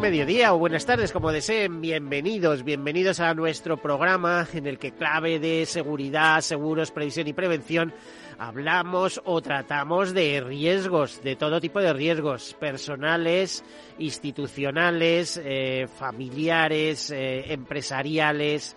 Mediodía 0.00 0.54
o 0.54 0.58
buenas 0.58 0.86
tardes, 0.86 1.12
como 1.12 1.30
deseen. 1.30 1.82
Bienvenidos, 1.82 2.64
bienvenidos 2.64 3.20
a 3.20 3.34
nuestro 3.34 3.76
programa 3.76 4.48
en 4.54 4.66
el 4.66 4.78
que 4.78 4.92
clave 4.92 5.38
de 5.38 5.66
seguridad, 5.66 6.40
seguros, 6.40 6.90
previsión 6.90 7.28
y 7.28 7.34
prevención 7.34 7.92
hablamos 8.38 9.20
o 9.26 9.42
tratamos 9.42 10.14
de 10.14 10.40
riesgos, 10.40 11.22
de 11.22 11.36
todo 11.36 11.60
tipo 11.60 11.80
de 11.80 11.92
riesgos, 11.92 12.56
personales, 12.58 13.62
institucionales, 13.98 15.38
eh, 15.44 15.86
familiares, 15.94 17.10
eh, 17.10 17.52
empresariales, 17.52 18.74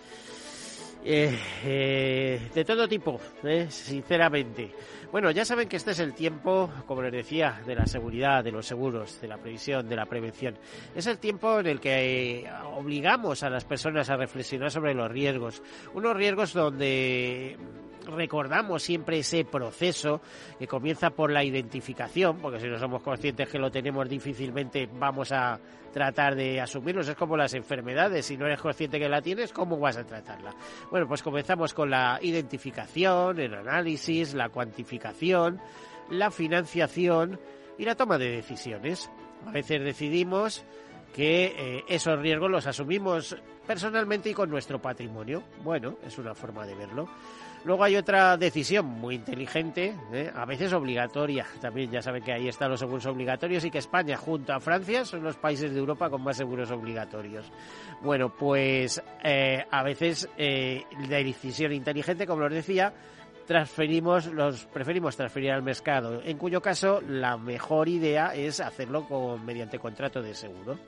eh, 1.02 2.50
de 2.54 2.64
todo 2.66 2.86
tipo, 2.86 3.18
sinceramente. 3.70 4.70
Bueno, 5.14 5.30
ya 5.30 5.44
saben 5.44 5.68
que 5.68 5.76
este 5.76 5.92
es 5.92 6.00
el 6.00 6.12
tiempo, 6.12 6.68
como 6.88 7.00
les 7.00 7.12
decía, 7.12 7.62
de 7.64 7.76
la 7.76 7.86
seguridad, 7.86 8.42
de 8.42 8.50
los 8.50 8.66
seguros, 8.66 9.20
de 9.20 9.28
la 9.28 9.36
previsión, 9.36 9.88
de 9.88 9.94
la 9.94 10.06
prevención. 10.06 10.58
Es 10.92 11.06
el 11.06 11.18
tiempo 11.18 11.60
en 11.60 11.68
el 11.68 11.78
que 11.78 12.40
eh, 12.40 12.50
obligamos 12.74 13.44
a 13.44 13.48
las 13.48 13.64
personas 13.64 14.10
a 14.10 14.16
reflexionar 14.16 14.72
sobre 14.72 14.92
los 14.92 15.08
riesgos. 15.08 15.62
Unos 15.94 16.16
riesgos 16.16 16.52
donde 16.52 17.56
recordamos 18.06 18.82
siempre 18.82 19.18
ese 19.18 19.44
proceso 19.44 20.20
que 20.58 20.66
comienza 20.66 21.10
por 21.10 21.30
la 21.30 21.44
identificación, 21.44 22.38
porque 22.38 22.60
si 22.60 22.68
no 22.68 22.78
somos 22.78 23.02
conscientes 23.02 23.48
que 23.48 23.58
lo 23.58 23.70
tenemos 23.70 24.08
difícilmente 24.08 24.88
vamos 24.92 25.32
a 25.32 25.58
tratar 25.92 26.34
de 26.34 26.60
asumirlos. 26.60 27.08
Es 27.08 27.16
como 27.16 27.36
las 27.36 27.54
enfermedades, 27.54 28.26
si 28.26 28.36
no 28.36 28.46
eres 28.46 28.60
consciente 28.60 28.98
que 28.98 29.08
la 29.08 29.22
tienes, 29.22 29.52
¿cómo 29.52 29.78
vas 29.78 29.96
a 29.96 30.04
tratarla? 30.04 30.54
Bueno, 30.90 31.06
pues 31.06 31.22
comenzamos 31.22 31.72
con 31.72 31.90
la 31.90 32.18
identificación, 32.20 33.38
el 33.38 33.54
análisis, 33.54 34.34
la 34.34 34.48
cuantificación, 34.48 35.60
la 36.10 36.30
financiación 36.30 37.40
y 37.78 37.84
la 37.84 37.94
toma 37.94 38.18
de 38.18 38.30
decisiones. 38.30 39.10
A 39.46 39.52
veces 39.52 39.82
decidimos 39.82 40.64
que 41.14 41.54
eh, 41.56 41.84
esos 41.88 42.18
riesgos 42.18 42.50
los 42.50 42.66
asumimos 42.66 43.36
personalmente 43.66 44.30
y 44.30 44.34
con 44.34 44.50
nuestro 44.50 44.82
patrimonio. 44.82 45.44
Bueno, 45.62 45.96
es 46.04 46.18
una 46.18 46.34
forma 46.34 46.66
de 46.66 46.74
verlo. 46.74 47.08
Luego 47.64 47.82
hay 47.82 47.96
otra 47.96 48.36
decisión 48.36 48.84
muy 48.84 49.14
inteligente, 49.14 49.94
¿eh? 50.12 50.30
a 50.34 50.44
veces 50.44 50.72
obligatoria. 50.74 51.46
También 51.62 51.90
ya 51.90 52.02
saben 52.02 52.22
que 52.22 52.32
ahí 52.32 52.46
están 52.46 52.70
los 52.70 52.80
seguros 52.80 53.06
obligatorios 53.06 53.64
y 53.64 53.70
que 53.70 53.78
España 53.78 54.18
junto 54.18 54.52
a 54.52 54.60
Francia 54.60 55.06
son 55.06 55.22
los 55.22 55.36
países 55.36 55.72
de 55.72 55.78
Europa 55.78 56.10
con 56.10 56.22
más 56.22 56.36
seguros 56.36 56.70
obligatorios. 56.70 57.50
Bueno, 58.02 58.28
pues 58.28 59.02
eh, 59.22 59.64
a 59.70 59.82
veces 59.82 60.28
eh, 60.36 60.84
la 61.08 61.16
decisión 61.16 61.72
inteligente, 61.72 62.26
como 62.26 62.44
os 62.44 62.52
decía, 62.52 62.92
transferimos 63.46 64.26
los 64.26 64.66
preferimos 64.66 65.16
transferir 65.16 65.52
al 65.52 65.62
mercado, 65.62 66.20
en 66.22 66.36
cuyo 66.36 66.60
caso 66.60 67.00
la 67.00 67.38
mejor 67.38 67.88
idea 67.88 68.34
es 68.34 68.60
hacerlo 68.60 69.06
con, 69.08 69.44
mediante 69.44 69.78
contrato 69.78 70.20
de 70.20 70.34
seguro. 70.34 70.78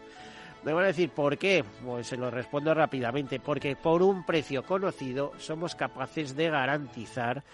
Me 0.66 0.72
van 0.72 0.82
a 0.82 0.88
decir, 0.88 1.10
¿por 1.10 1.38
qué? 1.38 1.64
Pues 1.84 2.08
se 2.08 2.16
lo 2.16 2.28
respondo 2.28 2.74
rápidamente. 2.74 3.38
Porque 3.38 3.76
por 3.76 4.02
un 4.02 4.26
precio 4.26 4.64
conocido 4.64 5.30
somos 5.38 5.76
capaces 5.76 6.34
de 6.34 6.50
garantizar 6.50 7.44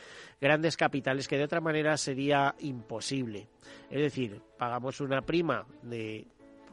grandes 0.40 0.78
capitales 0.78 1.28
que 1.28 1.36
de 1.36 1.44
otra 1.44 1.60
manera 1.60 1.98
sería 1.98 2.54
imposible. 2.60 3.48
Es 3.90 4.00
decir, 4.00 4.40
pagamos 4.56 4.98
una 5.02 5.20
prima 5.20 5.66
de 5.82 6.26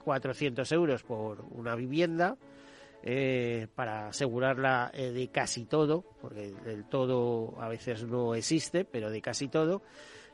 400 0.06 0.72
euros 0.72 1.04
por 1.04 1.42
una 1.52 1.76
vivienda, 1.76 2.38
eh, 3.04 3.68
para 3.76 4.08
asegurarla 4.08 4.92
eh, 4.94 5.12
de 5.12 5.28
casi 5.28 5.66
todo, 5.66 6.06
porque 6.22 6.54
del 6.64 6.86
todo 6.86 7.56
a 7.60 7.68
veces 7.68 8.06
no 8.06 8.34
existe, 8.34 8.86
pero 8.86 9.10
de 9.10 9.22
casi 9.22 9.50
todo 9.50 9.82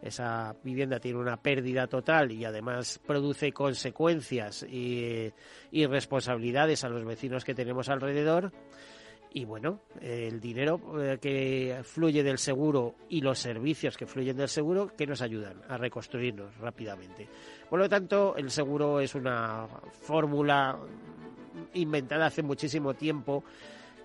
esa 0.06 0.56
vivienda 0.64 1.00
tiene 1.00 1.18
una 1.18 1.38
pérdida 1.38 1.88
total 1.88 2.32
y 2.32 2.46
además 2.46 3.00
produce 3.06 3.52
consecuencias 3.52 4.64
y, 4.64 5.32
responsabilidades 5.72 6.84
a 6.84 6.90
los 6.90 7.04
vecinos 7.04 7.44
que 7.44 7.56
tenemos 7.56 7.90
alrededor. 7.90 8.52
Y 9.34 9.44
bueno, 9.44 9.82
el 10.00 10.40
dinero 10.40 10.80
eh, 11.04 11.18
que 11.20 11.82
fluye 11.84 12.24
del 12.24 12.38
seguro 12.38 12.96
y 13.10 13.20
los 13.20 13.40
servicios 13.40 13.98
que 13.98 14.06
fluyen 14.06 14.38
del 14.38 14.48
seguro 14.48 14.96
que 14.96 15.06
nos 15.06 15.22
ayudan 15.22 15.62
a 15.68 15.76
reconstruirnos 15.78 16.56
rápidamente. 16.58 17.28
Por 17.70 17.80
lo 17.80 17.90
tanto, 17.90 18.38
el 18.38 18.50
seguro 18.50 19.02
es 19.02 19.14
una 19.14 19.68
fórmula 19.92 20.80
inventada 21.74 22.28
hace 22.28 22.44
muchísimo 22.44 22.94
tiempo 22.94 23.44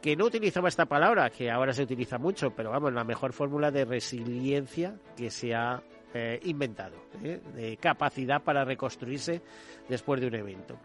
que 0.00 0.16
no 0.16 0.26
utilizaba 0.26 0.68
esta 0.68 0.86
palabra, 0.86 1.30
que 1.30 1.50
ahora 1.50 1.72
se 1.72 1.82
utiliza 1.82 2.18
mucho, 2.18 2.50
pero 2.50 2.70
vamos, 2.70 2.92
la 2.92 3.04
mejor 3.04 3.32
fórmula 3.32 3.70
de 3.70 3.84
resiliencia 3.84 4.94
que 5.16 5.30
se 5.30 5.54
ha 5.54 5.82
eh, 6.14 6.40
inventado, 6.44 6.96
¿eh? 7.22 7.40
de 7.54 7.76
capacidad 7.76 8.42
para 8.42 8.64
reconstruirse 8.64 9.42
después 9.88 10.20
de 10.20 10.26
un 10.26 10.34
evento. 10.34 10.76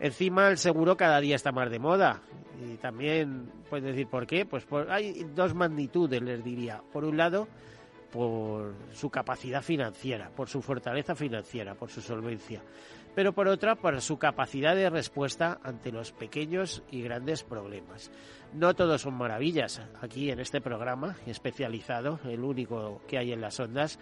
Encima 0.00 0.48
el 0.48 0.58
seguro 0.58 0.96
cada 0.96 1.20
día 1.20 1.36
está 1.36 1.52
más 1.52 1.70
de 1.70 1.78
moda 1.78 2.20
y 2.62 2.76
también 2.76 3.50
pueden 3.70 3.86
decir 3.86 4.08
por 4.08 4.26
qué, 4.26 4.44
pues 4.44 4.66
hay 4.88 5.24
dos 5.34 5.54
magnitudes 5.54 6.20
les 6.20 6.44
diría. 6.44 6.82
Por 6.92 7.04
un 7.04 7.16
lado, 7.16 7.48
por 8.16 8.74
su 8.92 9.10
capacidad 9.10 9.62
financiera, 9.62 10.30
por 10.34 10.48
su 10.48 10.62
fortaleza 10.62 11.14
financiera, 11.14 11.74
por 11.74 11.90
su 11.90 12.00
solvencia 12.00 12.62
pero 13.16 13.32
por 13.32 13.48
otra 13.48 13.76
por 13.76 13.98
su 14.02 14.18
capacidad 14.18 14.76
de 14.76 14.90
respuesta 14.90 15.58
ante 15.64 15.90
los 15.90 16.12
pequeños 16.12 16.82
y 16.90 17.00
grandes 17.00 17.42
problemas. 17.42 18.10
No 18.52 18.74
todos 18.74 19.00
son 19.00 19.14
maravillas. 19.14 19.80
Aquí 20.02 20.30
en 20.30 20.38
este 20.38 20.60
programa 20.60 21.16
especializado, 21.26 22.20
el 22.24 22.44
único 22.44 23.00
que 23.08 23.16
hay 23.16 23.32
en 23.32 23.40
las 23.40 23.58
ondas, 23.58 23.98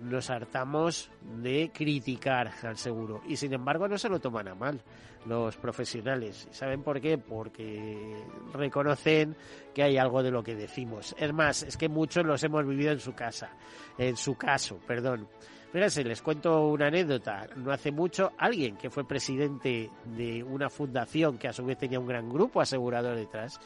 nos 0.00 0.30
hartamos 0.30 1.10
de 1.42 1.70
criticar 1.72 2.52
al 2.62 2.76
seguro 2.76 3.22
y 3.26 3.36
sin 3.36 3.52
embargo 3.52 3.88
no 3.88 3.98
se 3.98 4.08
lo 4.08 4.20
toman 4.20 4.48
a 4.48 4.54
mal 4.54 4.80
los 5.26 5.56
profesionales. 5.56 6.48
¿Saben 6.52 6.82
por 6.82 7.00
qué? 7.00 7.18
Porque 7.18 8.24
reconocen 8.52 9.36
que 9.74 9.82
hay 9.82 9.98
algo 9.98 10.22
de 10.22 10.30
lo 10.30 10.42
que 10.42 10.54
decimos. 10.54 11.14
Es 11.18 11.32
más, 11.32 11.62
es 11.62 11.76
que 11.76 11.88
muchos 11.88 12.24
los 12.24 12.42
hemos 12.44 12.66
vivido 12.66 12.92
en 12.92 13.00
su 13.00 13.14
casa, 13.14 13.50
en 13.98 14.16
su 14.16 14.36
caso, 14.36 14.78
perdón. 14.86 15.28
Fíjense, 15.72 16.04
les 16.04 16.22
cuento 16.22 16.68
una 16.68 16.86
anécdota. 16.86 17.48
No 17.56 17.72
hace 17.72 17.90
mucho, 17.90 18.32
alguien 18.38 18.76
que 18.76 18.88
fue 18.88 19.06
presidente 19.06 19.90
de 20.04 20.42
una 20.42 20.70
fundación 20.70 21.38
que 21.38 21.48
a 21.48 21.52
su 21.52 21.64
vez 21.64 21.76
tenía 21.76 22.00
un 22.00 22.06
gran 22.06 22.28
grupo 22.28 22.60
asegurador 22.60 23.16
detrás, 23.16 23.60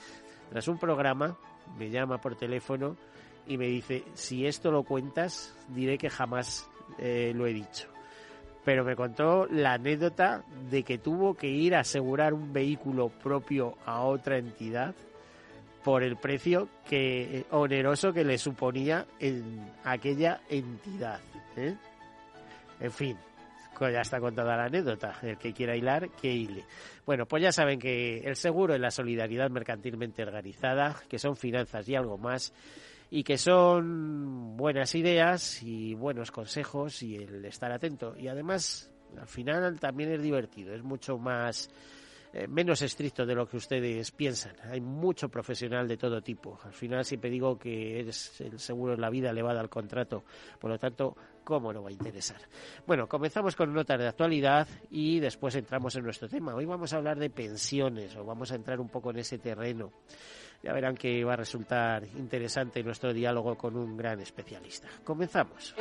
tras 0.49 0.67
un 0.67 0.79
programa, 0.79 1.39
me 1.79 1.91
llama 1.91 2.21
por 2.21 2.35
teléfono 2.35 2.97
y 3.47 3.57
me 3.57 3.67
dice, 3.67 4.05
si 4.15 4.47
esto 4.47 4.71
lo 4.71 4.85
cuentas, 4.85 5.55
diré 5.69 5.99
que 5.99 6.11
jamás 6.11 6.69
eh, 6.99 7.33
lo 7.35 7.47
he 7.47 7.53
dicho. 7.53 7.89
Pero 8.65 8.85
me 8.85 8.95
contó 8.95 9.47
la 9.47 9.75
anécdota 9.75 10.45
de 10.71 10.83
que 10.83 10.99
tuvo 10.99 11.35
que 11.35 11.49
ir 11.49 11.75
a 11.75 11.81
asegurar 11.81 12.35
un 12.35 12.53
vehículo 12.53 13.09
propio 13.09 13.79
a 13.87 14.03
otra 14.03 14.39
entidad 14.39 14.95
por 15.83 16.03
el 16.03 16.17
precio 16.17 16.69
que 16.87 17.47
oneroso 17.51 18.13
que 18.13 18.25
le 18.25 18.37
suponía 18.37 19.07
en 19.19 19.73
aquella 19.83 20.43
entidad. 20.51 21.21
¿eh? 21.57 21.75
En 22.81 22.93
fin, 22.93 23.17
ya 23.89 24.03
está 24.03 24.21
contada 24.21 24.57
la 24.57 24.65
anécdota. 24.65 25.19
El 25.23 25.39
que 25.39 25.55
quiera 25.55 25.75
hilar, 25.75 26.11
que 26.11 26.31
hile. 26.31 26.65
Bueno, 27.07 27.25
pues 27.27 27.43
ya 27.43 27.53
saben 27.53 27.79
que 27.79 28.19
el 28.19 28.37
seguro 28.37 28.75
es 28.75 28.81
la 28.81 28.91
solidaridad 28.91 29.49
mercantilmente 29.49 30.23
organizada, 30.23 30.97
que 31.09 31.19
son 31.19 31.37
finanzas 31.37 31.89
y 31.89 31.95
algo 31.95 32.19
más, 32.19 32.53
y 33.11 33.25
que 33.25 33.37
son 33.37 34.57
buenas 34.57 34.95
ideas 34.95 35.63
y 35.63 35.95
buenos 35.95 36.31
consejos 36.31 37.03
y 37.03 37.17
el 37.17 37.45
estar 37.45 37.73
atento. 37.73 38.17
Y 38.17 38.29
además, 38.29 38.91
al 39.19 39.27
final 39.27 39.81
también 39.81 40.13
es 40.13 40.23
divertido, 40.23 40.73
es 40.73 40.83
mucho 40.83 41.19
más 41.19 41.71
eh, 42.33 42.47
menos 42.47 42.81
estricto 42.83 43.27
de 43.27 43.35
lo 43.35 43.49
que 43.49 43.57
ustedes 43.57 44.13
piensan. 44.13 44.55
Hay 44.71 44.81
mucho 44.81 45.29
profesional 45.29 45.89
de 45.89 45.97
todo 45.97 46.23
tipo. 46.23 46.61
Al 46.63 46.73
final 46.73 47.05
siempre 47.05 47.29
digo 47.29 47.59
que 47.59 47.99
eres 47.99 48.41
el 48.41 48.61
seguro 48.61 48.95
en 48.95 49.01
la 49.01 49.11
vida 49.11 49.31
elevada 49.31 49.61
al 49.61 49.69
contrato. 49.69 50.23
Por 50.61 50.71
lo 50.71 50.79
tanto, 50.79 51.17
¿cómo 51.43 51.73
no 51.73 51.83
va 51.83 51.89
a 51.89 51.93
interesar? 51.93 52.41
Bueno, 52.87 53.09
comenzamos 53.09 53.57
con 53.57 53.75
notas 53.75 53.99
de 53.99 54.07
actualidad 54.07 54.69
y 54.89 55.19
después 55.19 55.57
entramos 55.57 55.97
en 55.97 56.05
nuestro 56.05 56.29
tema. 56.29 56.55
Hoy 56.55 56.67
vamos 56.67 56.93
a 56.93 56.99
hablar 56.99 57.19
de 57.19 57.31
pensiones 57.31 58.15
o 58.15 58.25
vamos 58.25 58.53
a 58.53 58.55
entrar 58.55 58.79
un 58.79 58.89
poco 58.89 59.11
en 59.11 59.19
ese 59.19 59.39
terreno. 59.39 59.91
Ya 60.63 60.73
verán 60.73 60.97
que 60.97 61.25
va 61.25 61.33
a 61.33 61.37
resultar 61.37 62.05
interesante 62.17 62.83
nuestro 62.83 63.15
diálogo 63.15 63.57
con 63.57 63.77
un 63.77 63.97
gran 63.97 64.21
especialista. 64.21 64.89
Comenzamos. 65.03 65.75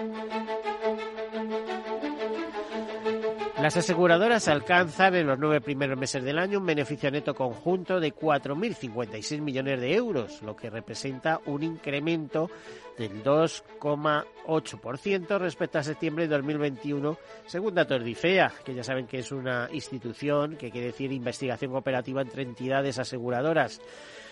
Las 3.62 3.76
aseguradoras 3.76 4.48
alcanzan 4.48 5.16
en 5.16 5.28
los 5.28 5.38
nueve 5.38 5.60
primeros 5.60 6.00
meses 6.00 6.24
del 6.24 6.40
año 6.40 6.60
un 6.60 6.66
beneficio 6.66 7.12
neto 7.12 7.36
conjunto 7.36 8.00
de 8.00 8.16
4.056 8.16 9.42
millones 9.42 9.81
de 9.81 9.96
euros, 9.96 10.42
lo 10.44 10.56
que 10.56 10.70
representa 10.70 11.42
un 11.46 11.64
incremento 11.64 12.50
del 12.98 13.22
2,8% 13.22 15.40
respecto 15.40 15.78
a 15.78 15.84
septiembre 15.84 16.26
de 16.26 16.38
2021, 16.38 17.18
según 17.46 17.76
datos 17.76 18.02
de 18.02 18.12
IFEA, 18.12 18.54
que 18.64 18.74
ya 18.74 18.84
saben 18.84 19.08
que 19.08 19.20
es 19.20 19.34
una 19.34 19.68
institución 19.74 20.56
que 20.56 20.72
quiere 20.72 20.88
decir 20.88 21.12
investigación 21.12 21.72
cooperativa 21.72 22.22
entre 22.22 22.44
entidades 22.44 22.98
aseguradoras. 22.98 23.81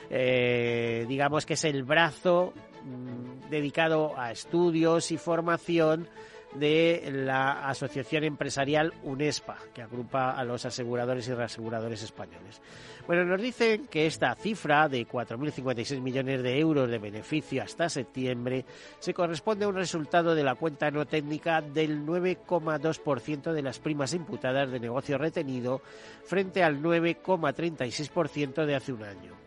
Eh, 0.09 1.05
digamos 1.07 1.45
que 1.45 1.53
es 1.53 1.63
el 1.65 1.83
brazo 1.83 2.53
mm, 2.83 3.49
dedicado 3.49 4.17
a 4.17 4.31
estudios 4.31 5.11
y 5.11 5.17
formación 5.17 6.07
de 6.53 7.09
la 7.11 7.67
Asociación 7.67 8.23
Empresarial 8.23 8.93
UNESPA, 9.03 9.57
que 9.73 9.81
agrupa 9.81 10.31
a 10.31 10.43
los 10.43 10.65
aseguradores 10.65 11.27
y 11.27 11.33
reaseguradores 11.33 12.01
españoles. 12.03 12.61
Bueno, 13.05 13.25
nos 13.25 13.41
dicen 13.41 13.87
que 13.87 14.05
esta 14.05 14.33
cifra 14.35 14.89
de 14.89 15.07
4.056 15.07 16.01
millones 16.01 16.41
de 16.43 16.59
euros 16.59 16.89
de 16.89 16.97
beneficio 16.99 17.63
hasta 17.63 17.89
septiembre 17.89 18.65
se 18.99 19.13
corresponde 19.13 19.65
a 19.65 19.69
un 19.69 19.75
resultado 19.75 20.35
de 20.35 20.43
la 20.43 20.55
cuenta 20.55 20.89
no 20.89 21.05
técnica 21.05 21.61
del 21.61 22.05
9,2% 22.05 23.51
de 23.51 23.61
las 23.61 23.79
primas 23.79 24.13
imputadas 24.13 24.71
de 24.71 24.79
negocio 24.79 25.17
retenido 25.17 25.81
frente 26.25 26.63
al 26.63 26.81
9,36% 26.81 28.65
de 28.65 28.75
hace 28.75 28.93
un 28.93 29.03
año. 29.03 29.46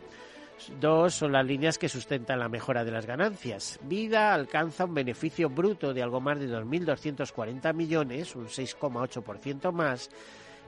Dos 0.80 1.14
son 1.14 1.32
las 1.32 1.46
líneas 1.46 1.78
que 1.78 1.88
sustentan 1.88 2.38
la 2.38 2.48
mejora 2.48 2.84
de 2.84 2.90
las 2.90 3.06
ganancias. 3.06 3.78
Vida 3.82 4.34
alcanza 4.34 4.84
un 4.84 4.94
beneficio 4.94 5.48
bruto 5.48 5.94
de 5.94 6.02
algo 6.02 6.20
más 6.20 6.38
de 6.38 6.48
2.240 6.48 7.74
millones, 7.74 8.36
un 8.36 8.46
6,8% 8.46 9.72
más, 9.72 10.10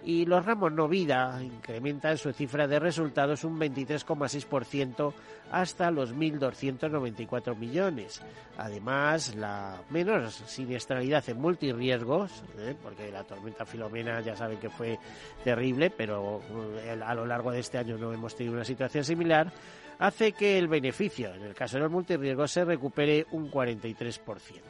y 0.05 0.27
los 0.27 0.45
ramos 0.45 0.73
no 0.73 0.89
vida 0.89 1.39
incrementan 1.43 2.19
su 2.19 2.33
cifra 2.33 2.67
de 2.67 2.79
resultados 2.79 3.45
un 3.45 3.59
23,6% 3.59 5.13
hasta 5.53 5.91
los 5.91 6.15
1.294 6.15 7.57
millones. 7.57 8.21
Además, 8.57 9.35
la 9.37 9.81
menor 9.91 10.31
siniestralidad 10.31 11.29
en 11.29 11.41
multirriesgos, 11.41 12.43
¿eh? 12.59 12.75
porque 12.83 13.11
la 13.13 13.23
tormenta 13.25 13.65
Filomena 13.65 14.21
ya 14.21 14.35
saben 14.35 14.59
que 14.59 14.71
fue 14.71 14.99
terrible, 15.45 15.91
pero 15.91 16.41
eh, 16.81 16.99
a 17.05 17.15
lo 17.15 17.27
largo 17.27 17.53
de 17.53 17.61
este 17.61 17.79
año 17.79 17.97
no 17.97 18.13
hemos 18.13 18.35
tenido 18.35 18.55
una 18.55 18.65
situación 18.65 19.05
similar, 19.05 19.53
hace 20.03 20.33
que 20.33 20.59
el 20.59 20.67
beneficio, 20.67 21.33
en 21.33 21.43
el 21.43 21.55
caso 21.55 21.77
de 21.77 21.85
los 21.85 21.93
multirriesgos, 21.93 22.51
se 22.51 22.65
recupere 22.65 23.25
un 23.31 23.49
43%. 23.51 24.61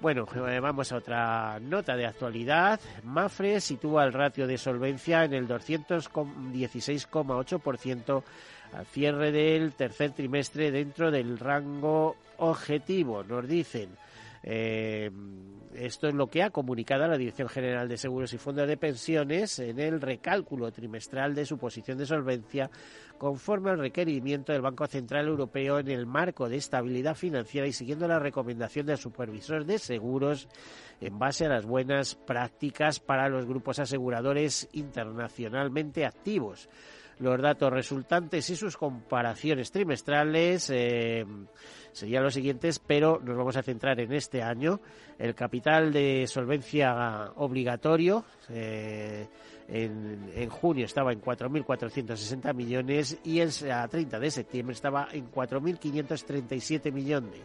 Bueno, 0.00 0.26
eh, 0.34 0.58
vamos 0.60 0.92
a 0.92 0.96
otra 0.96 1.58
nota 1.60 1.96
de 1.96 2.04
actualidad. 2.04 2.78
Mafre 3.04 3.62
sitúa 3.62 4.04
el 4.04 4.12
ratio 4.12 4.46
de 4.46 4.58
solvencia 4.58 5.24
en 5.24 5.32
el 5.32 5.48
216,8% 5.48 8.22
al 8.74 8.84
cierre 8.86 9.32
del 9.32 9.72
tercer 9.72 10.10
trimestre 10.10 10.70
dentro 10.70 11.10
del 11.10 11.38
rango 11.38 12.16
objetivo, 12.36 13.24
nos 13.24 13.48
dicen. 13.48 13.96
Eh, 14.46 15.10
esto 15.74 16.06
es 16.06 16.14
lo 16.14 16.28
que 16.28 16.42
ha 16.42 16.50
comunicado 16.50 17.08
la 17.08 17.16
Dirección 17.16 17.48
General 17.48 17.88
de 17.88 17.96
Seguros 17.96 18.32
y 18.32 18.38
Fondos 18.38 18.68
de 18.68 18.76
Pensiones 18.76 19.58
en 19.58 19.80
el 19.80 20.00
recálculo 20.00 20.70
trimestral 20.70 21.34
de 21.34 21.46
su 21.46 21.58
posición 21.58 21.98
de 21.98 22.06
solvencia 22.06 22.70
conforme 23.18 23.70
al 23.70 23.78
requerimiento 23.78 24.52
del 24.52 24.62
Banco 24.62 24.86
Central 24.86 25.26
Europeo 25.26 25.80
en 25.80 25.88
el 25.88 26.06
marco 26.06 26.48
de 26.48 26.58
estabilidad 26.58 27.16
financiera 27.16 27.66
y 27.66 27.72
siguiendo 27.72 28.06
la 28.06 28.20
recomendación 28.20 28.86
del 28.86 28.98
supervisor 28.98 29.64
de 29.64 29.78
seguros 29.78 30.48
en 31.00 31.18
base 31.18 31.46
a 31.46 31.48
las 31.48 31.66
buenas 31.66 32.14
prácticas 32.14 33.00
para 33.00 33.28
los 33.28 33.46
grupos 33.46 33.78
aseguradores 33.78 34.68
internacionalmente 34.72 36.06
activos 36.06 36.68
los 37.18 37.40
datos 37.40 37.72
resultantes 37.72 38.48
y 38.50 38.56
sus 38.56 38.76
comparaciones 38.76 39.70
trimestrales 39.70 40.70
eh, 40.70 41.24
serían 41.92 42.24
los 42.24 42.34
siguientes, 42.34 42.80
pero 42.80 43.20
nos 43.22 43.36
vamos 43.36 43.56
a 43.56 43.62
centrar 43.62 44.00
en 44.00 44.12
este 44.12 44.42
año. 44.42 44.80
El 45.18 45.34
capital 45.34 45.92
de 45.92 46.26
solvencia 46.26 47.32
obligatorio 47.36 48.24
eh, 48.50 49.28
en, 49.68 50.48
junio 50.50 50.86
estaba 50.86 51.12
en 51.12 51.22
4.460 51.22 52.52
millones 52.52 53.18
y 53.22 53.38
el, 53.38 53.50
a 53.70 53.86
30 53.86 54.18
de 54.18 54.30
septiembre 54.30 54.74
estaba 54.74 55.08
en 55.12 55.30
4.537 55.30 56.92
millones. 56.92 57.42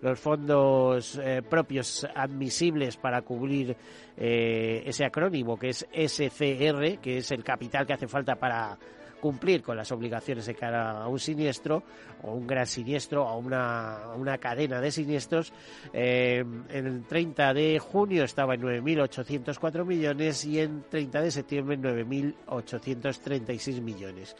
Los 0.00 0.18
fondos 0.18 1.20
eh, 1.22 1.42
propios 1.48 2.06
admisibles 2.14 2.96
para 2.96 3.22
cubrir 3.22 3.76
ese 4.16 5.04
acrónimo 5.04 5.58
que 5.58 5.68
es 5.68 5.86
SCR, 5.92 6.98
que 7.00 7.18
es 7.18 7.30
el 7.30 7.44
capital 7.44 7.86
que 7.86 7.92
hace 7.92 8.08
falta 8.08 8.34
para 8.36 8.78
cumplir 9.22 9.62
con 9.62 9.76
las 9.76 9.92
obligaciones 9.92 10.46
de 10.46 10.56
cara 10.56 11.00
a 11.00 11.06
un 11.06 11.20
siniestro 11.20 11.84
o 12.24 12.32
un 12.32 12.44
gran 12.44 12.66
siniestro 12.66 13.24
o 13.24 13.38
una, 13.38 14.08
una 14.16 14.38
cadena 14.38 14.80
de 14.80 14.90
siniestros. 14.90 15.52
Eh, 15.92 16.40
en 16.40 16.86
el 16.86 17.04
30 17.04 17.54
de 17.54 17.78
junio 17.78 18.24
estaba 18.24 18.54
en 18.54 18.62
9.804 18.62 19.86
millones 19.86 20.44
y 20.44 20.58
en 20.58 20.82
30 20.90 21.22
de 21.22 21.30
septiembre 21.30 21.76
en 21.76 21.84
9.836 21.84 23.80
millones. 23.80 24.34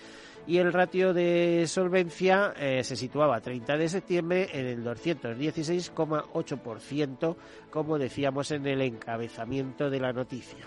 Y 0.49 0.59
el 0.59 0.73
ratio 0.73 1.15
de 1.15 1.67
solvencia 1.69 2.53
eh, 2.59 2.83
se 2.83 2.97
situaba 2.97 3.37
a 3.37 3.41
30 3.41 3.77
de 3.77 3.89
septiembre 3.89 4.49
en 4.53 4.67
el 4.67 4.85
216,8%, 4.85 7.37
como 7.71 8.01
decíamos 8.01 8.51
en 8.51 8.67
el 8.67 8.81
encabezamiento 8.81 9.89
de 9.89 10.01
la 10.01 10.13
noticia. 10.13 10.67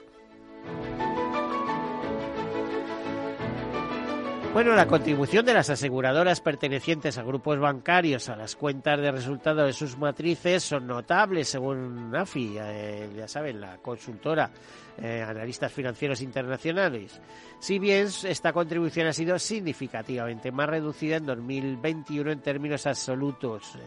Bueno, 4.55 4.73
la 4.73 4.87
contribución 4.87 5.45
de 5.45 5.53
las 5.53 5.69
aseguradoras 5.69 6.39
pertenecientes 6.39 7.17
a 7.17 7.23
grupos 7.23 7.59
bancarios 7.59 8.29
a 8.29 8.37
las 8.37 8.55
cuentas 8.55 8.97
de 9.01 9.11
resultados 9.11 9.65
de 9.65 9.73
sus 9.73 9.97
matrices 9.97 10.63
son 10.63 10.87
notables, 10.87 11.49
según 11.49 12.15
AFI, 12.15 12.55
eh, 12.57 13.09
ya 13.17 13.27
saben, 13.27 13.59
la 13.59 13.79
consultora, 13.79 14.49
eh, 14.97 15.21
analistas 15.21 15.73
financieros 15.73 16.21
internacionales. 16.21 17.19
Si 17.59 17.79
bien 17.79 18.07
esta 18.23 18.53
contribución 18.53 19.07
ha 19.07 19.12
sido 19.12 19.38
significativamente 19.38 20.53
más 20.53 20.69
reducida 20.69 21.17
en 21.17 21.25
2021 21.25 22.31
en 22.31 22.39
términos 22.39 22.88
absolutos 22.88 23.75
eh, 23.75 23.79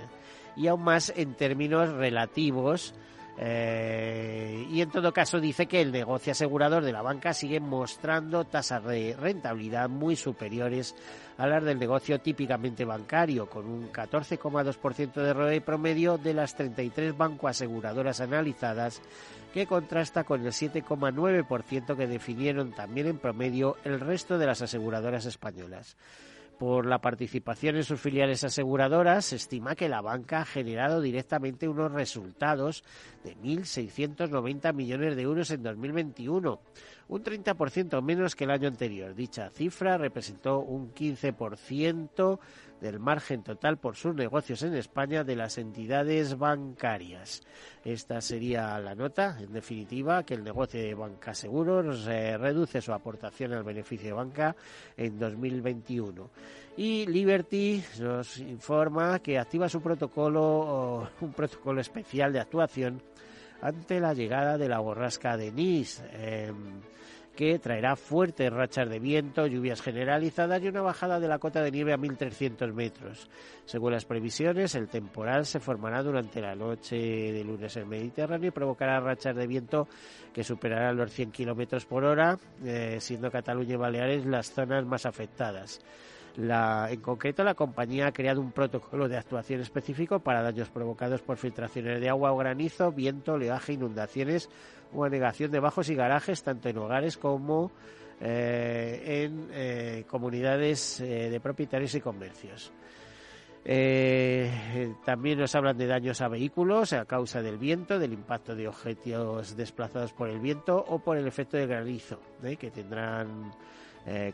y 0.54 0.66
aún 0.66 0.82
más 0.82 1.14
en 1.16 1.32
términos 1.32 1.94
relativos 1.94 2.92
eh, 3.40 4.66
y 4.68 4.80
en 4.80 4.90
todo 4.90 5.12
caso 5.12 5.38
dice 5.38 5.66
que 5.66 5.80
el 5.80 5.92
negocio 5.92 6.32
asegurador 6.32 6.82
de 6.82 6.90
la 6.92 7.02
banca 7.02 7.32
sigue 7.32 7.60
mostrando 7.60 8.44
tasas 8.44 8.84
de 8.84 9.14
rentabilidad 9.16 9.88
muy 9.88 10.16
superiores 10.16 10.96
a 11.36 11.46
las 11.46 11.62
del 11.62 11.78
negocio 11.78 12.20
típicamente 12.20 12.84
bancario, 12.84 13.48
con 13.48 13.66
un 13.66 13.92
14,2% 13.92 15.12
de 15.12 15.32
ROE 15.32 15.60
promedio 15.60 16.18
de 16.18 16.34
las 16.34 16.56
33 16.56 17.16
banco 17.16 17.46
aseguradoras 17.46 18.20
analizadas, 18.20 19.00
que 19.54 19.66
contrasta 19.66 20.24
con 20.24 20.44
el 20.44 20.52
7,9% 20.52 21.96
que 21.96 22.06
definieron 22.08 22.72
también 22.72 23.06
en 23.06 23.18
promedio 23.18 23.76
el 23.84 24.00
resto 24.00 24.36
de 24.36 24.46
las 24.46 24.62
aseguradoras 24.62 25.26
españolas 25.26 25.96
por 26.58 26.86
la 26.86 27.00
participación 27.00 27.76
en 27.76 27.84
sus 27.84 28.00
filiales 28.00 28.42
aseguradoras, 28.44 29.26
se 29.26 29.36
estima 29.36 29.76
que 29.76 29.88
la 29.88 30.00
banca 30.00 30.40
ha 30.40 30.44
generado 30.44 31.00
directamente 31.00 31.68
unos 31.68 31.92
resultados 31.92 32.84
de 33.24 33.36
1.690 33.36 34.74
millones 34.74 35.16
de 35.16 35.22
euros 35.22 35.50
en 35.50 35.62
2021, 35.62 36.60
un 37.08 37.24
30% 37.24 38.02
menos 38.02 38.34
que 38.34 38.44
el 38.44 38.50
año 38.50 38.68
anterior. 38.68 39.14
Dicha 39.14 39.50
cifra 39.50 39.96
representó 39.96 40.58
un 40.58 40.92
15% 40.92 42.38
del 42.80 43.00
margen 43.00 43.42
total 43.42 43.78
por 43.78 43.96
sus 43.96 44.14
negocios 44.14 44.62
en 44.62 44.74
España 44.74 45.24
de 45.24 45.36
las 45.36 45.58
entidades 45.58 46.38
bancarias. 46.38 47.42
Esta 47.84 48.20
sería 48.20 48.78
la 48.78 48.94
nota, 48.94 49.36
en 49.40 49.52
definitiva, 49.52 50.22
que 50.24 50.34
el 50.34 50.44
negocio 50.44 50.80
de 50.80 50.94
Banca 50.94 51.34
Seguros 51.34 52.06
eh, 52.06 52.36
reduce 52.36 52.80
su 52.80 52.92
aportación 52.92 53.52
al 53.52 53.64
beneficio 53.64 54.08
de 54.08 54.12
banca 54.12 54.56
en 54.96 55.18
2021. 55.18 56.30
Y 56.76 57.06
Liberty 57.06 57.82
nos 57.98 58.38
informa 58.38 59.18
que 59.18 59.38
activa 59.38 59.68
su 59.68 59.80
protocolo, 59.80 61.10
un 61.20 61.32
protocolo 61.32 61.80
especial 61.80 62.32
de 62.32 62.40
actuación 62.40 63.02
ante 63.60 64.00
la 64.00 64.14
llegada 64.14 64.56
de 64.58 64.68
la 64.68 64.78
borrasca 64.78 65.36
de 65.36 65.50
Nice. 65.50 66.02
Em, 66.12 66.80
que 67.38 67.60
traerá 67.60 67.94
fuertes 67.94 68.52
rachas 68.52 68.90
de 68.90 68.98
viento, 68.98 69.46
lluvias 69.46 69.80
generalizadas 69.80 70.60
y 70.60 70.66
una 70.66 70.82
bajada 70.82 71.20
de 71.20 71.28
la 71.28 71.38
cota 71.38 71.62
de 71.62 71.70
nieve 71.70 71.92
a 71.92 71.96
1.300 71.96 72.72
metros. 72.72 73.30
Según 73.64 73.92
las 73.92 74.04
previsiones, 74.04 74.74
el 74.74 74.88
temporal 74.88 75.46
se 75.46 75.60
formará 75.60 76.02
durante 76.02 76.40
la 76.40 76.56
noche 76.56 76.96
de 76.96 77.44
lunes 77.44 77.76
en 77.76 77.88
Mediterráneo 77.88 78.48
y 78.48 78.50
provocará 78.50 78.98
rachas 78.98 79.36
de 79.36 79.46
viento 79.46 79.86
que 80.34 80.42
superarán 80.42 80.96
los 80.96 81.12
100 81.12 81.30
kilómetros 81.30 81.86
por 81.86 82.02
hora, 82.02 82.36
eh, 82.64 82.96
siendo 82.98 83.30
Cataluña 83.30 83.74
y 83.74 83.76
Baleares 83.76 84.26
las 84.26 84.50
zonas 84.50 84.84
más 84.84 85.06
afectadas. 85.06 85.80
En 86.38 87.00
concreto, 87.00 87.42
la 87.42 87.54
compañía 87.54 88.06
ha 88.06 88.12
creado 88.12 88.40
un 88.40 88.52
protocolo 88.52 89.08
de 89.08 89.16
actuación 89.16 89.60
específico 89.60 90.20
para 90.20 90.40
daños 90.40 90.68
provocados 90.68 91.20
por 91.20 91.36
filtraciones 91.36 92.00
de 92.00 92.08
agua 92.08 92.32
o 92.32 92.36
granizo, 92.36 92.92
viento, 92.92 93.32
oleaje, 93.32 93.72
inundaciones 93.72 94.48
o 94.94 95.04
anegación 95.04 95.50
de 95.50 95.58
bajos 95.58 95.90
y 95.90 95.96
garajes, 95.96 96.44
tanto 96.44 96.68
en 96.68 96.78
hogares 96.78 97.16
como 97.16 97.72
eh, 98.20 99.24
en 99.24 99.48
eh, 99.52 100.04
comunidades 100.08 101.00
eh, 101.00 101.28
de 101.28 101.40
propietarios 101.40 101.94
y 101.96 102.00
comercios. 102.00 102.72
también 105.04 105.40
nos 105.40 105.54
hablan 105.56 105.76
de 105.76 105.86
daños 105.86 106.20
a 106.20 106.28
vehículos 106.28 106.92
a 106.92 107.04
causa 107.04 107.42
del 107.42 107.58
viento, 107.58 107.98
del 107.98 108.12
impacto 108.12 108.54
de 108.54 108.68
objetos 108.68 109.56
desplazados 109.56 110.12
por 110.12 110.30
el 110.30 110.38
viento 110.38 110.84
o 110.88 111.00
por 111.00 111.16
el 111.16 111.26
efecto 111.26 111.56
de 111.56 111.66
granizo, 111.66 112.20
que 112.58 112.70
tendrán 112.70 113.50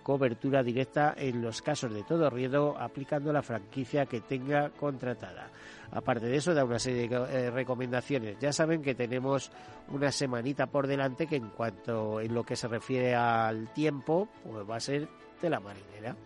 cobertura 0.03 0.63
directa 0.63 1.15
en 1.17 1.43
los 1.43 1.63
casos 1.63 1.93
de 1.93 2.03
todo 2.03 2.31
riesgo 2.31 2.77
aplicando 2.79 3.33
la 3.33 3.43
franquicia 3.43 4.07
que 4.07 4.21
tenga 4.21 4.71
contratada. 4.71 5.51
Aparte 5.93 6.27
de 6.27 6.37
eso, 6.37 6.55
da 6.55 6.65
una 6.65 6.79
serie 6.79 7.09
de 7.09 7.17
eh, 7.17 7.51
recomendaciones. 7.51 8.39
Ya 8.41 8.53
saben 8.53 8.83
que 8.83 8.95
tenemos 8.95 9.51
una 9.89 10.11
semanita 10.11 10.67
por 10.67 10.87
delante 10.87 11.27
que 11.27 11.37
en 11.37 11.51
cuanto 11.51 12.21
en 12.21 12.35
lo 12.35 12.43
que 12.43 12.57
se 12.57 12.69
refiere 12.69 13.15
al 13.15 13.73
tiempo, 13.73 14.29
pues 14.43 14.69
va 14.69 14.77
a 14.77 14.81
ser 14.81 15.09
de 15.41 15.51
la 15.51 15.61
marinera. 15.61 16.17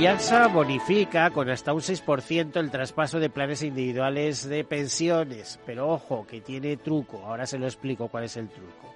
Y 0.00 0.06
bonifica 0.54 1.30
con 1.30 1.50
hasta 1.50 1.74
un 1.74 1.80
6% 1.80 2.56
el 2.56 2.70
traspaso 2.70 3.20
de 3.20 3.28
planes 3.28 3.62
individuales 3.62 4.48
de 4.48 4.64
pensiones. 4.64 5.60
Pero 5.66 5.90
ojo, 5.90 6.26
que 6.26 6.40
tiene 6.40 6.78
truco. 6.78 7.22
Ahora 7.26 7.44
se 7.44 7.58
lo 7.58 7.66
explico 7.66 8.08
cuál 8.08 8.24
es 8.24 8.36
el 8.38 8.48
truco. 8.48 8.89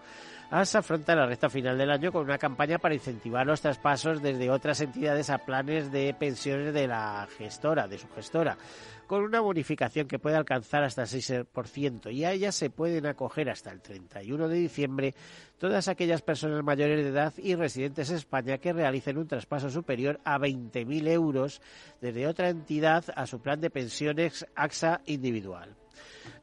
ASA 0.50 0.80
afronta 0.80 1.16
la 1.16 1.26
recta 1.26 1.48
final 1.48 1.76
del 1.78 1.90
año 1.90 2.12
con 2.12 2.24
una 2.24 2.38
campaña 2.38 2.78
para 2.78 2.94
incentivar 2.94 3.46
los 3.46 3.60
traspasos 3.60 4.22
desde 4.22 4.50
otras 4.50 4.80
entidades 4.80 5.30
a 5.30 5.38
planes 5.38 5.90
de 5.90 6.14
pensiones 6.14 6.72
de 6.74 6.86
la 6.86 7.26
gestora, 7.38 7.88
de 7.88 7.98
su 7.98 8.08
gestora, 8.10 8.56
con 9.06 9.22
una 9.22 9.40
bonificación 9.40 10.06
que 10.06 10.18
puede 10.18 10.36
alcanzar 10.36 10.84
hasta 10.84 11.02
el 11.02 11.08
6% 11.08 12.12
y 12.12 12.24
a 12.24 12.32
ella 12.32 12.52
se 12.52 12.70
pueden 12.70 13.06
acoger 13.06 13.50
hasta 13.50 13.72
el 13.72 13.80
31 13.80 14.48
de 14.48 14.56
diciembre 14.56 15.14
todas 15.58 15.88
aquellas 15.88 16.22
personas 16.22 16.62
mayores 16.62 17.02
de 17.02 17.10
edad 17.10 17.32
y 17.38 17.54
residentes 17.54 18.10
en 18.10 18.16
España 18.16 18.58
que 18.58 18.72
realicen 18.72 19.18
un 19.18 19.26
traspaso 19.26 19.70
superior 19.70 20.20
a 20.24 20.38
20.000 20.38 21.08
euros 21.08 21.62
desde 22.00 22.26
otra 22.26 22.50
entidad 22.50 23.04
a 23.16 23.26
su 23.26 23.40
plan 23.40 23.60
de 23.60 23.70
pensiones 23.70 24.46
AXA 24.54 25.00
individual. 25.06 25.74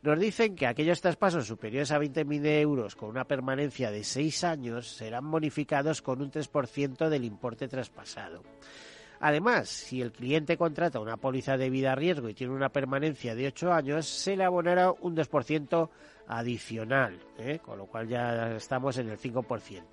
Nos 0.01 0.19
dicen 0.19 0.55
que 0.55 0.67
aquellos 0.67 1.01
traspasos 1.01 1.45
superiores 1.45 1.91
a 1.91 1.99
20.000 1.99 2.45
euros 2.59 2.95
con 2.95 3.09
una 3.09 3.25
permanencia 3.25 3.91
de 3.91 4.03
seis 4.03 4.43
años 4.43 4.87
serán 4.87 5.29
bonificados 5.29 6.01
con 6.01 6.21
un 6.21 6.31
3% 6.31 7.09
del 7.09 7.23
importe 7.23 7.67
traspasado. 7.67 8.43
Además, 9.19 9.69
si 9.69 10.01
el 10.01 10.11
cliente 10.11 10.57
contrata 10.57 10.99
una 10.99 11.17
póliza 11.17 11.55
de 11.55 11.69
vida 11.69 11.91
a 11.91 11.95
riesgo 11.95 12.27
y 12.27 12.33
tiene 12.33 12.53
una 12.53 12.69
permanencia 12.69 13.35
de 13.35 13.47
8 13.47 13.71
años, 13.71 14.07
se 14.07 14.35
le 14.35 14.43
abonará 14.43 14.91
un 14.91 15.15
2% 15.15 15.89
adicional, 16.27 17.19
¿eh? 17.37 17.59
con 17.63 17.77
lo 17.77 17.85
cual 17.85 18.07
ya 18.07 18.55
estamos 18.55 18.97
en 18.97 19.09
el 19.09 19.19
5% 19.19 19.83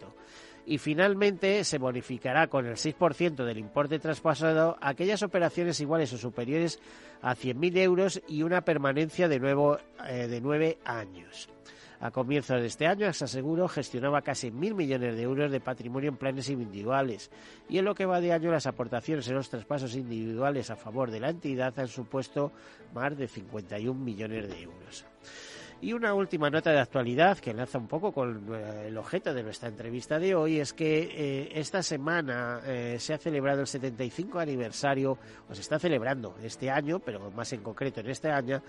y 0.69 0.77
finalmente 0.77 1.65
se 1.65 1.79
bonificará 1.79 2.49
con 2.49 2.67
el 2.67 2.75
6% 2.75 3.47
del 3.47 3.57
importe 3.57 3.99
traspasado 3.99 4.77
aquellas 4.83 5.23
operaciones 5.23 5.81
iguales 5.81 6.13
o 6.13 6.19
superiores 6.19 6.79
a 7.23 7.35
100.000 7.35 7.79
euros 7.79 8.23
y 8.29 8.43
una 8.43 8.61
permanencia 8.61 9.29
de, 9.29 9.41
nuevo, 9.41 9.79
eh, 10.07 10.29
de 10.29 10.43
9 10.43 10.79
años. 10.85 11.49
A 12.01 12.11
comienzos 12.11 12.61
de 12.61 12.67
este 12.67 12.87
año, 12.87 13.07
AXA 13.07 13.27
Seguro 13.27 13.67
gestionaba 13.67 14.21
casi 14.21 14.53
mil 14.53 14.75
millones 14.75 15.17
de 15.17 15.23
euros 15.23 15.51
de 15.51 15.59
patrimonio 15.59 16.11
en 16.11 16.17
planes 16.17 16.49
individuales 16.49 17.31
y 17.69 17.79
en 17.79 17.87
lo 17.87 17.95
que 17.95 18.07
va 18.07 18.21
de 18.21 18.33
año 18.33 18.53
las 18.53 18.67
aportaciones 18.67 19.27
en 19.27 19.35
los 19.35 19.49
traspasos 19.49 19.97
individuales 19.97 20.71
a 20.71 20.77
favor 20.77 21.11
de 21.11 21.19
la 21.19 21.31
entidad 21.31 21.77
han 21.81 21.89
supuesto 21.89 22.53
más 22.95 23.17
de 23.17 23.27
51 23.27 23.99
millones 23.99 24.49
de 24.49 24.63
euros. 24.63 25.07
Y 25.81 25.93
una 25.93 26.13
última 26.13 26.51
nota 26.51 26.73
de 26.73 26.81
actualidad 26.81 27.39
que 27.39 27.51
enlaza 27.51 27.79
un 27.79 27.87
poco 27.87 28.11
con 28.11 28.53
eh, 28.53 28.89
el 28.89 28.99
objeto 28.99 29.33
de 29.33 29.45
nuestra 29.45 29.69
entrevista 29.69 30.19
de 30.19 30.35
hoy 30.35 30.59
es 30.59 30.73
que 30.73 31.03
eh, 31.03 31.53
esta 31.55 31.85
semana 31.85 32.61
eh, 32.67 32.97
se 32.99 33.15
ha 33.15 33.19
celebrado 33.19 33.61
el 33.61 33.69
75 33.69 34.41
aniversario, 34.41 35.17
o 35.49 35.55
se 35.55 35.61
está 35.61 35.79
celebrando 35.79 36.35
este 36.43 36.69
año, 36.69 36.99
pero 36.99 37.31
más 37.31 37.53
en 37.53 37.63
concreto 37.63 38.01
en 38.01 38.11
este 38.11 38.29
año, 38.29 38.61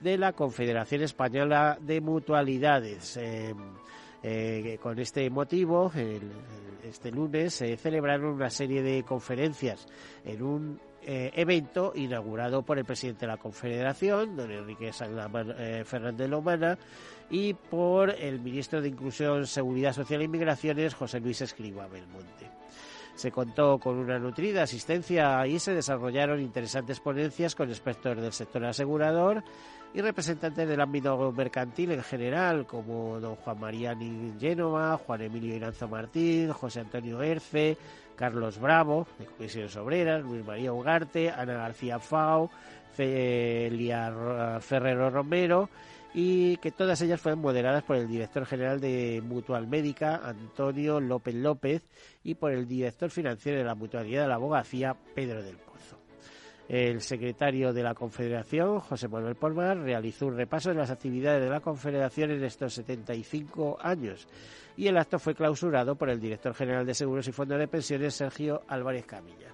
de 0.00 0.18
la 0.18 0.34
Confederación 0.34 1.02
Española 1.02 1.78
de 1.80 2.02
Mutualidades. 2.02 3.18
con 4.82 4.98
este 4.98 5.30
motivo, 5.30 5.90
este 6.84 7.10
lunes 7.10 7.54
se 7.54 7.78
celebraron 7.78 8.34
una 8.34 8.50
serie 8.50 8.82
de 8.82 9.04
conferencias 9.04 9.86
en 10.22 10.42
un 10.42 10.80
eh, 11.02 11.30
evento 11.34 11.92
inaugurado 11.94 12.62
por 12.62 12.78
el 12.78 12.84
presidente 12.84 13.20
de 13.20 13.32
la 13.32 13.36
Confederación, 13.36 14.36
don 14.36 14.50
Enrique 14.50 14.90
eh, 14.90 15.84
Fernández 15.84 16.28
Lomana, 16.28 16.78
y 17.30 17.54
por 17.54 18.10
el 18.10 18.40
ministro 18.40 18.80
de 18.80 18.88
Inclusión, 18.88 19.46
Seguridad 19.46 19.92
Social 19.92 20.20
e 20.20 20.24
Inmigraciones, 20.24 20.94
José 20.94 21.20
Luis 21.20 21.40
Escriba 21.40 21.86
Belmonte. 21.86 22.50
Se 23.14 23.32
contó 23.32 23.78
con 23.78 23.96
una 23.96 24.18
nutrida 24.18 24.62
asistencia 24.62 25.44
y 25.46 25.58
se 25.58 25.74
desarrollaron 25.74 26.40
interesantes 26.40 27.00
ponencias 27.00 27.56
con 27.56 27.68
expertos 27.68 28.16
del 28.16 28.32
sector 28.32 28.64
asegurador 28.64 29.42
y 29.94 30.00
representantes 30.00 30.68
del 30.68 30.80
ámbito 30.80 31.32
mercantil 31.32 31.92
en 31.92 32.02
general, 32.02 32.66
como 32.66 33.18
don 33.18 33.36
Juan 33.36 33.58
María 33.58 33.96
Génova, 34.38 34.98
Juan 34.98 35.22
Emilio 35.22 35.56
Iranzo 35.56 35.88
Martín, 35.88 36.52
José 36.52 36.80
Antonio 36.80 37.22
Erce, 37.22 37.76
Carlos 38.18 38.58
Bravo, 38.58 39.06
de 39.18 39.26
Comisiones 39.26 39.76
Obreras, 39.76 40.24
Luis 40.24 40.44
María 40.44 40.72
Ugarte, 40.72 41.30
Ana 41.30 41.54
García 41.54 42.00
Fau, 42.00 42.50
Celia 42.96 44.58
Ferrero 44.60 45.08
Romero, 45.08 45.70
y 46.12 46.56
que 46.56 46.72
todas 46.72 47.00
ellas 47.00 47.20
fueron 47.20 47.40
moderadas 47.40 47.84
por 47.84 47.94
el 47.94 48.08
director 48.08 48.44
general 48.44 48.80
de 48.80 49.22
Mutual 49.24 49.68
Médica, 49.68 50.20
Antonio 50.24 51.00
López 51.00 51.34
López, 51.36 51.86
y 52.24 52.34
por 52.34 52.50
el 52.50 52.66
director 52.66 53.10
financiero 53.10 53.58
de 53.58 53.64
la 53.64 53.76
Mutualidad 53.76 54.22
de 54.22 54.28
la 54.28 54.34
Abogacía, 54.34 54.96
Pedro 55.14 55.40
del 55.40 55.56
Pozo. 55.56 55.96
El 56.68 57.00
secretario 57.00 57.72
de 57.72 57.84
la 57.84 57.94
Confederación, 57.94 58.80
José 58.80 59.06
Manuel 59.06 59.36
Polmar, 59.36 59.78
realizó 59.78 60.26
un 60.26 60.36
repaso 60.36 60.70
de 60.70 60.74
las 60.74 60.90
actividades 60.90 61.42
de 61.42 61.50
la 61.50 61.60
Confederación 61.60 62.32
en 62.32 62.42
estos 62.42 62.74
75 62.74 63.78
años 63.80 64.26
y 64.78 64.86
el 64.86 64.96
acto 64.96 65.18
fue 65.18 65.34
clausurado 65.34 65.96
por 65.96 66.08
el 66.08 66.20
director 66.20 66.54
general 66.54 66.86
de 66.86 66.94
Seguros 66.94 67.26
y 67.26 67.32
Fondos 67.32 67.58
de 67.58 67.66
Pensiones, 67.66 68.14
Sergio 68.14 68.62
Álvarez 68.68 69.04
Camilla. 69.06 69.52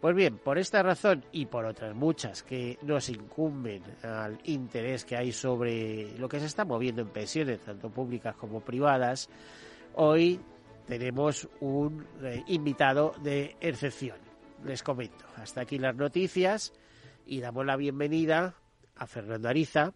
Pues 0.00 0.16
bien, 0.16 0.38
por 0.38 0.58
esta 0.58 0.82
razón 0.82 1.24
y 1.30 1.46
por 1.46 1.64
otras 1.64 1.94
muchas 1.94 2.42
que 2.42 2.76
nos 2.82 3.08
incumben 3.08 3.84
al 4.02 4.40
interés 4.42 5.04
que 5.04 5.16
hay 5.16 5.30
sobre 5.30 6.18
lo 6.18 6.28
que 6.28 6.40
se 6.40 6.46
está 6.46 6.64
moviendo 6.64 7.00
en 7.00 7.10
pensiones, 7.10 7.60
tanto 7.60 7.90
públicas 7.90 8.34
como 8.34 8.60
privadas, 8.60 9.30
hoy 9.94 10.40
tenemos 10.84 11.48
un 11.60 12.04
eh, 12.24 12.42
invitado 12.48 13.14
de 13.22 13.56
excepción. 13.60 14.18
Les 14.64 14.82
comento, 14.82 15.26
hasta 15.36 15.60
aquí 15.60 15.78
las 15.78 15.94
noticias 15.94 16.72
y 17.24 17.38
damos 17.38 17.64
la 17.64 17.76
bienvenida 17.76 18.56
a 18.96 19.06
Fernando 19.06 19.48
Ariza, 19.48 19.92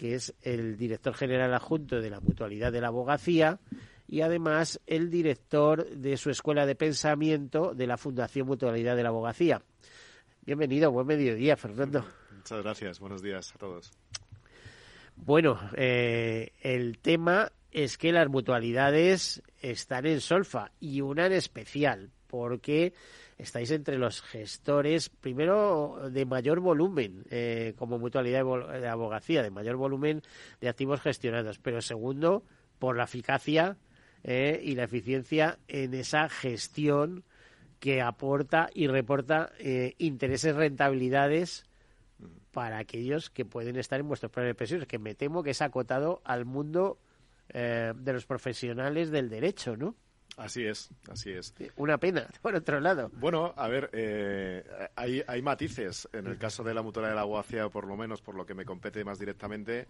que 0.00 0.14
es 0.14 0.34
el 0.40 0.78
director 0.78 1.12
general 1.12 1.52
adjunto 1.52 2.00
de 2.00 2.08
la 2.08 2.20
Mutualidad 2.20 2.72
de 2.72 2.80
la 2.80 2.86
Abogacía 2.86 3.60
y 4.08 4.22
además 4.22 4.80
el 4.86 5.10
director 5.10 5.86
de 5.90 6.16
su 6.16 6.30
escuela 6.30 6.64
de 6.64 6.74
pensamiento 6.74 7.74
de 7.74 7.86
la 7.86 7.98
Fundación 7.98 8.46
Mutualidad 8.46 8.96
de 8.96 9.02
la 9.02 9.10
Abogacía. 9.10 9.60
Bienvenido, 10.40 10.90
buen 10.90 11.06
mediodía, 11.06 11.54
Fernando. 11.54 12.06
Muchas 12.34 12.62
gracias, 12.62 12.98
buenos 12.98 13.20
días 13.20 13.54
a 13.54 13.58
todos. 13.58 13.92
Bueno, 15.16 15.60
eh, 15.76 16.52
el 16.62 16.96
tema 16.96 17.52
es 17.70 17.98
que 17.98 18.10
las 18.10 18.30
mutualidades 18.30 19.42
están 19.60 20.06
en 20.06 20.22
solfa 20.22 20.72
y 20.80 21.02
una 21.02 21.26
en 21.26 21.32
especial, 21.32 22.10
porque 22.26 22.94
estáis 23.40 23.70
entre 23.70 23.98
los 23.98 24.22
gestores, 24.22 25.08
primero, 25.08 26.10
de 26.10 26.24
mayor 26.24 26.60
volumen 26.60 27.24
eh, 27.30 27.74
como 27.76 27.98
mutualidad 27.98 28.44
de 28.44 28.88
abogacía, 28.88 29.42
de 29.42 29.50
mayor 29.50 29.76
volumen 29.76 30.22
de 30.60 30.68
activos 30.68 31.00
gestionados, 31.00 31.58
pero 31.58 31.80
segundo, 31.82 32.44
por 32.78 32.96
la 32.96 33.04
eficacia 33.04 33.76
eh, 34.22 34.60
y 34.62 34.74
la 34.74 34.84
eficiencia 34.84 35.58
en 35.68 35.94
esa 35.94 36.28
gestión 36.28 37.24
que 37.78 38.02
aporta 38.02 38.68
y 38.74 38.86
reporta 38.86 39.52
eh, 39.58 39.94
intereses, 39.98 40.54
rentabilidades 40.54 41.64
para 42.50 42.78
aquellos 42.78 43.30
que 43.30 43.44
pueden 43.44 43.76
estar 43.76 44.00
en 44.00 44.08
vuestros 44.08 44.30
planes 44.30 44.50
de 44.50 44.54
pensiones, 44.54 44.86
que 44.86 44.98
me 44.98 45.14
temo 45.14 45.42
que 45.42 45.50
es 45.50 45.62
acotado 45.62 46.20
al 46.24 46.44
mundo 46.44 46.98
eh, 47.48 47.92
de 47.96 48.12
los 48.12 48.26
profesionales 48.26 49.10
del 49.10 49.30
derecho, 49.30 49.76
¿no? 49.76 49.94
Así 50.36 50.64
es, 50.64 50.90
así 51.10 51.30
es. 51.30 51.54
Una 51.76 51.98
pena, 51.98 52.26
por 52.42 52.54
otro 52.54 52.80
lado. 52.80 53.10
Bueno, 53.14 53.52
a 53.56 53.68
ver, 53.68 53.90
eh, 53.92 54.64
hay, 54.96 55.22
hay, 55.26 55.42
matices. 55.42 56.08
En 56.12 56.26
el 56.26 56.38
caso 56.38 56.62
de 56.62 56.74
la 56.74 56.82
mutual 56.82 57.06
de 57.06 57.14
la 57.14 57.22
abogacía, 57.22 57.68
por 57.68 57.86
lo 57.86 57.96
menos 57.96 58.22
por 58.22 58.34
lo 58.34 58.46
que 58.46 58.54
me 58.54 58.64
compete 58.64 59.04
más 59.04 59.18
directamente, 59.18 59.86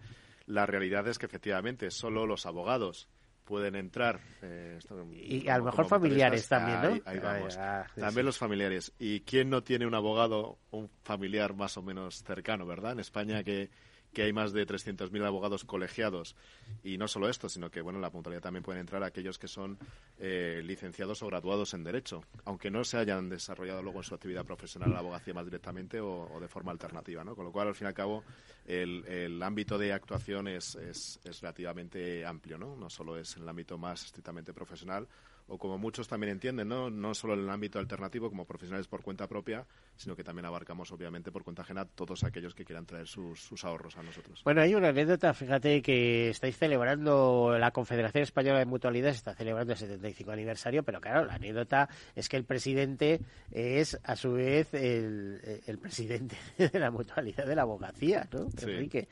la 0.46 0.66
realidad 0.66 1.06
es 1.08 1.18
que 1.18 1.26
efectivamente 1.26 1.90
solo 1.90 2.26
los 2.26 2.46
abogados 2.46 3.08
pueden 3.50 3.74
entrar. 3.74 4.20
Eh, 4.42 4.78
y 5.12 5.48
a 5.48 5.58
lo 5.58 5.64
mejor 5.64 5.86
familiares 5.86 6.46
también, 6.48 6.82
¿no? 6.82 7.02
Ahí, 7.04 7.18
vamos. 7.18 7.56
Ah, 7.58 7.84
también 7.96 8.24
los 8.24 8.38
familiares. 8.38 8.92
¿Y 8.98 9.22
quién 9.22 9.50
no 9.50 9.64
tiene 9.64 9.86
un 9.86 9.94
abogado, 9.94 10.58
un 10.70 10.88
familiar 11.02 11.54
más 11.54 11.76
o 11.76 11.82
menos 11.82 12.22
cercano, 12.22 12.64
verdad? 12.64 12.92
En 12.92 13.00
España 13.00 13.42
que 13.42 13.70
que 14.12 14.22
hay 14.22 14.32
más 14.32 14.52
de 14.52 14.66
300.000 14.66 15.24
abogados 15.24 15.64
colegiados. 15.64 16.36
Y 16.82 16.98
no 16.98 17.08
solo 17.08 17.28
esto, 17.28 17.48
sino 17.48 17.70
que, 17.70 17.80
bueno, 17.80 17.98
en 17.98 18.02
la 18.02 18.10
puntualidad 18.10 18.42
también 18.42 18.62
pueden 18.62 18.80
entrar 18.80 19.02
aquellos 19.04 19.38
que 19.38 19.48
son 19.48 19.78
eh, 20.18 20.62
licenciados 20.64 21.22
o 21.22 21.26
graduados 21.26 21.74
en 21.74 21.84
Derecho, 21.84 22.24
aunque 22.44 22.70
no 22.70 22.84
se 22.84 22.98
hayan 22.98 23.28
desarrollado 23.28 23.82
luego 23.82 24.00
en 24.00 24.04
su 24.04 24.14
actividad 24.14 24.44
profesional 24.44 24.92
la 24.92 24.98
abogacía 24.98 25.34
más 25.34 25.44
directamente 25.44 26.00
o, 26.00 26.38
de 26.40 26.48
forma 26.48 26.72
alternativa, 26.72 27.24
¿no? 27.24 27.34
Con 27.34 27.44
lo 27.44 27.52
cual, 27.52 27.68
al 27.68 27.74
fin 27.74 27.86
y 27.86 27.88
al 27.88 27.94
cabo, 27.94 28.24
el, 28.66 29.04
el 29.06 29.42
ámbito 29.42 29.78
de 29.78 29.92
actuación 29.92 30.48
es, 30.48 30.74
es, 30.74 31.20
es 31.24 31.40
relativamente 31.40 32.24
amplio, 32.24 32.58
¿no? 32.58 32.76
No 32.76 32.90
solo 32.90 33.16
es 33.16 33.36
en 33.36 33.42
el 33.42 33.48
ámbito 33.48 33.78
más 33.78 34.04
estrictamente 34.04 34.52
profesional, 34.52 35.06
o 35.50 35.58
como 35.58 35.78
muchos 35.78 36.06
también 36.06 36.30
entienden, 36.30 36.68
¿no? 36.68 36.90
no 36.90 37.12
solo 37.12 37.34
en 37.34 37.40
el 37.40 37.50
ámbito 37.50 37.80
alternativo 37.80 38.28
como 38.28 38.44
profesionales 38.44 38.86
por 38.86 39.02
cuenta 39.02 39.26
propia, 39.26 39.66
sino 39.96 40.14
que 40.14 40.22
también 40.22 40.46
abarcamos 40.46 40.92
obviamente 40.92 41.32
por 41.32 41.42
cuenta 41.42 41.62
ajena 41.62 41.84
todos 41.84 42.22
aquellos 42.22 42.54
que 42.54 42.64
quieran 42.64 42.86
traer 42.86 43.08
sus, 43.08 43.64
ahorros 43.64 43.96
a 43.96 44.02
nosotros. 44.04 44.42
Bueno, 44.44 44.60
hay 44.60 44.76
una 44.76 44.90
anécdota, 44.90 45.34
fíjate 45.34 45.82
que 45.82 46.30
estáis 46.30 46.56
celebrando, 46.56 47.56
la 47.58 47.72
Confederación 47.72 48.22
Española 48.22 48.60
de 48.60 48.66
Mutualidades 48.66 49.16
está 49.16 49.34
celebrando 49.34 49.72
el 49.72 49.78
75 49.78 50.30
aniversario, 50.30 50.84
pero 50.84 51.00
claro, 51.00 51.24
la 51.24 51.34
anécdota 51.34 51.88
es 52.14 52.28
que 52.28 52.36
el 52.36 52.44
presidente 52.44 53.20
es 53.50 53.98
a 54.04 54.14
su 54.14 54.34
vez 54.34 54.72
el, 54.72 55.78
presidente 55.82 56.36
de 56.58 56.78
la 56.78 56.92
mutualidad 56.92 57.44
de 57.44 57.56
la 57.56 57.62
abogacía, 57.62 58.28
¿no? 58.32 58.48
Sí. 58.50 59.08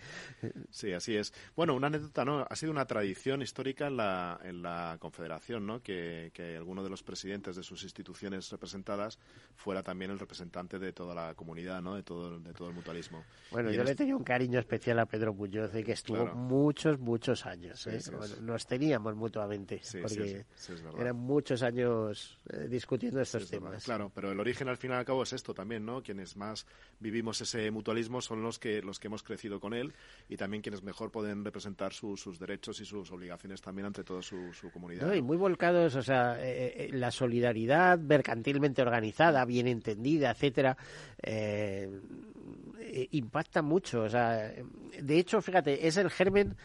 sí, 0.71 0.92
así 0.92 1.16
es. 1.16 1.33
Bueno, 1.57 1.75
una 1.75 1.88
anécdota, 1.88 2.25
¿no? 2.25 2.47
Ha 2.49 2.54
sido 2.54 2.71
una 2.71 2.87
tradición 2.87 3.42
histórica 3.42 3.88
en 3.88 3.97
la, 3.97 4.38
en 4.45 4.62
la 4.62 4.99
Confederación, 5.00 5.66
¿no? 5.66 5.83
Que 5.83 6.27
que, 6.30 6.56
alguno 6.56 6.82
de 6.82 6.90
los 6.90 7.02
presidentes 7.02 7.56
de 7.56 7.62
sus 7.62 7.82
instituciones 7.82 8.50
representadas 8.50 9.18
fuera 9.54 9.82
también 9.82 10.11
el 10.11 10.18
representante 10.18 10.78
de 10.78 10.92
toda 10.92 11.14
la 11.14 11.35
comunidad, 11.35 11.82
¿no? 11.82 11.94
de, 11.94 12.02
todo, 12.02 12.38
de 12.38 12.52
todo 12.52 12.68
el 12.68 12.75
mutualismo. 12.75 13.25
Bueno, 13.50 13.70
yo 13.70 13.85
le 13.85 13.94
tenía 13.94 14.16
un 14.16 14.25
cariño 14.25 14.58
especial 14.58 14.99
a 14.99 15.06
Pedro 15.06 15.35
Muñoz, 15.35 15.70
que 15.70 15.92
estuvo 15.92 16.26
muchos, 16.35 16.99
muchos 16.99 17.47
años. 17.47 17.87
¿eh? 17.87 17.99
nos 18.42 18.66
teníamos 18.66 19.14
mutuamente, 19.16 19.80
porque 20.00 20.44
eran 20.99 21.16
muchos 21.16 21.62
años 21.62 22.38
eh, 22.49 22.66
discutiendo 22.68 23.20
estos 23.20 23.49
temas. 23.49 23.85
Claro, 23.85 24.11
pero 24.14 24.32
el 24.32 24.40
origen 24.40 24.68
al 24.68 24.76
fin 24.76 24.90
y 24.90 24.94
al 24.94 25.04
cabo 25.04 25.23
es 25.23 25.32
esto 25.32 25.54
también, 25.54 25.85
¿no? 25.85 26.02
Quienes 26.02 26.37
más 26.37 26.66
vivimos 27.00 27.40
ese 27.40 27.70
mutualismo 27.70 28.20
son 28.20 28.42
los 28.42 28.58
que, 28.58 28.82
los 28.82 28.99
que 28.99 29.08
hemos 29.08 29.23
crecido 29.23 29.61
con 29.61 29.75
él 29.75 29.92
y 30.28 30.37
también 30.37 30.62
quienes 30.62 30.82
mejor 30.82 31.11
pueden 31.11 31.44
representar 31.44 31.92
sus 31.92 32.38
derechos 32.38 32.80
y 32.80 32.85
sus 32.85 33.11
obligaciones 33.11 33.61
también 33.61 33.87
ante 33.87 34.04
toda 34.04 34.23
su, 34.23 34.50
comunidad. 34.73 35.12
y 35.14 35.23
muy 35.23 35.37
volcados, 35.37 35.94
o 35.94 36.02
sea, 36.02 36.08
eh, 36.11 36.35
eh, 36.41 36.91
la 36.93 37.11
solidaridad 37.11 37.99
mercantilmente 37.99 38.83
organizada, 38.83 39.45
bien 39.45 39.67
entendida, 39.67 40.31
etcétera, 40.31 40.77
eh, 41.23 41.88
impacta 43.11 43.62
mucho. 43.62 44.03
O 44.03 44.09
sea, 44.09 44.53
de 45.00 45.19
hecho, 45.19 45.41
fíjate, 45.41 45.87
es 45.87 45.97
el 45.97 46.11
germen. 46.11 46.57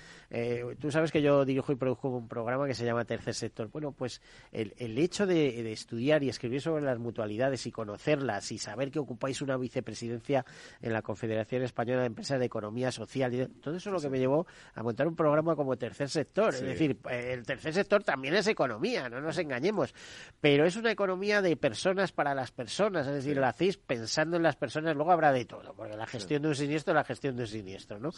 Tú 0.79 0.91
sabes 0.91 1.11
que 1.11 1.21
yo 1.21 1.45
dirijo 1.45 1.71
y 1.71 1.75
produzco 1.75 2.09
un 2.09 2.27
programa 2.27 2.65
que 2.65 2.73
se 2.73 2.85
llama 2.85 3.05
Tercer 3.05 3.35
Sector. 3.35 3.69
Bueno, 3.69 3.91
pues 3.91 4.21
el, 4.51 4.73
el 4.77 4.97
hecho 4.97 5.27
de, 5.27 5.71
estudiar 5.71 6.23
y 6.23 6.29
escribir 6.29 6.61
sobre 6.61 6.83
las 6.83 6.97
mutualidades 6.97 7.65
y 7.67 7.71
conocerlas 7.71 8.51
y 8.51 8.57
saber 8.57 8.91
que 8.91 8.99
ocupáis 8.99 9.41
una 9.41 9.57
vicepresidencia 9.57 10.45
en 10.81 10.93
la 10.93 11.01
Confederación 11.01 11.63
Española 11.63 12.01
de 12.01 12.07
Empresas 12.07 12.39
de 12.39 12.45
Economía 12.45 12.91
Social, 12.91 13.33
y 13.33 13.45
todo 13.61 13.75
eso 13.75 13.89
es 13.89 13.93
lo 13.93 14.01
que 14.01 14.09
me 14.09 14.19
llevó 14.19 14.47
a 14.73 14.83
montar 14.83 15.07
un 15.07 15.15
programa 15.15 15.55
como 15.55 15.77
Tercer 15.77 16.09
Sector. 16.09 16.53
Es 16.53 16.61
decir, 16.61 16.97
el 17.09 17.45
tercer 17.45 17.73
sector 17.73 18.03
también 18.03 18.33
es 18.35 18.47
economía, 18.47 19.09
no 19.09 19.21
nos 19.21 19.37
engañemos, 19.37 19.93
pero 20.41 20.65
es 20.65 20.75
una 20.75 20.91
economía 20.91 21.41
de 21.41 21.55
personas 21.57 22.11
para 22.11 22.33
las 22.33 22.51
personas, 22.51 23.07
es 23.07 23.13
decir, 23.13 23.37
la 23.37 23.49
hacéis 23.49 23.77
pensando 23.77 24.37
en 24.37 24.43
las 24.43 24.55
personas, 24.55 24.95
luego 24.95 25.11
habrá 25.11 25.31
de 25.31 25.45
todo, 25.45 25.73
porque 25.75 25.95
la 25.95 26.07
gestión 26.07 26.41
de 26.41 26.49
un 26.49 26.55
siniestro 26.55 26.93
es 26.93 26.95
la 26.95 27.03
gestión 27.03 27.35
de 27.35 27.43
un 27.43 27.47
siniestro, 27.47 27.99
¿no? 27.99 28.11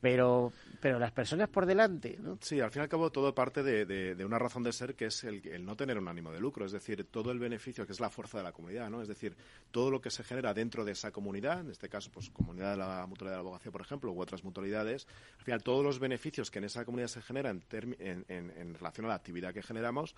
Pero, 0.00 0.52
pero 0.80 0.98
las 0.98 1.12
personas 1.12 1.48
por 1.48 1.59
delante. 1.66 2.18
Sí, 2.40 2.60
al 2.60 2.70
fin 2.70 2.80
y 2.80 2.84
al 2.84 2.88
cabo 2.88 3.10
todo 3.10 3.34
parte 3.34 3.62
de, 3.62 4.24
una 4.24 4.38
razón 4.38 4.62
de 4.62 4.72
ser 4.72 4.94
que 4.94 5.06
es 5.06 5.24
el, 5.24 5.46
el, 5.48 5.64
no 5.64 5.76
tener 5.76 5.98
un 5.98 6.08
ánimo 6.08 6.32
de 6.32 6.40
lucro, 6.40 6.64
es 6.66 6.72
decir, 6.72 7.04
todo 7.04 7.30
el 7.30 7.38
beneficio 7.38 7.86
que 7.86 7.92
es 7.92 8.00
la 8.00 8.10
fuerza 8.10 8.38
de 8.38 8.44
la 8.44 8.52
comunidad, 8.52 8.90
¿no? 8.90 9.02
Es 9.02 9.08
decir, 9.08 9.36
todo 9.70 9.90
lo 9.90 10.00
que 10.00 10.10
se 10.10 10.24
genera 10.24 10.54
dentro 10.54 10.84
de 10.84 10.92
esa 10.92 11.10
comunidad, 11.10 11.60
en 11.60 11.70
este 11.70 11.88
caso, 11.88 12.10
pues 12.12 12.30
comunidad 12.30 12.72
de 12.72 12.76
la 12.78 13.06
mutualidad 13.06 13.38
de 13.38 13.42
la 13.42 13.48
abogacía, 13.48 13.72
por 13.72 13.80
ejemplo, 13.80 14.12
u 14.12 14.20
otras 14.20 14.44
mutualidades, 14.44 15.06
al 15.38 15.44
final 15.44 15.62
todos 15.62 15.84
los 15.84 15.98
beneficios 15.98 16.50
que 16.50 16.58
en 16.58 16.64
esa 16.64 16.84
comunidad 16.84 17.08
se 17.08 17.22
generan 17.22 17.62
en, 17.70 18.24
en 18.28 18.74
relación 18.74 19.06
a 19.06 19.10
la 19.10 19.14
actividad 19.14 19.52
que 19.52 19.62
generamos, 19.62 20.14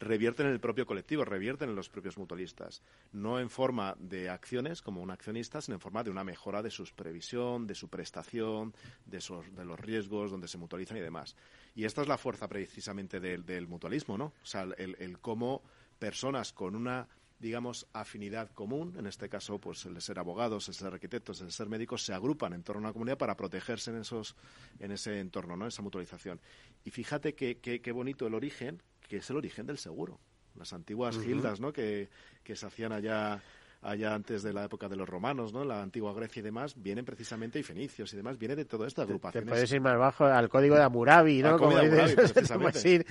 revierten 0.00 0.46
en 0.46 0.52
el 0.52 0.60
propio 0.60 0.86
colectivo, 0.86 1.24
revierten 1.24 1.70
en 1.70 1.76
los 1.76 1.88
propios 1.88 2.18
mutualistas, 2.18 2.82
no 3.12 3.38
en 3.40 3.50
forma 3.50 3.96
de 3.98 4.28
acciones 4.28 4.82
como 4.82 5.02
un 5.02 5.10
accionista, 5.10 5.60
sino 5.60 5.76
en 5.76 5.80
forma 5.80 6.04
de 6.04 6.10
una 6.10 6.24
mejora 6.24 6.62
de 6.62 6.70
su 6.70 6.84
previsión, 6.94 7.66
de 7.66 7.74
su 7.74 7.88
prestación, 7.88 8.74
de, 9.06 9.22
de 9.56 9.64
los 9.64 9.80
riesgos 9.80 10.30
donde 10.30 10.48
se 10.48 10.58
mutualizan 10.58 10.96
y 10.96 11.00
demás. 11.00 11.36
Y 11.74 11.84
esta 11.84 12.02
es 12.02 12.08
la 12.08 12.18
fuerza 12.18 12.48
precisamente 12.48 13.20
del, 13.20 13.66
mutualismo, 13.66 14.18
¿no? 14.18 14.26
O 14.26 14.46
sea, 14.46 14.62
el, 14.62 14.96
el 14.98 15.18
cómo 15.18 15.62
personas 15.98 16.52
con 16.52 16.76
una 16.76 17.08
digamos, 17.36 17.86
afinidad 17.92 18.50
común, 18.52 18.94
en 18.96 19.06
este 19.06 19.28
caso, 19.28 19.58
pues 19.58 19.84
el 19.84 19.92
de 19.92 20.00
ser 20.00 20.18
abogados, 20.18 20.68
el 20.68 20.74
ser 20.74 20.94
arquitectos, 20.94 21.40
el 21.40 21.48
de 21.48 21.52
ser 21.52 21.68
médicos, 21.68 22.02
se 22.02 22.14
agrupan 22.14 22.54
en 22.54 22.62
torno 22.62 22.78
a 22.78 22.84
una 22.84 22.92
comunidad 22.92 23.18
para 23.18 23.36
protegerse 23.36 23.90
en, 23.90 23.98
esos, 23.98 24.34
en 24.78 24.92
ese 24.92 25.20
entorno, 25.20 25.54
¿no? 25.54 25.66
Esa 25.66 25.82
mutualización. 25.82 26.40
Y 26.84 26.90
fíjate 26.90 27.34
qué 27.34 27.92
bonito 27.92 28.26
el 28.26 28.34
origen, 28.34 28.80
que 29.08 29.18
es 29.18 29.30
el 29.30 29.36
origen 29.36 29.66
del 29.66 29.78
seguro. 29.78 30.18
Las 30.56 30.72
antiguas 30.72 31.18
gildas, 31.18 31.60
¿no? 31.60 31.72
Que, 31.72 32.08
que 32.44 32.54
se 32.54 32.66
hacían 32.66 32.92
allá 32.92 33.42
allá 33.84 34.14
antes 34.14 34.42
de 34.42 34.52
la 34.52 34.64
época 34.64 34.88
de 34.88 34.96
los 34.96 35.08
romanos, 35.08 35.52
¿no? 35.52 35.64
La 35.64 35.82
antigua 35.82 36.12
Grecia 36.14 36.40
y 36.40 36.42
demás, 36.42 36.74
vienen 36.76 37.04
precisamente, 37.04 37.58
y 37.58 37.62
fenicios 37.62 38.12
y 38.14 38.16
demás, 38.16 38.38
viene 38.38 38.56
de 38.56 38.64
todo 38.64 38.86
esto, 38.86 39.02
agrupaciones. 39.02 39.46
Te 39.46 39.50
puedes 39.50 39.72
ir 39.72 39.80
más 39.80 39.98
bajo 39.98 40.24
al 40.24 40.48
código 40.48 40.74
de 40.74 40.82
Hammurabi, 40.82 41.42
¿no? 41.42 41.58
Como 41.58 41.76
puedes 42.58 42.84
ir 42.86 43.06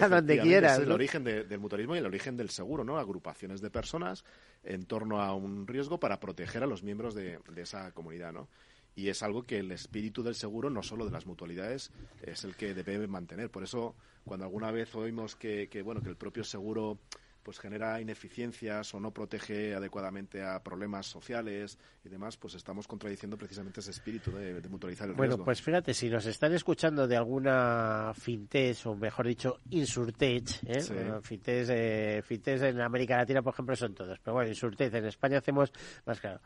a 0.00 0.08
donde 0.08 0.38
quieras. 0.40 0.78
Es 0.78 0.84
el 0.84 0.92
origen 0.92 1.24
del 1.24 1.58
mutualismo 1.58 1.94
y 1.94 1.98
el 1.98 2.06
origen 2.06 2.36
del 2.36 2.50
seguro, 2.50 2.84
¿no? 2.84 2.98
Agrupaciones 2.98 3.60
de 3.60 3.70
personas 3.70 4.24
en 4.62 4.86
torno 4.86 5.20
a 5.20 5.34
un 5.34 5.66
riesgo 5.66 6.00
para 6.00 6.18
proteger 6.18 6.62
a 6.62 6.66
los 6.66 6.82
miembros 6.82 7.14
de, 7.14 7.38
de 7.52 7.62
esa 7.62 7.92
comunidad, 7.92 8.32
¿no? 8.32 8.48
Y 8.96 9.08
es 9.08 9.22
algo 9.22 9.42
que 9.42 9.58
el 9.58 9.72
espíritu 9.72 10.22
del 10.22 10.34
seguro, 10.34 10.70
no 10.70 10.82
solo 10.82 11.04
de 11.04 11.10
las 11.10 11.26
mutualidades, 11.26 11.90
es 12.22 12.44
el 12.44 12.54
que 12.54 12.74
debe 12.74 13.06
mantener. 13.06 13.50
Por 13.50 13.64
eso, 13.64 13.94
cuando 14.24 14.46
alguna 14.46 14.70
vez 14.70 14.94
oímos 14.94 15.36
que, 15.36 15.68
que 15.68 15.82
bueno, 15.82 16.02
que 16.02 16.10
el 16.10 16.16
propio 16.16 16.44
seguro 16.44 16.98
pues 17.44 17.60
genera 17.60 18.00
ineficiencias 18.00 18.94
o 18.94 19.00
no 19.00 19.12
protege 19.12 19.74
adecuadamente 19.74 20.42
a 20.42 20.62
problemas 20.62 21.06
sociales 21.06 21.78
y 22.04 22.08
demás, 22.08 22.36
pues 22.38 22.54
estamos 22.54 22.88
contradiciendo 22.88 23.36
precisamente 23.36 23.80
ese 23.80 23.90
espíritu 23.90 24.32
de, 24.32 24.60
mutualizar 24.68 25.08
el 25.08 25.14
bueno, 25.14 25.36
pues 25.38 25.60
fíjate, 25.60 25.92
si 25.92 26.08
nos 26.08 26.24
están 26.26 26.54
escuchando 26.54 27.06
de 27.06 27.16
alguna 27.16 28.12
fintech, 28.14 28.86
o 28.86 28.96
mejor 28.96 29.26
dicho, 29.26 29.58
insurtech, 29.70 30.64
¿eh? 30.66 30.78
eh 30.90 32.22
fintech, 32.22 32.62
en 32.62 32.80
América 32.80 33.18
Latina, 33.18 33.42
por 33.42 33.52
ejemplo, 33.52 33.76
son 33.76 33.94
todos, 33.94 34.18
pero 34.20 34.34
bueno, 34.34 34.48
insurtech 34.48 34.92
en 34.94 35.04
España 35.04 35.38
hacemos 35.38 35.70
más 36.06 36.20
claro. 36.20 36.40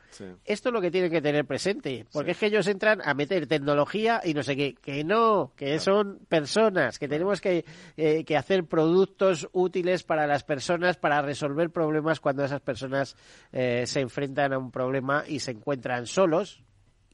Esto 0.44 0.68
es 0.68 0.72
lo 0.72 0.80
que 0.80 0.90
tienen 0.90 1.10
que 1.10 1.22
tener 1.22 1.46
presente, 1.46 2.06
porque 2.12 2.32
es 2.32 2.38
que 2.38 2.46
ellos 2.46 2.66
entran 2.66 3.00
a 3.04 3.14
meter 3.14 3.46
tecnología 3.46 4.20
y 4.24 4.34
no 4.34 4.42
sé 4.42 4.56
qué, 4.56 4.74
que 4.74 5.04
no, 5.04 5.52
que 5.54 5.78
son 5.78 6.18
personas, 6.28 6.98
que 6.98 7.06
tenemos 7.06 7.40
que, 7.40 7.64
eh, 7.96 8.24
que 8.24 8.36
hacer 8.36 8.64
productos 8.64 9.48
útiles 9.52 10.02
para 10.02 10.26
las 10.26 10.42
personas 10.42 10.87
para 10.96 11.22
resolver 11.22 11.70
problemas 11.70 12.20
cuando 12.20 12.44
esas 12.44 12.60
personas 12.60 13.16
eh, 13.52 13.84
se 13.86 14.00
enfrentan 14.00 14.52
a 14.52 14.58
un 14.58 14.70
problema 14.70 15.24
y 15.26 15.40
se 15.40 15.52
encuentran 15.52 16.06
solos. 16.06 16.62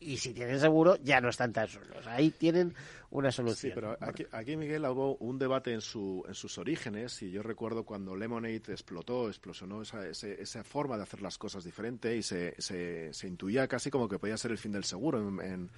Y 0.01 0.19
si 0.19 0.35
tienen 0.35 0.61
seguro, 0.61 0.97
ya 0.97 1.21
no 1.21 1.31
están 1.31 1.53
tan 1.53 1.67
solos. 1.67 2.07
Ahí 2.07 2.31
tienen 2.31 2.75
una 3.15 3.31
solución. 3.31 3.71
Sí, 3.71 3.75
pero 3.75 3.97
aquí, 4.33 4.57
Miguel, 4.57 4.85
hubo 4.87 5.17
un 5.17 5.39
debate 5.39 5.73
en, 5.73 5.81
su, 5.81 6.25
en 6.27 6.35
sus 6.35 6.59
orígenes 6.59 7.23
y 7.23 7.31
yo 7.31 7.43
recuerdo 7.43 7.85
cuando 7.85 8.17
Lemonade 8.17 8.57
explotó, 8.69 9.29
explosionó 9.29 9.83
esa, 9.83 10.07
esa 10.07 10.65
forma 10.65 10.97
de 10.97 11.05
hacer 11.05 11.23
las 11.23 11.39
cosas 11.39 11.63
diferente 11.63 12.17
y 12.17 12.23
se, 12.23 12.61
se, 12.61 13.15
se, 13.15 13.29
intuía 13.29 13.69
casi 13.69 13.89
como 13.89 14.09
que 14.09 14.19
podía 14.19 14.37
ser 14.37 14.51
el 14.51 14.59
fin 14.59 14.73
del 14.73 14.83
seguro 14.83 15.21
en, 15.21 15.41
en, 15.41 15.71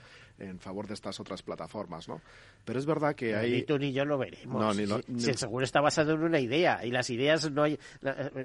favor 0.58 0.86
de 0.86 0.94
estas 0.94 1.18
otras 1.20 1.42
plataformas, 1.42 2.08
¿no? 2.08 2.20
Pero 2.64 2.78
es 2.78 2.86
verdad 2.86 3.14
que 3.14 3.34
hay... 3.34 3.52
Ni 3.52 3.62
tú 3.62 3.78
ni 3.78 3.92
yo 3.92 4.04
lo 4.04 4.18
veremos. 4.18 4.76
si, 4.76 5.30
el 5.30 5.36
seguro 5.36 5.64
está 5.64 5.80
basado 5.80 6.12
en 6.12 6.22
una 6.22 6.40
idea 6.40 6.84
y 6.84 6.90
las 6.90 7.08
ideas 7.10 7.50
no 7.50 7.62
hay... 7.62 7.78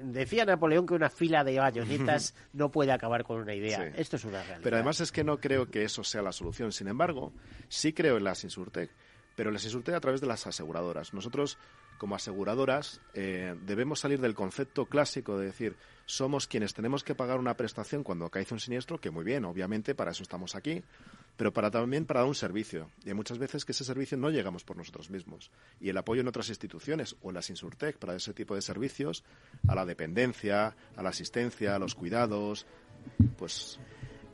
Decía 0.02 0.44
Napoleón 0.44 0.86
que 0.86 0.94
una 0.94 1.10
fila 1.10 1.44
de 1.44 1.58
bayonetas 1.58 2.34
no 2.52 2.70
puede 2.70 2.92
acabar 2.92 3.24
con 3.24 3.40
una 3.40 3.54
idea. 3.54 3.92
Esto 3.96 4.16
es 4.16 4.24
una 4.24 4.42
realidad. 4.42 4.60
Pero 4.62 4.76
además 4.76 5.00
es 5.00 5.12
que 5.12 5.24
no 5.24 5.38
creo 5.38 5.70
que 5.70 5.84
eso 5.84 6.04
sea 6.04 6.22
la 6.22 6.32
solución. 6.32 6.72
Sin 6.72 6.88
embargo, 6.88 7.32
sí 7.68 7.92
creo 7.92 8.16
en 8.16 8.24
las 8.24 8.44
insurtech 8.44 8.90
pero 9.34 9.50
les 9.50 9.64
insulté 9.64 9.94
a 9.94 10.00
través 10.00 10.20
de 10.20 10.26
las 10.26 10.46
aseguradoras. 10.46 11.14
Nosotros, 11.14 11.58
como 11.98 12.14
aseguradoras, 12.14 13.00
eh, 13.14 13.54
debemos 13.64 14.00
salir 14.00 14.20
del 14.20 14.34
concepto 14.34 14.86
clásico 14.86 15.38
de 15.38 15.46
decir 15.46 15.76
somos 16.06 16.46
quienes 16.46 16.74
tenemos 16.74 17.04
que 17.04 17.14
pagar 17.14 17.38
una 17.38 17.56
prestación 17.56 18.02
cuando 18.02 18.28
cae 18.30 18.46
un 18.50 18.60
siniestro, 18.60 18.98
que 18.98 19.10
muy 19.10 19.24
bien, 19.24 19.44
obviamente, 19.44 19.94
para 19.94 20.10
eso 20.10 20.22
estamos 20.22 20.54
aquí, 20.54 20.82
pero 21.36 21.52
para 21.52 21.70
también 21.70 22.04
para 22.04 22.20
dar 22.20 22.28
un 22.28 22.34
servicio. 22.34 22.90
Y 23.04 23.08
hay 23.08 23.14
muchas 23.14 23.38
veces 23.38 23.64
que 23.64 23.72
ese 23.72 23.84
servicio 23.84 24.18
no 24.18 24.30
llegamos 24.30 24.64
por 24.64 24.76
nosotros 24.76 25.10
mismos. 25.10 25.50
Y 25.80 25.88
el 25.88 25.96
apoyo 25.96 26.20
en 26.20 26.28
otras 26.28 26.48
instituciones 26.48 27.16
o 27.22 27.30
en 27.30 27.34
las 27.34 27.50
Insurtech 27.50 27.96
para 27.96 28.14
ese 28.14 28.34
tipo 28.34 28.54
de 28.54 28.62
servicios, 28.62 29.24
a 29.66 29.74
la 29.74 29.86
dependencia, 29.86 30.74
a 30.96 31.02
la 31.02 31.10
asistencia, 31.10 31.74
a 31.74 31.78
los 31.78 31.94
cuidados, 31.94 32.66
pues... 33.38 33.78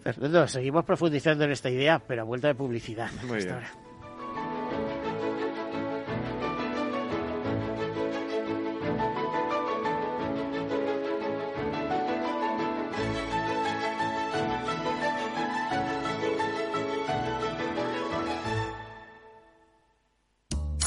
Fernando, 0.03 0.47
seguimos 0.47 0.85
profundizando 0.85 1.45
en 1.45 1.51
esta 1.51 1.71
idea, 1.71 1.99
pero 1.99 2.23
a 2.23 2.25
vuelta 2.25 2.49
de 2.49 2.55
publicidad. 2.55 3.11
Muy 3.25 3.45
bien. 3.45 3.88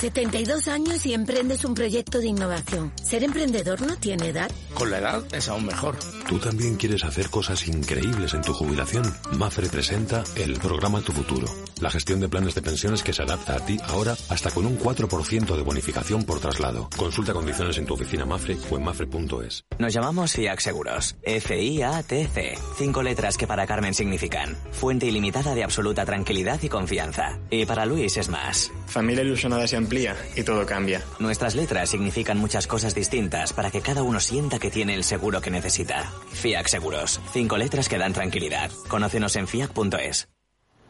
72 0.01 0.67
años 0.67 1.05
y 1.05 1.13
emprendes 1.13 1.63
un 1.63 1.75
proyecto 1.75 2.17
de 2.17 2.25
innovación. 2.25 2.91
¿Ser 3.03 3.23
emprendedor 3.23 3.81
no 3.83 3.95
tiene 3.97 4.29
edad? 4.29 4.49
Con 4.73 4.89
la 4.89 4.97
edad 4.97 5.23
es 5.31 5.47
aún 5.47 5.67
mejor. 5.67 5.95
¿Tú 6.27 6.39
también 6.39 6.75
quieres 6.75 7.03
hacer 7.03 7.29
cosas 7.29 7.67
increíbles 7.67 8.33
en 8.33 8.41
tu 8.41 8.51
jubilación? 8.51 9.03
Mafre 9.33 9.69
presenta 9.69 10.23
el 10.35 10.53
programa 10.53 11.01
Tu 11.01 11.11
Futuro. 11.11 11.45
La 11.81 11.89
gestión 11.89 12.19
de 12.19 12.29
planes 12.29 12.53
de 12.53 12.61
pensiones 12.61 13.01
que 13.01 13.11
se 13.11 13.23
adapta 13.23 13.55
a 13.55 13.65
ti 13.65 13.79
ahora 13.87 14.15
hasta 14.29 14.51
con 14.51 14.67
un 14.67 14.77
4% 14.77 15.55
de 15.55 15.63
bonificación 15.63 16.23
por 16.23 16.39
traslado. 16.39 16.87
Consulta 16.95 17.33
condiciones 17.33 17.75
en 17.79 17.87
tu 17.87 17.95
oficina 17.95 18.23
Mafre 18.23 18.55
o 18.69 18.77
en 18.77 18.83
mafre.es. 18.83 19.65
Nos 19.79 19.91
llamamos 19.91 20.33
FIAC 20.33 20.59
Seguros. 20.59 21.15
F-I-A-T-C. 21.23 22.53
Cinco 22.77 23.01
letras 23.01 23.35
que 23.35 23.47
para 23.47 23.65
Carmen 23.65 23.95
significan 23.95 24.55
fuente 24.71 25.07
ilimitada 25.07 25.55
de 25.55 25.63
absoluta 25.63 26.05
tranquilidad 26.05 26.61
y 26.61 26.69
confianza. 26.69 27.39
Y 27.49 27.65
para 27.65 27.87
Luis 27.87 28.15
es 28.15 28.29
más. 28.29 28.71
Familia 28.85 29.23
ilusionada 29.23 29.67
se 29.67 29.77
amplía 29.77 30.15
y 30.35 30.43
todo 30.43 30.67
cambia. 30.67 31.01
Nuestras 31.17 31.55
letras 31.55 31.89
significan 31.89 32.37
muchas 32.37 32.67
cosas 32.67 32.93
distintas 32.93 33.53
para 33.53 33.71
que 33.71 33.81
cada 33.81 34.03
uno 34.03 34.19
sienta 34.19 34.59
que 34.59 34.69
tiene 34.69 34.93
el 34.93 35.03
seguro 35.03 35.41
que 35.41 35.49
necesita. 35.49 36.13
FIAC 36.31 36.67
Seguros. 36.67 37.19
Cinco 37.33 37.57
letras 37.57 37.89
que 37.89 37.97
dan 37.97 38.13
tranquilidad. 38.13 38.69
Conócenos 38.87 39.35
en 39.35 39.47
fiac.es. 39.47 40.27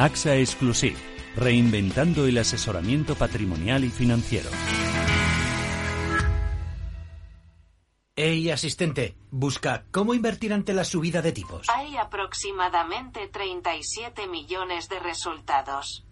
AXA 0.00 0.36
Exclusive, 0.36 0.96
reinventando 1.36 2.24
el 2.24 2.38
asesoramiento 2.38 3.16
patrimonial 3.16 3.84
y 3.84 3.90
financiero. 3.90 4.48
Hey, 8.16 8.50
asistente, 8.50 9.14
busca 9.30 9.84
cómo 9.90 10.14
invertir 10.14 10.54
ante 10.54 10.72
la 10.72 10.84
subida 10.84 11.20
de 11.20 11.32
tipos. 11.32 11.68
Hay 11.68 11.98
aproximadamente 11.98 13.28
37 13.28 14.26
millones 14.26 14.88
de 14.88 15.00
resultados. 15.00 16.06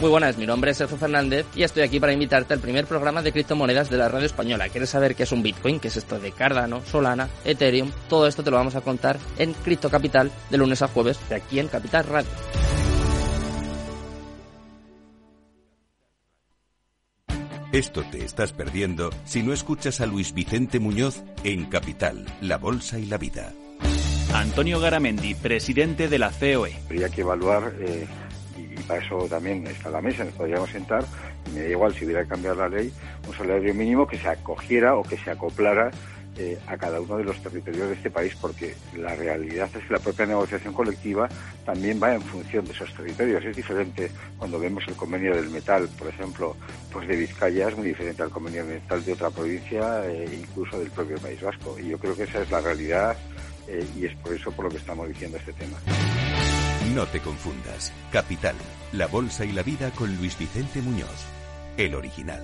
Muy 0.00 0.08
buenas, 0.08 0.38
mi 0.38 0.46
nombre 0.46 0.70
es 0.70 0.78
Sergio 0.78 0.96
Fernández 0.96 1.44
y 1.54 1.62
estoy 1.62 1.82
aquí 1.82 2.00
para 2.00 2.14
invitarte 2.14 2.54
al 2.54 2.60
primer 2.60 2.86
programa 2.86 3.20
de 3.20 3.32
criptomonedas 3.32 3.90
de 3.90 3.98
la 3.98 4.08
radio 4.08 4.24
española. 4.24 4.70
¿Quieres 4.70 4.88
saber 4.88 5.14
qué 5.14 5.24
es 5.24 5.32
un 5.32 5.42
Bitcoin? 5.42 5.78
¿Qué 5.78 5.88
es 5.88 5.96
esto 5.98 6.18
de 6.18 6.32
Cardano, 6.32 6.80
Solana, 6.86 7.28
Ethereum? 7.44 7.90
Todo 8.08 8.26
esto 8.26 8.42
te 8.42 8.50
lo 8.50 8.56
vamos 8.56 8.76
a 8.76 8.80
contar 8.80 9.18
en 9.36 9.52
Cripto 9.52 9.90
Capital 9.90 10.30
de 10.48 10.56
lunes 10.56 10.80
a 10.80 10.88
jueves 10.88 11.18
de 11.28 11.34
aquí 11.34 11.60
en 11.60 11.68
Capital 11.68 12.06
Radio. 12.06 12.30
Esto 17.72 18.02
te 18.10 18.24
estás 18.24 18.52
perdiendo 18.54 19.10
si 19.26 19.42
no 19.42 19.52
escuchas 19.52 20.00
a 20.00 20.06
Luis 20.06 20.32
Vicente 20.32 20.80
Muñoz 20.80 21.22
en 21.44 21.66
Capital, 21.66 22.24
La 22.40 22.56
Bolsa 22.56 22.98
y 22.98 23.04
la 23.04 23.18
Vida. 23.18 23.52
Antonio 24.32 24.80
Garamendi, 24.80 25.34
presidente 25.34 26.08
de 26.08 26.18
la 26.18 26.30
COE. 26.30 26.74
Habría 26.86 27.10
que 27.10 27.20
evaluar 27.20 27.74
eh, 27.80 28.06
para 28.82 29.04
eso 29.04 29.26
también 29.28 29.66
está 29.66 29.90
la 29.90 30.00
mesa, 30.00 30.24
nos 30.24 30.34
podríamos 30.34 30.70
sentar, 30.70 31.04
y 31.46 31.50
me 31.50 31.62
da 31.62 31.68
igual 31.68 31.94
si 31.94 32.04
hubiera 32.04 32.22
que 32.22 32.28
cambiar 32.28 32.56
la 32.56 32.68
ley, 32.68 32.92
un 33.26 33.34
salario 33.34 33.74
mínimo 33.74 34.06
que 34.06 34.18
se 34.18 34.28
acogiera 34.28 34.96
o 34.96 35.02
que 35.02 35.16
se 35.16 35.30
acoplara 35.30 35.90
eh, 36.38 36.58
a 36.68 36.76
cada 36.78 37.00
uno 37.00 37.18
de 37.18 37.24
los 37.24 37.42
territorios 37.42 37.88
de 37.88 37.94
este 37.94 38.10
país, 38.10 38.34
porque 38.40 38.74
la 38.96 39.14
realidad 39.14 39.68
es 39.76 39.84
que 39.84 39.92
la 39.92 39.98
propia 39.98 40.26
negociación 40.26 40.72
colectiva 40.72 41.28
también 41.66 42.00
va 42.02 42.14
en 42.14 42.22
función 42.22 42.64
de 42.64 42.72
esos 42.72 42.94
territorios. 42.94 43.44
Es 43.44 43.56
diferente 43.56 44.10
cuando 44.38 44.58
vemos 44.58 44.86
el 44.88 44.94
convenio 44.94 45.34
del 45.34 45.50
metal, 45.50 45.88
por 45.98 46.08
ejemplo, 46.08 46.56
pues 46.92 47.08
de 47.08 47.16
Vizcaya 47.16 47.68
es 47.68 47.76
muy 47.76 47.88
diferente 47.88 48.22
al 48.22 48.30
convenio 48.30 48.64
del 48.64 48.76
metal 48.76 49.04
de 49.04 49.12
otra 49.12 49.28
provincia, 49.30 50.06
e 50.06 50.34
incluso 50.34 50.78
del 50.78 50.90
propio 50.90 51.18
País 51.18 51.42
Vasco. 51.42 51.76
Y 51.78 51.88
yo 51.88 51.98
creo 51.98 52.16
que 52.16 52.22
esa 52.22 52.40
es 52.40 52.50
la 52.50 52.60
realidad 52.60 53.16
eh, 53.68 53.84
y 53.96 54.06
es 54.06 54.14
por 54.16 54.32
eso 54.32 54.50
por 54.52 54.66
lo 54.66 54.70
que 54.70 54.78
estamos 54.78 55.08
diciendo 55.08 55.36
este 55.36 55.52
tema. 55.52 55.76
No 56.94 57.06
te 57.06 57.20
confundas. 57.20 57.92
Capital, 58.10 58.56
la 58.92 59.06
bolsa 59.06 59.44
y 59.44 59.52
la 59.52 59.62
vida 59.62 59.90
con 59.92 60.16
Luis 60.16 60.36
Vicente 60.36 60.82
Muñoz, 60.82 61.26
el 61.76 61.94
original. 61.94 62.42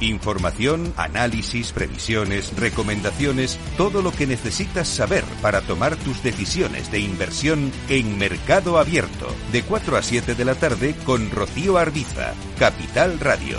Información, 0.00 0.92
análisis, 0.96 1.72
previsiones, 1.72 2.54
recomendaciones, 2.56 3.58
todo 3.76 4.02
lo 4.02 4.12
que 4.12 4.26
necesitas 4.26 4.86
saber 4.86 5.24
para 5.40 5.60
tomar 5.62 5.96
tus 5.96 6.22
decisiones 6.22 6.92
de 6.92 7.00
inversión 7.00 7.72
en 7.88 8.18
Mercado 8.18 8.78
Abierto, 8.78 9.26
de 9.50 9.62
4 9.62 9.96
a 9.96 10.02
7 10.02 10.34
de 10.34 10.44
la 10.44 10.54
tarde 10.54 10.94
con 11.04 11.30
Rocío 11.30 11.78
Arbiza, 11.78 12.34
Capital 12.58 13.18
Radio. 13.18 13.58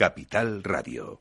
Capital 0.00 0.64
Radio. 0.64 1.20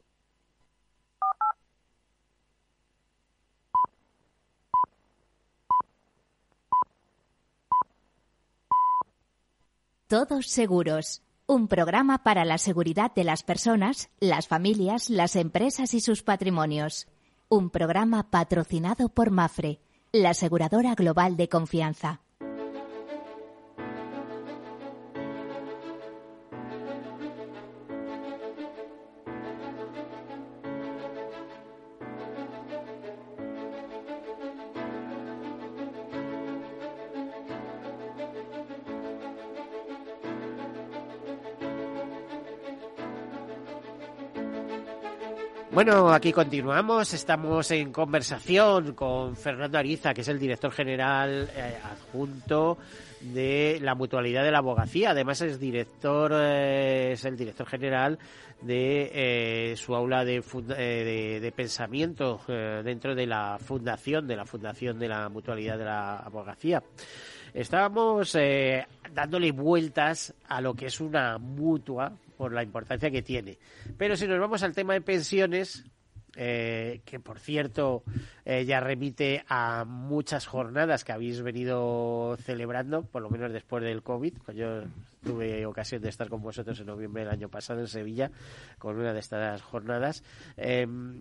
Todos 10.08 10.48
Seguros, 10.48 11.24
un 11.46 11.68
programa 11.68 12.24
para 12.24 12.46
la 12.46 12.58
seguridad 12.58 13.14
de 13.14 13.26
las 13.26 13.44
personas, 13.44 14.12
las 14.22 14.48
familias, 14.48 15.10
las 15.10 15.36
empresas 15.36 15.94
y 15.94 16.00
sus 16.00 16.24
patrimonios. 16.24 17.10
Un 17.50 17.72
programa 17.72 18.32
patrocinado 18.32 19.10
por 19.10 19.30
Mafre, 19.30 19.82
la 20.14 20.30
aseguradora 20.30 20.96
global 20.96 21.36
de 21.36 21.50
confianza. 21.50 22.22
Bueno, 45.80 46.12
aquí 46.12 46.34
continuamos. 46.34 47.14
Estamos 47.14 47.72
en 47.72 47.94
conversación 47.94 48.96
con 48.96 49.38
Fernando 49.38 49.78
Ariza, 49.78 50.14
que 50.14 50.20
es 50.20 50.28
el 50.28 50.38
director 50.38 50.74
general 50.74 51.50
eh, 51.56 51.78
adjunto 51.82 52.78
de 53.22 53.80
la 53.82 53.96
mutualidad 53.96 54.44
de 54.44 54.52
la 54.52 54.58
abogacía. 54.58 55.12
Además 55.12 55.40
es 55.40 55.58
director, 55.58 56.34
eh, 56.36 57.14
es 57.14 57.24
el 57.24 57.38
director 57.38 57.66
general 57.66 58.20
de 58.62 59.72
eh, 59.72 59.78
su 59.78 59.96
aula 59.96 60.26
de, 60.26 60.42
de 60.42 61.54
pensamiento 61.56 62.42
dentro 62.84 63.16
de 63.16 63.26
la 63.26 63.58
fundación, 63.58 64.28
de 64.28 64.36
la 64.36 64.44
fundación 64.44 65.00
de 65.00 65.08
la 65.08 65.30
mutualidad 65.30 65.78
de 65.78 65.86
la 65.86 66.18
abogacía. 66.18 66.84
Estábamos 67.54 68.38
dándole 69.14 69.54
vueltas 69.54 70.34
a 70.50 70.60
lo 70.60 70.74
que 70.74 70.88
es 70.88 71.00
una 71.00 71.38
mutua, 71.38 72.12
por 72.40 72.54
la 72.54 72.64
importancia 72.64 73.12
que 73.12 73.22
tiene. 73.22 73.58
Pero 73.98 74.16
si 74.16 74.26
nos 74.26 74.40
vamos 74.40 74.64
al 74.64 74.74
tema 74.74 74.94
de 74.94 75.02
pensiones, 75.02 75.84
eh, 76.38 77.02
que 77.04 77.20
por 77.20 77.38
cierto 77.38 78.06
eh, 78.46 78.64
ya 78.64 78.80
remite 78.80 79.44
a 79.50 79.84
muchas 79.84 80.48
jornadas 80.48 81.04
que 81.04 81.12
habéis 81.12 81.42
venido 81.42 82.38
celebrando, 82.38 83.04
por 83.04 83.22
lo 83.22 83.30
menos 83.30 83.52
después 83.52 83.84
del 83.84 84.04
COVID. 84.04 84.38
Pues 84.46 84.56
yo 84.56 84.84
tuve 85.22 85.66
ocasión 85.66 86.02
de 86.02 86.08
estar 86.08 86.30
con 86.30 86.42
vosotros 86.42 86.80
en 86.80 86.86
noviembre 86.86 87.26
del 87.26 87.34
año 87.34 87.50
pasado 87.50 87.82
en 87.82 87.88
Sevilla 87.88 88.32
con 88.78 88.98
una 88.98 89.12
de 89.12 89.20
estas 89.20 89.62
jornadas. 89.62 90.24
Em, 90.56 91.20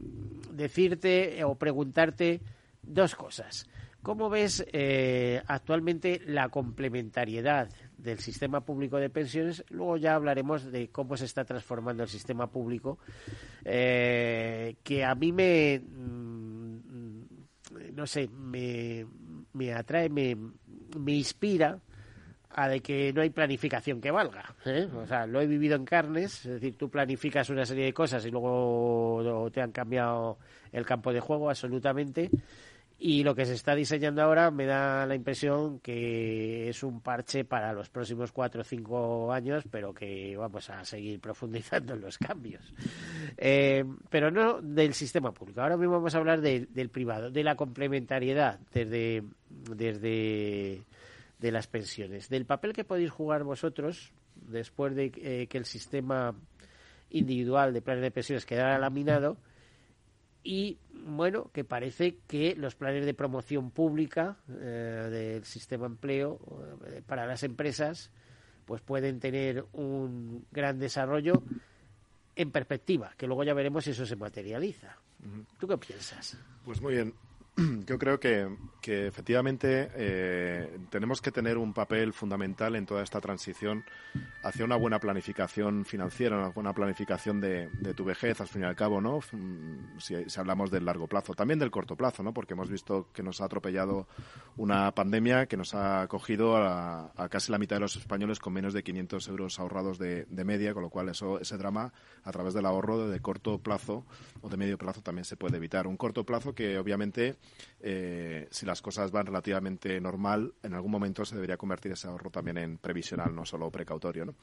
decirte 0.52 1.42
o 1.42 1.56
preguntarte 1.56 2.40
dos 2.80 3.16
cosas. 3.16 3.66
¿Cómo 4.02 4.30
ves 4.30 4.64
eh, 4.72 5.42
actualmente 5.46 6.20
la 6.24 6.48
complementariedad 6.48 7.68
del 7.98 8.20
sistema 8.20 8.64
público 8.64 8.96
de 8.96 9.10
pensiones. 9.10 9.64
Luego 9.68 9.96
ya 9.96 10.14
hablaremos 10.14 10.70
de 10.70 10.88
cómo 10.88 11.16
se 11.16 11.26
está 11.26 11.44
transformando 11.44 12.04
el 12.04 12.08
sistema 12.08 12.50
público, 12.50 12.98
eh, 13.64 14.76
que 14.82 15.04
a 15.04 15.14
mí 15.14 15.32
me, 15.32 15.80
mm, 15.80 17.18
no 17.94 18.06
sé, 18.06 18.28
me, 18.28 19.04
me 19.52 19.72
atrae, 19.74 20.08
me, 20.08 20.36
me 20.96 21.12
inspira 21.12 21.80
a 22.50 22.68
de 22.68 22.80
que 22.80 23.12
no 23.12 23.20
hay 23.20 23.30
planificación 23.30 24.00
que 24.00 24.10
valga. 24.10 24.54
¿eh? 24.64 24.88
O 24.96 25.06
sea, 25.06 25.26
lo 25.26 25.40
he 25.40 25.46
vivido 25.46 25.76
en 25.76 25.84
carnes, 25.84 26.46
es 26.46 26.52
decir, 26.52 26.76
tú 26.76 26.88
planificas 26.88 27.50
una 27.50 27.66
serie 27.66 27.84
de 27.84 27.92
cosas 27.92 28.24
y 28.24 28.30
luego 28.30 29.50
te 29.52 29.60
han 29.60 29.72
cambiado 29.72 30.38
el 30.72 30.86
campo 30.86 31.12
de 31.12 31.20
juego 31.20 31.50
absolutamente. 31.50 32.30
Y 33.00 33.22
lo 33.22 33.36
que 33.36 33.46
se 33.46 33.54
está 33.54 33.76
diseñando 33.76 34.22
ahora 34.22 34.50
me 34.50 34.66
da 34.66 35.06
la 35.06 35.14
impresión 35.14 35.78
que 35.78 36.68
es 36.68 36.82
un 36.82 37.00
parche 37.00 37.44
para 37.44 37.72
los 37.72 37.88
próximos 37.88 38.32
cuatro 38.32 38.62
o 38.62 38.64
cinco 38.64 39.32
años, 39.32 39.62
pero 39.70 39.94
que 39.94 40.36
vamos 40.36 40.68
a 40.68 40.84
seguir 40.84 41.20
profundizando 41.20 41.94
en 41.94 42.00
los 42.00 42.18
cambios. 42.18 42.74
Eh, 43.36 43.84
pero 44.10 44.32
no 44.32 44.60
del 44.60 44.94
sistema 44.94 45.32
público. 45.32 45.60
Ahora 45.60 45.76
mismo 45.76 45.92
vamos 45.92 46.14
a 46.16 46.18
hablar 46.18 46.40
del 46.40 46.90
privado, 46.90 47.30
de 47.30 47.44
la 47.44 47.54
complementariedad 47.54 48.58
desde, 48.72 49.22
desde 49.48 50.82
de 51.38 51.52
las 51.52 51.68
pensiones, 51.68 52.28
del 52.28 52.46
papel 52.46 52.72
que 52.72 52.82
podéis 52.82 53.10
jugar 53.10 53.44
vosotros 53.44 54.12
después 54.34 54.96
de 54.96 55.12
eh, 55.16 55.46
que 55.48 55.58
el 55.58 55.66
sistema 55.66 56.34
individual 57.10 57.72
de 57.72 57.80
planes 57.80 58.02
de 58.02 58.10
pensiones 58.10 58.44
quedara 58.44 58.76
laminado 58.76 59.36
y 60.48 60.78
bueno, 61.04 61.50
que 61.52 61.62
parece 61.62 62.20
que 62.26 62.56
los 62.56 62.74
planes 62.74 63.04
de 63.04 63.12
promoción 63.12 63.70
pública 63.70 64.38
eh, 64.48 65.08
del 65.10 65.44
sistema 65.44 65.84
empleo 65.84 66.40
eh, 66.86 67.02
para 67.06 67.26
las 67.26 67.42
empresas 67.42 68.10
pues 68.64 68.80
pueden 68.80 69.20
tener 69.20 69.66
un 69.74 70.46
gran 70.50 70.78
desarrollo 70.78 71.42
en 72.34 72.50
perspectiva, 72.50 73.12
que 73.18 73.26
luego 73.26 73.44
ya 73.44 73.52
veremos 73.52 73.84
si 73.84 73.90
eso 73.90 74.06
se 74.06 74.16
materializa. 74.16 74.96
¿Tú 75.60 75.68
qué 75.68 75.76
piensas? 75.76 76.38
Pues 76.64 76.80
muy 76.80 76.94
bien. 76.94 77.12
Yo 77.86 77.98
creo 77.98 78.20
que, 78.20 78.48
efectivamente 78.82 79.90
eh, 79.96 80.78
tenemos 80.88 81.20
que 81.20 81.30
tener 81.30 81.58
un 81.58 81.74
papel 81.74 82.14
fundamental 82.14 82.74
en 82.74 82.86
toda 82.86 83.02
esta 83.02 83.20
transición 83.20 83.84
hacia 84.42 84.64
una 84.64 84.76
buena 84.76 84.98
planificación 84.98 85.84
financiera, 85.84 86.38
una 86.38 86.48
buena 86.48 86.72
planificación 86.72 87.38
de, 87.40 87.68
tu 87.94 88.04
vejez, 88.04 88.40
al 88.40 88.48
fin 88.48 88.62
y 88.62 88.64
al 88.64 88.76
cabo, 88.76 89.00
¿no? 89.00 89.20
Mm, 89.32 89.98
si, 89.98 90.14
hablamos 90.38 90.70
del 90.70 90.86
largo 90.86 91.06
plazo, 91.06 91.34
también 91.34 91.58
del 91.58 91.70
corto 91.70 91.96
plazo, 91.96 92.22
¿no? 92.22 92.32
Porque 92.32 92.54
hemos 92.54 92.70
visto 92.70 93.08
que 93.12 93.22
nos 93.22 93.42
ha 93.42 93.44
atropellado 93.44 94.06
una 94.56 94.94
pandemia 94.94 95.46
que 95.46 95.56
nos 95.56 95.74
ha 95.74 96.06
cogido 96.08 96.56
a, 96.56 97.12
casi 97.30 97.52
la 97.52 97.58
mitad 97.58 97.76
de 97.76 97.80
los 97.80 97.96
españoles 97.96 98.38
con 98.38 98.54
menos 98.54 98.72
de 98.72 98.82
500 98.82 99.28
euros 99.28 99.58
ahorrados 99.58 99.98
de, 99.98 100.26
media, 100.44 100.72
con 100.72 100.82
lo 100.82 100.88
cual 100.88 101.10
eso, 101.10 101.40
ese 101.40 101.58
drama, 101.58 101.92
a 102.24 102.32
través 102.32 102.54
del 102.54 102.64
ahorro 102.64 103.08
de 103.08 103.20
corto 103.20 103.58
plazo 103.58 104.06
o 104.40 104.48
de 104.48 104.56
medio 104.56 104.78
plazo, 104.78 105.02
también 105.02 105.26
se 105.26 105.36
puede 105.36 105.58
evitar. 105.58 105.86
Un 105.86 105.98
corto 105.98 106.24
plazo 106.24 106.54
que, 106.54 106.78
obviamente, 106.78 107.36
eh, 107.80 108.48
si 108.50 108.66
las 108.66 108.82
cosas 108.82 109.10
van 109.10 109.26
relativamente 109.26 110.00
normal, 110.00 110.54
en 110.62 110.74
algún 110.74 110.90
momento 110.90 111.24
se 111.24 111.34
debería 111.34 111.56
convertir 111.56 111.92
ese 111.92 112.08
ahorro 112.08 112.30
también 112.30 112.58
en 112.58 112.78
previsional, 112.78 113.34
no 113.34 113.44
solo 113.44 113.70
precautorio. 113.70 114.24
¿no? 114.24 114.34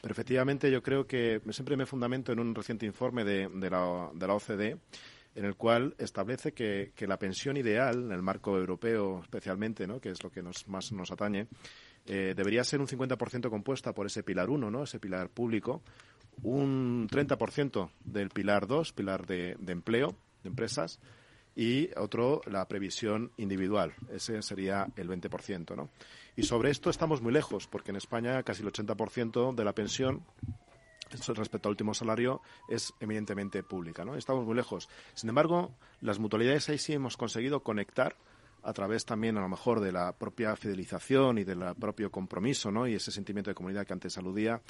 Pero 0.00 0.12
efectivamente 0.12 0.70
yo 0.70 0.82
creo 0.82 1.06
que 1.06 1.40
siempre 1.50 1.76
me 1.76 1.86
fundamento 1.86 2.32
en 2.32 2.38
un 2.38 2.54
reciente 2.54 2.86
informe 2.86 3.24
de, 3.24 3.48
la, 3.70 4.10
de 4.14 4.26
la 4.26 4.34
OCDE 4.34 4.78
en 5.34 5.44
el 5.44 5.56
cual 5.56 5.94
establece 5.98 6.52
que, 6.52 6.92
la 7.06 7.18
pensión 7.18 7.56
ideal, 7.56 8.04
en 8.04 8.12
el 8.12 8.22
marco 8.22 8.56
europeo 8.56 9.20
especialmente, 9.22 9.86
que 10.00 10.10
es 10.10 10.22
lo 10.22 10.30
que 10.30 10.42
nos, 10.42 10.68
más 10.68 10.92
nos 10.92 11.10
atañe, 11.10 11.48
eh, 12.06 12.34
debería 12.36 12.62
ser 12.64 12.80
un 12.80 12.86
50% 12.86 13.50
compuesta 13.50 13.92
por 13.92 14.06
ese 14.06 14.22
pilar 14.22 14.50
1, 14.50 14.70
¿no? 14.70 14.84
ese 14.84 15.00
pilar 15.00 15.30
público, 15.30 15.82
un 16.42 17.08
30% 17.08 17.90
del 18.04 18.30
pilar 18.30 18.66
2, 18.66 18.92
pilar 18.92 19.26
de, 19.26 19.56
de 19.58 19.72
empleo, 19.72 20.16
de 20.42 20.50
empresas, 20.50 21.00
y 21.56 21.90
otro 21.96 22.40
la 22.46 22.66
previsión 22.66 23.32
individual. 23.36 23.94
Ese 24.10 24.42
sería 24.42 24.88
el 24.96 25.08
20%, 25.08 25.76
¿no? 25.76 25.90
Y 26.36 26.42
sobre 26.42 26.70
esto 26.70 26.90
estamos 26.90 27.22
muy 27.22 27.32
lejos, 27.32 27.68
porque 27.68 27.90
en 27.90 27.96
España 27.96 28.42
casi 28.42 28.62
el 28.62 28.72
80% 28.72 29.54
de 29.54 29.64
la 29.64 29.72
pensión 29.72 30.24
respecto 31.10 31.68
al 31.68 31.72
último 31.72 31.94
salario 31.94 32.40
es 32.68 32.92
eminentemente 32.98 33.62
pública, 33.62 34.04
¿no? 34.04 34.16
Estamos 34.16 34.44
muy 34.44 34.56
lejos. 34.56 34.88
Sin 35.14 35.28
embargo, 35.28 35.74
las 36.00 36.18
mutualidades 36.18 36.68
ahí 36.68 36.78
sí 36.78 36.92
hemos 36.92 37.16
conseguido 37.16 37.62
conectar 37.62 38.16
a 38.64 38.72
través 38.72 39.04
también 39.04 39.36
a 39.36 39.42
lo 39.42 39.48
mejor 39.48 39.80
de 39.80 39.92
la 39.92 40.12
propia 40.16 40.56
fidelización 40.56 41.38
y 41.38 41.44
del 41.44 41.62
propio 41.78 42.10
compromiso, 42.10 42.70
¿no? 42.70 42.88
Y 42.88 42.94
ese 42.94 43.12
sentimiento 43.12 43.50
de 43.50 43.54
comunidad 43.54 43.86
que 43.86 43.92
antes 43.92 44.16
aludía, 44.18 44.60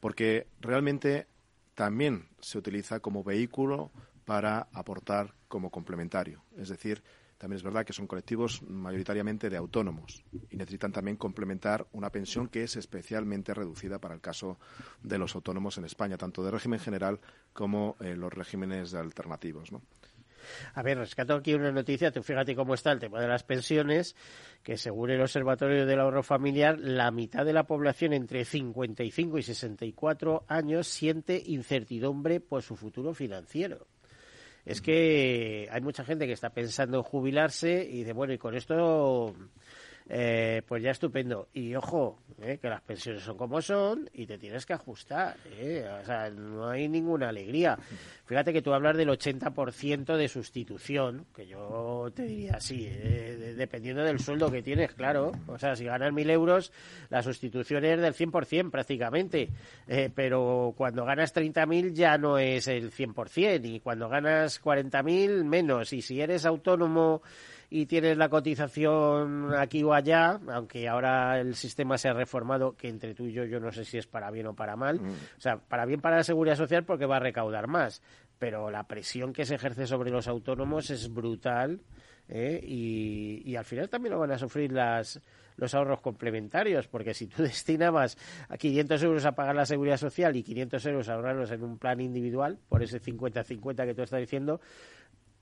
porque 0.00 0.46
realmente 0.60 1.26
también 1.74 2.28
se 2.40 2.58
utiliza 2.58 3.00
como 3.00 3.24
vehículo 3.24 3.90
para 4.24 4.68
aportar 4.72 5.34
como 5.48 5.70
complementario. 5.70 6.42
Es 6.56 6.68
decir, 6.68 7.02
también 7.42 7.56
es 7.56 7.64
verdad 7.64 7.84
que 7.84 7.92
son 7.92 8.06
colectivos 8.06 8.62
mayoritariamente 8.62 9.50
de 9.50 9.56
autónomos 9.56 10.24
y 10.48 10.56
necesitan 10.56 10.92
también 10.92 11.16
complementar 11.16 11.88
una 11.90 12.08
pensión 12.08 12.46
que 12.46 12.62
es 12.62 12.76
especialmente 12.76 13.52
reducida 13.52 13.98
para 13.98 14.14
el 14.14 14.20
caso 14.20 14.60
de 15.02 15.18
los 15.18 15.34
autónomos 15.34 15.76
en 15.76 15.84
España, 15.84 16.16
tanto 16.16 16.44
de 16.44 16.52
régimen 16.52 16.78
general 16.78 17.18
como 17.52 17.96
eh, 17.98 18.14
los 18.14 18.32
regímenes 18.32 18.94
alternativos. 18.94 19.72
¿no? 19.72 19.82
A 20.74 20.82
ver, 20.82 20.98
rescato 20.98 21.34
aquí 21.34 21.52
una 21.54 21.72
noticia, 21.72 22.12
tú 22.12 22.22
fíjate 22.22 22.54
cómo 22.54 22.74
está 22.74 22.92
el 22.92 23.00
tema 23.00 23.20
de 23.20 23.26
las 23.26 23.42
pensiones, 23.42 24.14
que 24.62 24.76
según 24.76 25.10
el 25.10 25.20
Observatorio 25.20 25.84
del 25.84 25.98
Ahorro 25.98 26.22
Familiar, 26.22 26.78
la 26.78 27.10
mitad 27.10 27.44
de 27.44 27.52
la 27.52 27.64
población 27.64 28.12
entre 28.12 28.44
55 28.44 29.38
y 29.38 29.42
64 29.42 30.44
años 30.46 30.86
siente 30.86 31.42
incertidumbre 31.44 32.38
por 32.38 32.62
su 32.62 32.76
futuro 32.76 33.14
financiero 33.14 33.88
es 34.64 34.80
que 34.80 35.68
hay 35.70 35.80
mucha 35.80 36.04
gente 36.04 36.26
que 36.26 36.32
está 36.32 36.50
pensando 36.50 36.98
en 36.98 37.02
jubilarse 37.02 37.84
y 37.84 37.98
dice, 37.98 38.12
bueno, 38.12 38.32
y 38.32 38.38
con 38.38 38.54
esto 38.54 39.34
eh, 40.08 40.62
pues 40.66 40.82
ya 40.82 40.90
estupendo. 40.90 41.48
Y 41.52 41.74
ojo, 41.74 42.22
eh, 42.40 42.58
que 42.60 42.68
las 42.68 42.80
pensiones 42.82 43.22
son 43.22 43.36
como 43.36 43.62
son 43.62 44.08
y 44.12 44.26
te 44.26 44.38
tienes 44.38 44.66
que 44.66 44.72
ajustar. 44.72 45.36
Eh. 45.50 45.88
O 46.00 46.04
sea, 46.04 46.30
no 46.30 46.68
hay 46.68 46.88
ninguna 46.88 47.28
alegría. 47.28 47.78
Fíjate 48.26 48.52
que 48.52 48.62
tú 48.62 48.72
hablas 48.72 48.96
del 48.96 49.08
80% 49.08 50.16
de 50.16 50.28
sustitución, 50.28 51.26
que 51.34 51.46
yo 51.46 52.10
te 52.14 52.22
diría 52.22 52.60
sí, 52.60 52.86
dependiendo 53.56 54.02
del 54.02 54.20
sueldo 54.20 54.50
que 54.50 54.62
tienes, 54.62 54.92
claro. 54.94 55.32
O 55.46 55.58
sea, 55.58 55.76
si 55.76 55.84
ganas 55.84 56.12
mil 56.12 56.28
euros, 56.30 56.72
la 57.10 57.22
sustitución 57.22 57.84
es 57.84 58.00
del 58.00 58.14
100% 58.14 58.70
prácticamente. 58.70 59.48
pero 60.14 60.74
cuando 60.76 61.04
ganas 61.04 61.34
30.000 61.34 61.92
ya 61.92 62.16
no 62.18 62.38
es 62.38 62.68
el 62.68 62.90
100%. 62.90 63.60
Y 63.64 63.80
cuando 63.80 64.08
ganas 64.08 64.62
40.000, 64.62 65.44
menos. 65.44 65.92
Y 65.92 66.02
si 66.02 66.20
eres 66.20 66.46
autónomo 66.46 67.22
y 67.74 67.86
tienes 67.86 68.18
la 68.18 68.28
cotización 68.28 69.54
aquí 69.54 69.82
o 69.82 69.94
allá, 69.94 70.38
aunque 70.48 70.86
ahora 70.86 71.40
el 71.40 71.54
sistema 71.54 71.96
se 71.96 72.10
ha 72.10 72.12
reformado, 72.12 72.76
que 72.76 72.90
entre 72.90 73.14
tú 73.14 73.24
y 73.24 73.32
yo 73.32 73.46
yo 73.46 73.60
no 73.60 73.72
sé 73.72 73.86
si 73.86 73.96
es 73.96 74.06
para 74.06 74.30
bien 74.30 74.46
o 74.46 74.54
para 74.54 74.76
mal. 74.76 75.00
Mm. 75.00 75.08
O 75.38 75.40
sea, 75.40 75.56
para 75.56 75.86
bien 75.86 76.02
para 76.02 76.16
la 76.16 76.22
seguridad 76.22 76.56
social 76.56 76.84
porque 76.84 77.06
va 77.06 77.16
a 77.16 77.20
recaudar 77.20 77.68
más, 77.68 78.02
pero 78.38 78.70
la 78.70 78.86
presión 78.86 79.32
que 79.32 79.46
se 79.46 79.54
ejerce 79.54 79.86
sobre 79.86 80.10
los 80.10 80.28
autónomos 80.28 80.90
es 80.90 81.10
brutal. 81.10 81.80
¿eh? 82.28 82.60
Y, 82.62 83.56
al 83.56 83.64
final 83.64 83.88
también 83.88 84.12
lo 84.12 84.20
van 84.20 84.32
a 84.32 84.38
sufrir 84.38 84.70
las, 84.70 85.22
los 85.56 85.74
ahorros 85.74 86.02
complementarios, 86.02 86.88
porque 86.88 87.14
si 87.14 87.26
tú 87.26 87.42
destinabas 87.42 88.18
a 88.50 88.58
500 88.58 89.02
euros 89.02 89.24
a 89.24 89.32
pagar 89.32 89.56
la 89.56 89.64
seguridad 89.64 89.96
social 89.96 90.36
y 90.36 90.42
500 90.42 90.84
euros 90.86 91.08
a 91.08 91.14
ahorrarlos 91.14 91.50
en 91.50 91.62
un 91.62 91.78
plan 91.78 92.00
individual, 92.02 92.58
por 92.68 92.82
ese 92.82 93.00
50-50 93.00 93.86
que 93.86 93.94
tú 93.94 94.02
estás 94.02 94.20
diciendo, 94.20 94.60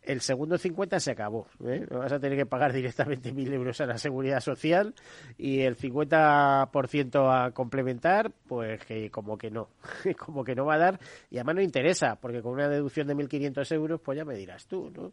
el 0.03 0.21
segundo 0.21 0.59
50 0.59 1.01
se 1.01 1.11
acabó. 1.11 1.47
¿eh? 1.65 1.87
Vas 1.91 2.13
a 2.13 2.21
tener 2.21 2.39
que 2.39 2.47
pagar 2.47 2.73
directamente 2.73 3.33
mil 3.33 3.53
euros 3.53 3.81
a 3.81 3.87
la 3.87 3.99
seguridad 3.99 4.41
social 4.41 4.95
y 5.37 5.61
el 5.61 5.77
50% 5.77 7.29
a 7.31 7.51
complementar, 7.53 8.33
pues 8.49 8.85
que 8.85 9.11
como 9.11 9.37
que 9.37 9.51
no, 9.51 9.69
como 10.19 10.45
que 10.45 10.55
no 10.55 10.65
va 10.65 10.75
a 10.75 10.79
dar 10.79 11.01
y 11.31 11.37
además 11.37 11.57
no 11.57 11.63
interesa, 11.63 12.17
porque 12.17 12.43
con 12.43 12.53
una 12.53 12.69
deducción 12.69 13.07
de 13.07 13.17
1.500 13.17 13.75
euros, 13.75 14.01
pues 14.01 14.17
ya 14.17 14.25
me 14.25 14.35
dirás 14.35 14.67
tú, 14.67 14.91
¿no? 14.91 15.13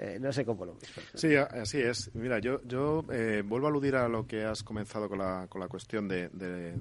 Eh, 0.00 0.16
no 0.20 0.32
sé 0.32 0.44
cómo 0.44 0.64
lo 0.64 0.74
ves. 0.74 0.88
Sí, 1.14 1.34
así 1.34 1.78
es. 1.78 2.14
Mira, 2.14 2.38
yo, 2.38 2.62
yo 2.62 3.04
eh, 3.10 3.42
vuelvo 3.44 3.66
a 3.66 3.70
aludir 3.70 3.96
a 3.96 4.08
lo 4.08 4.28
que 4.28 4.44
has 4.44 4.62
comenzado 4.62 5.08
con 5.08 5.18
la, 5.18 5.48
con 5.48 5.60
la 5.60 5.66
cuestión 5.66 6.06
de, 6.06 6.28
de, 6.28 6.76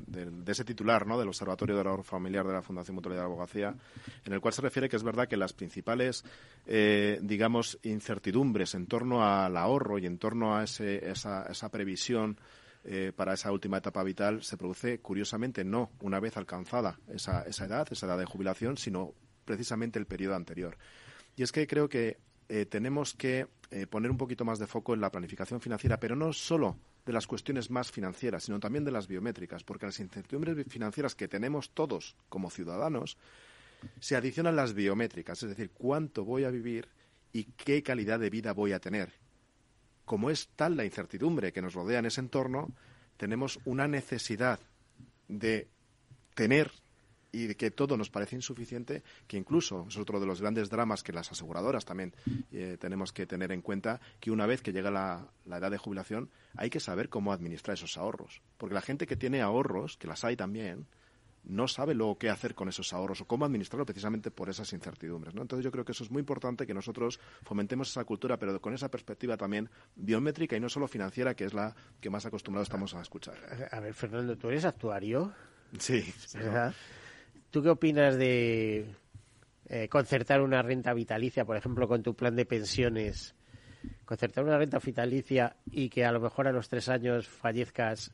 ese 0.46 0.64
titular, 0.64 1.08
¿no? 1.08 1.18
Del 1.18 1.28
Observatorio 1.28 1.76
del 1.76 1.88
Ahorro 1.88 2.04
Familiar 2.04 2.46
de 2.46 2.54
la 2.54 2.62
Fundación 2.62 2.94
Mutualidad 2.94 3.24
de 3.24 3.26
Abogacía, 3.26 3.76
en 4.24 4.34
el 4.34 4.40
cual 4.40 4.54
se 4.54 4.62
refiere 4.62 4.88
que 4.88 4.98
es 4.98 5.04
verdad 5.04 5.28
que 5.28 5.36
las 5.36 5.54
principales, 5.54 6.24
eh, 6.68 7.18
digamos, 7.24 7.80
incertidumbres 7.82 8.76
en 8.76 8.86
torno 8.86 9.26
al 9.26 9.58
ahorro 9.58 9.98
y 9.98 10.06
en 10.06 10.20
torno 10.20 10.56
a 10.56 10.64
ese, 10.64 11.10
esa, 11.10 11.48
esa 11.50 11.70
previsión 11.70 12.38
para 13.18 13.34
esa 13.34 13.52
última 13.52 13.80
etapa 13.80 14.02
vital 14.02 14.44
se 14.44 14.56
produce, 14.56 15.00
curiosamente, 15.02 15.66
no 15.66 15.92
una 16.00 16.22
vez 16.22 16.38
alcanzada 16.38 16.98
esa, 17.14 17.42
esa 17.42 17.66
edad, 17.66 17.86
esa 17.92 18.06
edad 18.06 18.18
de 18.18 18.24
jubilación, 18.24 18.78
sino 18.78 19.14
precisamente 19.44 20.00
el 20.00 20.06
periodo 20.06 20.36
anterior. 20.36 20.78
Y 21.36 21.44
es 21.44 21.52
que 21.52 21.68
creo 21.68 21.90
que 21.90 22.16
eh, 22.50 22.66
tenemos 22.66 23.14
que 23.14 23.48
eh, 23.72 23.88
poner 23.88 24.10
un 24.10 24.18
poquito 24.18 24.46
más 24.46 24.60
de 24.60 24.68
foco 24.68 24.94
en 24.94 25.02
la 25.02 25.12
planificación 25.12 25.60
financiera, 25.60 26.00
pero 26.00 26.16
no 26.16 26.32
solo 26.34 26.78
de 27.06 27.14
las 27.14 27.28
cuestiones 27.28 27.70
más 27.70 27.92
financieras, 27.92 28.44
sino 28.44 28.60
también 28.60 28.86
de 28.86 28.92
las 28.92 29.08
biométricas, 29.08 29.64
porque 29.64 29.86
las 29.86 30.00
incertidumbres 30.00 30.66
financieras 30.68 31.16
que 31.16 31.28
tenemos 31.28 31.72
todos 31.72 32.16
como 32.30 32.50
ciudadanos 32.50 33.18
se 34.00 34.16
adicionan 34.16 34.56
las 34.56 34.74
biométricas, 34.74 35.44
es 35.44 35.50
decir, 35.50 35.72
cuánto 35.72 36.26
voy 36.26 36.44
a 36.44 36.50
vivir 36.50 36.88
y 37.32 37.44
qué 37.44 37.84
calidad 37.84 38.20
de 38.20 38.30
vida 38.30 38.54
voy 38.54 38.74
a 38.74 38.80
tener. 38.80 39.14
Como 40.06 40.30
es 40.30 40.50
tal 40.56 40.78
la 40.78 40.86
incertidumbre 40.86 41.52
que 41.52 41.62
nos 41.62 41.74
rodea 41.74 42.00
en 42.00 42.06
ese 42.06 42.22
entorno, 42.22 42.72
tenemos 43.18 43.60
una 43.66 43.88
necesidad 43.88 44.60
de 45.28 45.68
tener 46.34 46.72
y 47.32 47.54
que 47.56 47.72
todo 47.72 47.98
nos 47.98 48.10
parece 48.10 48.36
insuficiente, 48.36 49.04
que 49.28 49.38
incluso 49.38 49.86
es 49.88 49.98
otro 49.98 50.20
de 50.20 50.26
los 50.26 50.42
grandes 50.42 50.70
dramas 50.70 51.04
que 51.04 51.14
las 51.14 51.32
aseguradoras 51.32 51.86
también 51.86 52.14
eh, 52.52 52.78
tenemos 52.80 53.12
que 53.12 53.26
tener 53.26 53.52
en 53.52 53.62
cuenta, 53.62 54.00
que 54.20 54.32
una 54.32 54.46
vez 54.46 54.62
que 54.62 54.74
llega 54.74 54.92
la, 54.92 55.28
edad 55.46 55.72
de 55.72 55.78
jubilación 55.78 56.30
hay 56.56 56.70
que 56.70 56.80
saber 56.80 57.10
cómo 57.10 57.32
administrar 57.32 57.76
esos 57.76 57.98
ahorros. 57.98 58.42
Porque 58.58 58.76
la 58.76 58.82
gente 58.82 59.08
que 59.08 59.16
tiene 59.16 59.42
ahorros, 59.42 59.98
que 59.98 60.08
las 60.08 60.24
hay 60.24 60.36
también, 60.36 60.88
no 61.44 61.68
sabe 61.68 61.94
luego 61.94 62.18
qué 62.18 62.30
hacer 62.30 62.56
con 62.56 62.68
esos 62.68 62.92
ahorros 62.92 63.22
o 63.22 63.26
cómo 63.26 63.46
administrarlo 63.46 63.86
precisamente 63.86 64.32
por 64.32 64.50
esas 64.50 64.74
incertidumbres. 64.74 65.34
¿no? 65.34 65.42
Entonces 65.42 65.64
yo 65.64 65.72
creo 65.72 65.86
que 65.86 65.94
eso 65.94 66.04
es 66.04 66.12
muy 66.12 66.20
importante 66.20 66.68
que 66.68 66.74
nosotros 66.74 67.20
fomentemos 67.44 67.90
esa 67.90 68.04
cultura, 68.04 68.38
pero 68.38 68.60
con 68.60 68.74
esa 68.74 68.90
perspectiva 68.90 69.38
también 69.38 69.70
biométrica 69.96 70.58
y 70.58 70.60
no 70.60 70.68
solo 70.68 70.88
financiera, 70.88 71.36
que 71.36 71.46
es 71.46 71.54
la 71.54 71.74
que 72.02 72.10
más 72.10 72.26
acostumbrados 72.26 72.68
estamos 72.68 72.94
a 72.96 73.02
escuchar. 73.02 73.36
A 73.72 73.80
ver, 73.80 73.94
Fernando, 73.94 74.38
¿tú 74.38 74.50
eres 74.50 74.66
actuario? 74.66 75.34
Sí. 75.80 76.14
¿Tú 77.58 77.64
qué 77.64 77.70
opinas 77.70 78.16
de 78.20 78.86
eh, 79.68 79.90
concertar 79.90 80.42
una 80.42 80.62
renta 80.62 80.94
vitalicia, 80.94 81.44
por 81.44 81.58
ejemplo, 81.58 81.88
con 81.88 82.04
tu 82.04 82.16
plan 82.16 82.36
de 82.36 82.46
pensiones? 82.46 83.34
Concertar 84.06 84.44
una 84.44 84.60
renta 84.60 84.78
vitalicia 84.78 85.56
y 85.66 85.90
que 85.90 86.06
a 86.06 86.12
lo 86.12 86.20
mejor 86.20 86.48
a 86.48 86.52
los 86.52 86.70
tres 86.70 86.88
años 86.88 87.28
fallezcas 87.28 88.12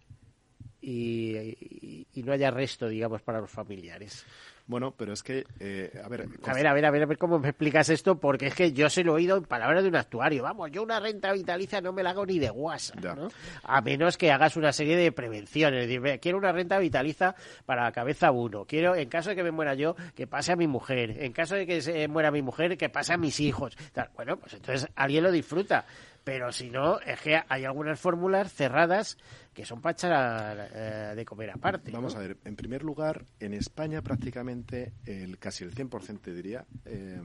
y, 0.79 2.07
y 2.13 2.23
no 2.23 2.31
haya 2.31 2.51
resto, 2.51 2.87
digamos, 2.87 3.21
para 3.21 3.41
los 3.41 3.51
familiares. 3.51 4.25
Bueno, 4.65 4.93
pero 4.95 5.11
es 5.11 5.23
que, 5.23 5.45
eh, 5.59 5.91
a 6.03 6.07
ver... 6.07 6.25
A 6.45 6.53
ver, 6.53 6.67
a 6.67 6.73
ver, 6.73 6.85
a 6.85 6.91
ver, 6.91 7.03
a 7.03 7.05
ver 7.05 7.17
cómo 7.17 7.37
me 7.37 7.49
explicas 7.49 7.89
esto, 7.89 8.17
porque 8.19 8.47
es 8.47 8.55
que 8.55 8.71
yo 8.71 8.89
se 8.89 9.03
lo 9.03 9.11
he 9.11 9.15
oído 9.15 9.35
en 9.35 9.43
palabras 9.43 9.83
de 9.83 9.89
un 9.89 9.95
actuario. 9.97 10.43
Vamos, 10.43 10.71
yo 10.71 10.83
una 10.83 11.01
renta 11.01 11.33
vitalicia 11.33 11.81
no 11.81 11.91
me 11.91 12.01
la 12.01 12.11
hago 12.11 12.25
ni 12.25 12.39
de 12.39 12.49
guasa, 12.49 12.93
¿no? 13.01 13.27
A 13.63 13.81
menos 13.81 14.17
que 14.17 14.31
hagas 14.31 14.55
una 14.55 14.71
serie 14.71 14.95
de 14.95 15.11
prevenciones. 15.11 15.87
Decir, 15.87 16.19
quiero 16.21 16.37
una 16.37 16.53
renta 16.53 16.79
vitaliza 16.79 17.35
para 17.65 17.83
la 17.83 17.91
cabeza 17.91 18.31
uno. 18.31 18.65
Quiero, 18.65 18.95
en 18.95 19.09
caso 19.09 19.31
de 19.31 19.35
que 19.35 19.43
me 19.43 19.51
muera 19.51 19.73
yo, 19.73 19.95
que 20.15 20.27
pase 20.27 20.53
a 20.53 20.55
mi 20.55 20.67
mujer. 20.67 21.21
En 21.23 21.33
caso 21.33 21.55
de 21.55 21.65
que 21.65 21.81
se 21.81 22.07
muera 22.07 22.31
mi 22.31 22.41
mujer, 22.41 22.77
que 22.77 22.87
pase 22.87 23.13
a 23.13 23.17
mis 23.17 23.41
hijos. 23.41 23.77
Bueno, 24.15 24.37
pues 24.37 24.53
entonces 24.53 24.89
alguien 24.95 25.23
lo 25.23 25.31
disfruta. 25.31 25.85
Pero 26.23 26.51
si 26.51 26.69
no, 26.69 26.99
es 26.99 27.19
que 27.19 27.41
hay 27.47 27.65
algunas 27.65 27.99
fórmulas 27.99 28.53
cerradas 28.53 29.17
que 29.53 29.65
son 29.65 29.81
para 29.81 29.93
echar 29.93 30.69
eh, 30.73 31.13
de 31.15 31.25
comer 31.25 31.51
aparte. 31.51 31.91
Vamos 31.91 32.15
a 32.15 32.19
ver, 32.19 32.37
en 32.45 32.55
primer 32.55 32.83
lugar, 32.83 33.25
en 33.39 33.53
España 33.53 34.01
prácticamente 34.01 34.93
el 35.05 35.37
casi 35.37 35.63
el 35.63 35.75
100% 35.75 36.21
te 36.21 36.33
diría. 36.33 36.65
Eh, 36.85 37.21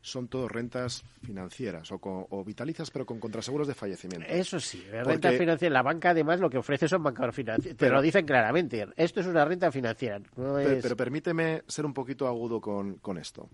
son 0.00 0.28
todo 0.28 0.48
rentas 0.48 1.04
financieras 1.22 1.88
o, 1.90 2.44
vitalizas, 2.44 2.90
pero 2.90 3.04
con 3.04 3.18
contraseguros 3.18 3.66
de 3.66 3.74
fallecimiento. 3.74 4.26
Eso 4.28 4.60
sí, 4.60 4.82
rentas 4.90 5.36
financieras. 5.36 5.72
La 5.72 5.82
banca, 5.82 6.10
además, 6.10 6.40
lo 6.40 6.48
que 6.48 6.58
ofrece 6.58 6.88
son 6.88 7.02
bancos 7.02 7.34
financieros. 7.34 7.76
Te 7.76 7.90
lo 7.90 8.00
dicen 8.00 8.24
claramente. 8.24 8.86
Esto 8.96 9.20
es 9.20 9.26
una 9.26 9.44
renta 9.44 9.70
financiera. 9.72 10.20
pero, 10.34 10.96
permíteme 10.96 11.62
ser 11.66 11.84
un 11.84 11.92
poquito 11.92 12.26
agudo 12.26 12.60
con, 12.60 13.18
esto. 13.18 13.50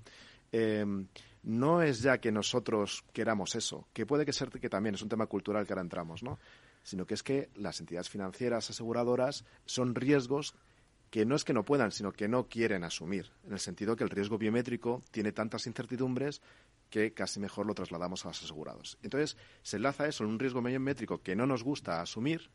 Eh, 0.52 0.84
no 1.44 1.82
es 1.82 2.00
ya 2.00 2.18
que 2.18 2.32
nosotros 2.32 3.04
queramos 3.12 3.54
eso, 3.54 3.86
que 3.92 4.06
puede 4.06 4.24
que 4.24 4.32
ser 4.32 4.50
que 4.50 4.70
también 4.70 4.94
es 4.94 5.02
un 5.02 5.08
tema 5.08 5.26
cultural 5.26 5.66
que 5.66 5.72
ahora 5.72 5.82
entramos, 5.82 6.22
¿no? 6.22 6.38
Sino 6.82 7.06
que 7.06 7.14
es 7.14 7.22
que 7.22 7.50
las 7.54 7.80
entidades 7.80 8.08
financieras 8.08 8.70
aseguradoras 8.70 9.44
son 9.66 9.94
riesgos 9.94 10.54
que 11.10 11.24
no 11.24 11.36
es 11.36 11.44
que 11.44 11.52
no 11.52 11.64
puedan, 11.64 11.92
sino 11.92 12.12
que 12.12 12.28
no 12.28 12.48
quieren 12.48 12.82
asumir, 12.82 13.30
en 13.46 13.52
el 13.52 13.60
sentido 13.60 13.94
que 13.94 14.04
el 14.04 14.10
riesgo 14.10 14.38
biométrico 14.38 15.02
tiene 15.10 15.32
tantas 15.32 15.66
incertidumbres 15.66 16.42
que 16.90 17.12
casi 17.12 17.40
mejor 17.40 17.66
lo 17.66 17.74
trasladamos 17.74 18.24
a 18.24 18.28
los 18.28 18.42
asegurados. 18.42 18.98
Entonces, 19.02 19.36
se 19.62 19.76
enlaza 19.76 20.08
eso, 20.08 20.24
un 20.24 20.38
riesgo 20.38 20.62
biométrico 20.62 21.22
que 21.22 21.36
no 21.36 21.46
nos 21.46 21.62
gusta 21.62 22.00
asumir, 22.00 22.50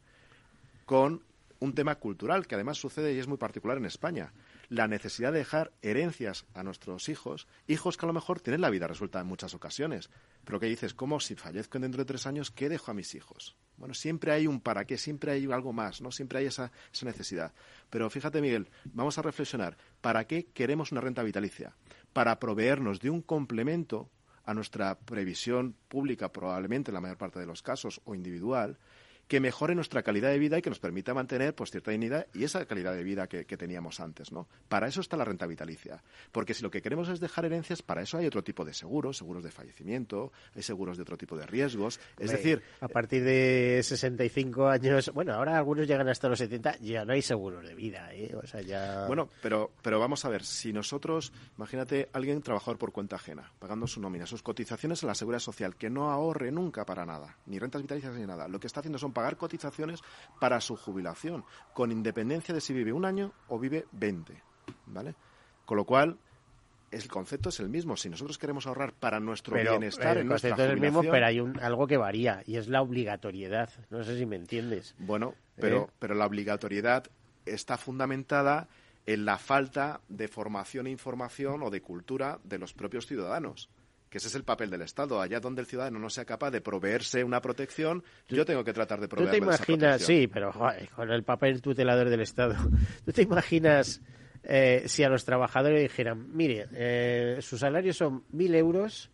con 0.86 1.24
un 1.60 1.74
tema 1.74 1.96
cultural 1.96 2.48
que 2.48 2.56
además 2.56 2.78
sucede 2.78 3.14
y 3.14 3.20
es 3.20 3.28
muy 3.28 3.38
particular 3.38 3.78
en 3.78 3.86
España 3.86 4.34
la 4.70 4.88
necesidad 4.88 5.34
de 5.34 5.40
dejar 5.40 5.74
herencias 5.82 6.46
a 6.54 6.64
nuestros 6.64 7.10
hijos, 7.10 7.48
hijos 7.68 7.98
que 7.98 8.06
a 8.06 8.08
lo 8.08 8.14
mejor 8.14 8.40
tienen 8.40 8.62
la 8.62 8.70
vida 8.70 8.88
resuelta 8.88 9.20
en 9.20 9.28
muchas 9.28 9.54
ocasiones. 9.56 10.10
Pero 10.46 10.60
que 10.60 10.68
dices, 10.68 10.94
¿cómo 10.94 11.20
si 11.20 11.36
fallezco 11.36 11.80
dentro 11.80 12.04
de 12.04 12.06
tres 12.06 12.28
años, 12.28 12.52
qué 12.52 12.70
dejo 12.70 12.92
a 12.92 12.94
mis 12.94 13.16
hijos? 13.16 13.58
Bueno, 13.78 13.94
siempre 13.94 14.32
hay 14.32 14.46
un 14.46 14.62
para 14.62 14.86
qué, 14.86 14.98
siempre 14.98 15.32
hay 15.32 15.52
algo 15.52 15.74
más, 15.74 16.02
¿no? 16.02 16.12
Siempre 16.12 16.40
hay 16.40 16.46
esa, 16.46 16.72
esa 16.94 17.06
necesidad. 17.06 17.54
Pero 17.90 18.10
fíjate, 18.10 18.42
Miguel, 18.42 18.70
vamos 18.86 19.18
a 19.18 19.24
reflexionar. 19.24 19.78
¿Para 20.02 20.28
qué 20.28 20.46
queremos 20.54 20.92
una 20.92 21.02
renta 21.02 21.24
vitalicia? 21.24 21.76
Para 22.14 22.40
proveernos 22.40 23.00
de 23.00 23.10
un 23.10 23.22
complemento 23.22 24.10
a 24.46 24.54
nuestra 24.54 25.00
previsión 25.00 25.76
pública, 25.88 26.32
probablemente 26.32 26.92
en 26.92 26.96
la 26.96 27.02
mayor 27.02 27.18
parte 27.18 27.40
de 27.40 27.46
los 27.46 27.62
casos, 27.62 28.02
o 28.06 28.16
individual, 28.16 28.78
que 29.30 29.40
mejore 29.40 29.76
nuestra 29.76 30.02
calidad 30.02 30.32
de 30.32 30.40
vida 30.40 30.58
y 30.58 30.62
que 30.64 30.72
nos 30.72 30.80
permita 30.80 31.14
mantener 31.14 31.54
pues 31.54 31.70
cierta 31.70 31.92
dignidad 31.92 32.26
y 32.34 32.44
esa 32.46 32.66
calidad 32.66 32.96
de 32.96 33.04
vida 33.04 33.28
que, 33.28 33.46
teníamos 33.46 34.00
antes, 34.00 34.32
¿no? 34.32 34.48
Para 34.68 34.88
eso 34.88 35.02
está 35.02 35.18
la 35.18 35.24
renta 35.24 35.46
vitalicia. 35.46 36.02
Porque 36.32 36.56
si 36.56 36.64
lo 36.64 36.72
que 36.72 36.82
queremos 36.82 37.10
es 37.10 37.20
dejar 37.20 37.46
herencias, 37.46 37.84
para 37.84 38.02
eso 38.02 38.18
hay 38.18 38.26
otro 38.26 38.44
tipo 38.44 38.66
de 38.66 38.74
seguros, 38.74 39.18
seguros 39.18 39.44
de 39.44 39.52
fallecimiento, 39.52 40.32
hay 40.56 40.64
seguros 40.64 40.98
de 40.98 41.04
otro 41.04 41.16
tipo 41.16 41.38
de 41.38 41.46
riesgos. 41.46 42.00
Es 42.18 42.32
decir... 42.32 42.64
A 42.82 42.88
partir 42.88 43.24
de 43.24 43.82
65 43.84 44.68
años, 44.68 45.12
bueno, 45.14 45.34
ahora 45.34 45.58
algunos 45.58 45.86
llegan 45.86 46.10
hasta 46.10 46.28
los 46.28 46.40
70, 46.40 46.78
ya 46.80 47.06
no 47.06 47.14
hay 47.14 47.22
seguros 47.22 47.64
de 47.64 47.76
vida, 47.76 48.12
¿eh? 48.12 48.34
O 48.36 48.48
sea, 48.48 48.62
ya... 48.62 49.06
Bueno, 49.06 49.30
pero, 49.44 49.72
pero 49.84 50.00
vamos 50.00 50.26
a 50.26 50.30
ver, 50.30 50.44
si 50.44 50.74
nosotros, 50.74 51.32
imagínate 51.56 52.10
alguien 52.14 52.42
trabajador 52.42 52.80
por 52.80 52.92
cuenta 52.92 53.18
ajena, 53.18 53.52
pagando 53.60 53.86
su 53.86 54.02
nómina, 54.02 54.26
sus 54.26 54.42
cotizaciones 54.42 55.04
a 55.04 55.08
la 55.08 55.14
seguridad 55.14 55.40
social, 55.40 55.76
que 55.76 55.92
no 55.92 56.10
ahorre 56.10 56.52
nunca 56.52 56.84
para 56.84 57.06
nada, 57.06 57.38
ni 57.46 57.60
rentas 57.60 57.84
vitalicias 57.84 58.16
ni 58.16 58.26
nada, 58.26 58.48
lo 58.48 58.60
que 58.60 58.66
está 58.66 58.80
haciendo 58.80 58.98
son 58.98 59.14
pagar 59.20 59.36
cotizaciones 59.36 60.02
para 60.40 60.62
su 60.62 60.78
jubilación, 60.78 61.44
con 61.74 61.92
independencia 61.92 62.56
de 62.56 62.62
si 62.62 62.74
vive 62.74 62.94
un 62.94 63.04
año 63.04 63.34
o 63.50 63.60
vive 63.60 63.86
20, 63.92 64.42
¿vale? 64.86 65.14
Con 65.66 65.76
lo 65.76 65.84
cual, 65.84 66.18
el 66.90 67.06
concepto 67.10 67.50
es 67.50 67.60
el 67.60 67.68
mismo. 67.68 67.98
Si 67.98 68.10
nosotros 68.10 68.38
queremos 68.38 68.66
ahorrar 68.66 68.94
para 68.94 69.20
nuestro 69.20 69.58
bienestar, 69.58 70.18
el 70.18 70.28
concepto 70.30 70.64
es 70.64 70.72
el 70.72 70.80
mismo, 70.80 71.02
pero 71.02 71.26
hay 71.26 71.42
un, 71.42 71.60
algo 71.60 71.86
que 71.86 71.98
varía 71.98 72.44
y 72.46 72.56
es 72.56 72.70
la 72.70 72.82
obligatoriedad. 72.82 73.70
No 73.90 74.06
sé 74.06 74.18
si 74.18 74.26
me 74.26 74.38
entiendes. 74.38 74.96
Bueno, 74.98 75.36
pero, 75.58 75.84
¿Eh? 75.84 75.88
pero 76.00 76.16
la 76.16 76.26
obligatoriedad 76.26 77.04
está 77.46 77.78
fundamentada 77.78 78.70
en 79.06 79.26
la 79.26 79.38
falta 79.38 80.00
de 80.08 80.30
formación 80.30 80.88
e 80.88 80.92
información 80.92 81.62
o 81.62 81.70
de 81.70 81.82
cultura 81.82 82.40
de 82.46 82.58
los 82.58 82.74
propios 82.74 83.06
ciudadanos 83.06 83.70
que 84.10 84.18
ese 84.18 84.28
es 84.28 84.36
el 84.36 84.44
papel 84.44 84.70
del 84.70 84.82
Estado. 84.82 85.22
Allá 85.22 85.40
donde 85.40 85.62
el 85.62 85.68
ciudadano 85.68 86.00
no 86.00 86.10
sea 86.10 86.26
capaz 86.26 86.52
de 86.52 86.62
proveerse 86.62 87.24
una 87.24 87.42
protección, 87.42 88.04
yo 88.28 88.46
tengo 88.46 88.64
que 88.64 88.74
tratar 88.74 89.00
de 89.00 89.08
proveerle 89.08 89.40
¿Tú 89.40 89.46
te 89.46 89.46
imaginas, 89.46 90.02
sí, 90.02 90.28
pero 90.28 90.52
con 90.96 91.12
el 91.12 91.24
papel 91.24 91.62
tutelador 91.62 92.10
del 92.10 92.22
Estado, 92.22 92.56
¿tú 93.06 93.12
te 93.12 93.22
imaginas 93.22 94.02
eh, 94.44 94.84
si 94.88 95.04
a 95.04 95.10
los 95.10 95.26
trabajadores 95.26 95.82
dijeran, 95.82 96.36
mire, 96.36 96.68
eh, 96.74 97.38
sus 97.42 97.60
salarios 97.60 97.98
son 97.98 98.24
mil 98.32 98.56
euros 98.56 99.12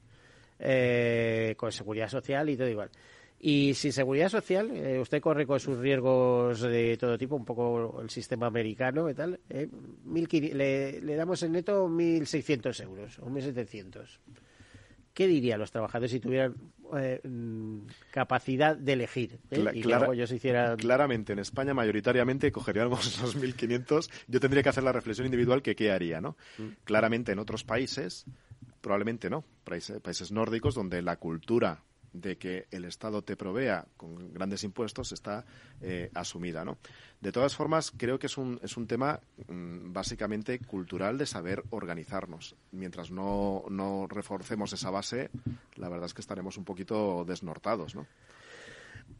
eh, 0.59 1.55
con 1.57 1.71
seguridad 1.71 2.07
social 2.07 2.49
y 2.49 2.57
todo 2.57 2.69
igual? 2.69 2.89
Y 3.37 3.73
sin 3.73 3.91
seguridad 3.91 4.29
social, 4.29 4.71
usted 4.99 5.21
corre 5.21 5.45
con 5.45 5.59
sus 5.59 5.77
riesgos 5.77 6.61
de 6.61 6.97
todo 6.97 7.17
tipo, 7.17 7.35
un 7.35 7.45
poco 7.45 8.01
el 8.01 8.09
sistema 8.09 8.47
americano 8.47 9.07
y 9.09 9.13
tal. 9.13 9.39
le, 9.51 11.01
le, 11.01 11.15
damos 11.15 11.43
en 11.43 11.51
neto 11.51 11.87
1.600 11.87 12.83
euros 12.83 13.19
o 13.19 13.27
1.700. 13.27 14.19
¿qué 15.15 15.27
dirían 15.27 15.59
los 15.59 15.71
trabajadores 15.71 16.11
si 16.11 16.19
tuvieran 16.19 16.53
eh, 16.95 17.21
capacidad 18.11 18.77
de 18.77 18.93
elegir? 18.93 19.39
Eh? 19.49 19.71
y 19.73 19.91
ellos 20.13 20.31
hicieran... 20.31 20.77
Claramente, 20.77 21.33
en 21.33 21.39
España 21.39 21.73
mayoritariamente 21.73 22.51
cogeríamos 22.51 23.19
los 23.21 23.35
1.500. 23.35 24.11
Yo 24.27 24.39
tendría 24.39 24.61
que 24.61 24.69
hacer 24.69 24.83
la 24.83 24.91
reflexión 24.91 25.25
individual 25.25 25.63
que 25.63 25.75
qué 25.75 25.91
haría, 25.91 26.21
¿no? 26.21 26.37
Mm. 26.59 26.67
Claramente 26.83 27.31
en 27.31 27.39
otros 27.39 27.63
países, 27.63 28.25
probablemente 28.81 29.29
no. 29.31 29.43
países 29.63 30.31
nórdicos 30.31 30.75
donde 30.75 31.01
la 31.01 31.15
cultura 31.15 31.81
de 32.21 32.37
que 32.37 32.67
el 32.71 32.85
Estado 32.85 33.21
te 33.21 33.35
provea 33.35 33.85
con 33.97 34.33
grandes 34.33 34.63
impuestos 34.63 35.11
está 35.11 35.45
eh, 35.81 36.09
asumida. 36.13 36.63
¿no? 36.63 36.77
De 37.21 37.31
todas 37.31 37.55
formas, 37.55 37.91
creo 37.95 38.19
que 38.19 38.27
es 38.27 38.37
un, 38.37 38.59
es 38.63 38.77
un 38.77 38.87
tema 38.87 39.19
mm, 39.47 39.91
básicamente 39.93 40.59
cultural 40.59 41.17
de 41.17 41.25
saber 41.25 41.63
organizarnos. 41.69 42.55
Mientras 42.71 43.11
no, 43.11 43.63
no 43.69 44.07
reforcemos 44.07 44.73
esa 44.73 44.89
base, 44.89 45.29
la 45.75 45.89
verdad 45.89 46.05
es 46.05 46.13
que 46.13 46.21
estaremos 46.21 46.57
un 46.57 46.65
poquito 46.65 47.25
desnortados. 47.25 47.95
¿no? 47.95 48.07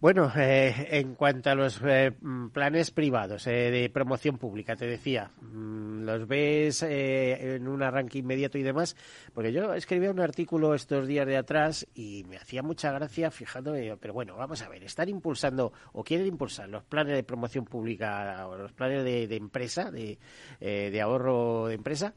Bueno, 0.06 0.32
eh, 0.38 0.88
en 0.91 1.16
cuanto 1.16 1.49
a 1.49 1.56
los 1.56 1.82
eh, 1.84 2.12
mm, 2.22 2.49
planes 2.49 2.91
privados 2.91 3.47
eh, 3.47 3.72
de 3.72 3.89
promoción 3.89 4.38
pública, 4.38 4.76
te 4.76 4.86
decía, 4.86 5.32
mm, 5.41 6.03
los 6.03 6.28
ves 6.28 6.84
en 6.84 7.68
un 7.68 7.82
arranque 7.82 8.20
inmediato 8.20 8.60
y 8.60 8.62
demás, 8.62 8.95
porque 9.34 9.51
yo 9.51 9.74
escribía 9.74 10.12
un 10.12 10.20
artículo 10.20 10.76
estos 10.76 11.08
días 11.08 11.26
de 11.26 11.38
atrás 11.38 11.88
y 11.95 12.24
me 12.30 12.38
hacía 12.38 12.62
mucha 12.62 12.91
gracia 12.91 13.32
fijándome, 13.32 13.97
pero 13.97 14.14
bueno, 14.14 14.36
vamos 14.36 14.62
a 14.62 14.70
ver, 14.70 14.84
están 14.84 15.10
impulsando 15.10 15.74
o 15.93 16.03
quieren 16.03 16.28
impulsar 16.28 16.70
los 16.70 16.84
planes 16.84 17.16
de 17.16 17.24
promoción 17.24 17.66
pública 17.66 18.45
o 18.47 18.60
los 18.60 18.74
planes 18.74 19.03
de, 19.03 19.26
de 19.26 19.36
empresa, 19.36 19.89
de, 19.89 20.20
de 20.60 21.01
ahorro 21.01 21.66
de 21.66 21.74
empresa, 21.74 22.14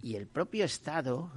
y 0.00 0.14
el 0.14 0.28
propio 0.28 0.64
Estado, 0.64 1.32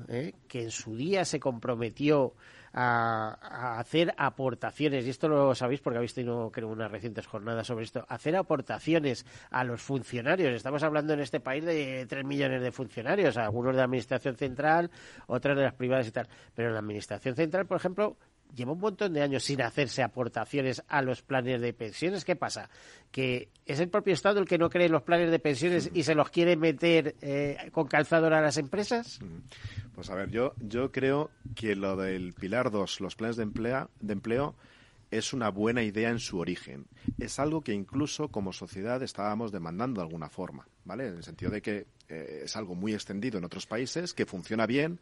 que 0.48 0.62
en 0.62 0.70
su 0.70 0.96
día 0.96 1.26
se 1.26 1.40
comprometió 1.40 2.36
a, 2.78 3.80
hacer 3.80 4.14
aportaciones, 4.18 5.06
y 5.06 5.10
esto 5.10 5.30
lo 5.30 5.56
sabéis 5.56 5.80
porque 5.80 5.98
habéis 5.98 6.14
tenido, 6.14 6.52
creo, 6.52 6.68
unas 6.68 6.92
recientes 6.92 7.26
jornadas 7.26 7.66
sobre 7.66 7.86
esto, 7.86 8.06
hacer 8.10 8.36
aportaciones 8.36 9.26
a 9.50 9.64
los 9.64 9.82
funcionarios. 9.82 10.54
Estamos 10.54 10.84
hablando 10.84 11.14
en 11.14 11.22
este 11.22 11.40
país 11.40 11.64
de 11.64 12.06
tres 12.08 12.26
millones 12.26 12.62
de 12.62 12.72
funcionarios, 12.74 13.38
algunos 13.38 13.74
de 13.74 13.78
la 13.78 13.86
Administración 13.86 14.36
Central, 14.36 14.92
otros 15.28 15.56
de 15.56 15.64
las 15.64 15.74
privadas 15.74 16.08
y 16.08 16.12
tal. 16.12 16.28
Pero 16.54 16.68
en 16.68 16.74
la 16.74 16.82
Administración 16.82 17.36
Central, 17.36 17.66
por 17.66 17.78
ejemplo, 17.78 18.18
lleva 18.54 18.74
un 18.74 18.80
montón 18.80 19.14
de 19.14 19.22
años 19.22 19.44
sin 19.44 19.62
hacerse 19.62 20.04
aportaciones 20.04 20.84
a 20.88 21.02
los 21.02 21.22
planes 21.22 21.62
de 21.62 21.74
pensiones. 21.74 22.26
¿Qué 22.26 22.36
pasa? 22.36 22.70
Que 23.12 23.50
es 23.66 23.80
el 23.80 23.90
propio 23.90 24.14
Estado 24.14 24.40
el 24.40 24.48
que 24.48 24.58
no 24.58 24.70
cree 24.70 24.88
en 24.88 24.92
los 24.92 25.04
planes 25.04 25.32
de 25.32 25.40
pensiones 25.40 25.90
y 25.94 26.04
se 26.04 26.16
los 26.16 26.30
quiere 26.30 26.56
meter 26.56 27.16
eh, 27.22 27.70
con 27.72 27.88
calzador 27.88 28.34
a 28.34 28.42
las 28.42 28.58
empresas. 28.58 29.20
Pues 29.94 30.10
a 30.10 30.16
ver, 30.16 30.30
yo, 30.30 30.54
yo 30.60 30.92
creo 30.92 31.32
que 31.56 31.76
lo 31.76 31.96
del 31.96 32.34
Pilar 32.34 32.72
2, 32.72 33.02
los 33.02 33.16
planes 33.16 33.38
de, 33.38 33.44
empleo, 33.44 33.90
de 34.00 34.14
empleo, 34.14 34.56
es 35.12 35.34
una 35.34 35.50
buena 35.50 35.84
idea 35.84 36.10
en 36.10 36.20
su 36.20 36.40
origen. 36.40 36.86
Es 37.20 37.40
algo 37.40 37.62
que 37.62 37.74
incluso 37.74 38.30
como 38.30 38.54
sociedad 38.54 39.02
estábamos 39.04 39.52
demandando 39.52 40.02
de 40.02 40.08
alguna 40.08 40.30
forma, 40.30 40.68
¿vale? 40.84 41.08
En 41.08 41.18
el 41.18 41.24
sentido 41.24 41.52
de 41.52 41.62
que 41.62 41.86
eh, 42.10 42.42
es 42.44 42.56
algo 42.56 42.76
muy 42.76 42.94
extendido 42.94 43.38
en 43.38 43.46
otros 43.46 43.66
países, 43.66 44.14
que 44.14 44.26
funciona 44.26 44.66
bien, 44.66 45.00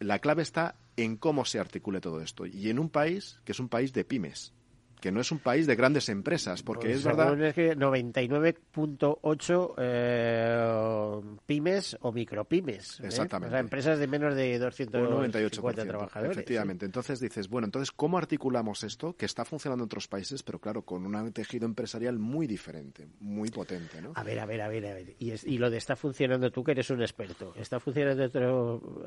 la 0.00 0.18
clave 0.20 0.42
está 0.42 0.76
en 0.96 1.16
cómo 1.16 1.44
se 1.44 1.58
articule 1.58 2.00
todo 2.00 2.20
esto. 2.20 2.46
Y 2.46 2.70
en 2.70 2.78
un 2.78 2.90
país 2.90 3.40
que 3.44 3.52
es 3.52 3.60
un 3.60 3.68
país 3.68 3.92
de 3.92 4.04
pymes, 4.04 4.52
que 4.98 5.12
no 5.12 5.20
es 5.20 5.30
un 5.32 5.38
país 5.38 5.66
de 5.66 5.76
grandes 5.76 6.08
empresas, 6.08 6.62
porque 6.62 6.88
pues 6.88 6.98
es 6.98 7.04
verdad... 7.04 7.40
Es 7.40 7.54
que 7.54 7.76
99.8 7.76 9.74
eh, 9.78 11.20
pymes 11.46 11.96
o 12.00 12.12
micropymes. 12.12 13.00
¿eh? 13.00 13.06
Exactamente. 13.06 13.48
O 13.48 13.50
sea, 13.50 13.60
empresas 13.60 13.98
de 13.98 14.06
menos 14.06 14.34
de 14.34 14.58
250 14.58 15.84
trabajadores. 15.84 16.36
Efectivamente. 16.36 16.86
Entonces 16.86 17.20
dices, 17.20 17.48
bueno, 17.48 17.66
entonces, 17.66 17.92
¿cómo 17.92 18.18
articulamos 18.18 18.84
esto? 18.84 19.14
Que 19.16 19.26
está 19.26 19.44
funcionando 19.44 19.84
en 19.84 19.86
otros 19.86 20.08
países, 20.08 20.42
pero 20.42 20.58
claro, 20.58 20.82
con 20.82 21.04
un 21.06 21.32
tejido 21.32 21.66
empresarial 21.66 22.18
muy 22.18 22.46
diferente, 22.46 23.08
muy 23.20 23.50
potente, 23.50 24.00
¿no? 24.02 24.12
A 24.14 24.22
ver, 24.22 24.38
a 24.40 24.46
ver, 24.46 24.62
a 24.62 24.68
ver, 24.68 24.86
a 24.86 24.94
ver. 24.94 25.14
Y, 25.18 25.32
y 25.44 25.58
lo 25.58 25.70
de 25.70 25.78
está 25.78 25.96
funcionando 25.96 26.50
tú, 26.50 26.64
que 26.64 26.72
eres 26.72 26.90
un 26.90 27.00
experto, 27.00 27.54
está 27.56 27.80
funcionando 27.80 28.24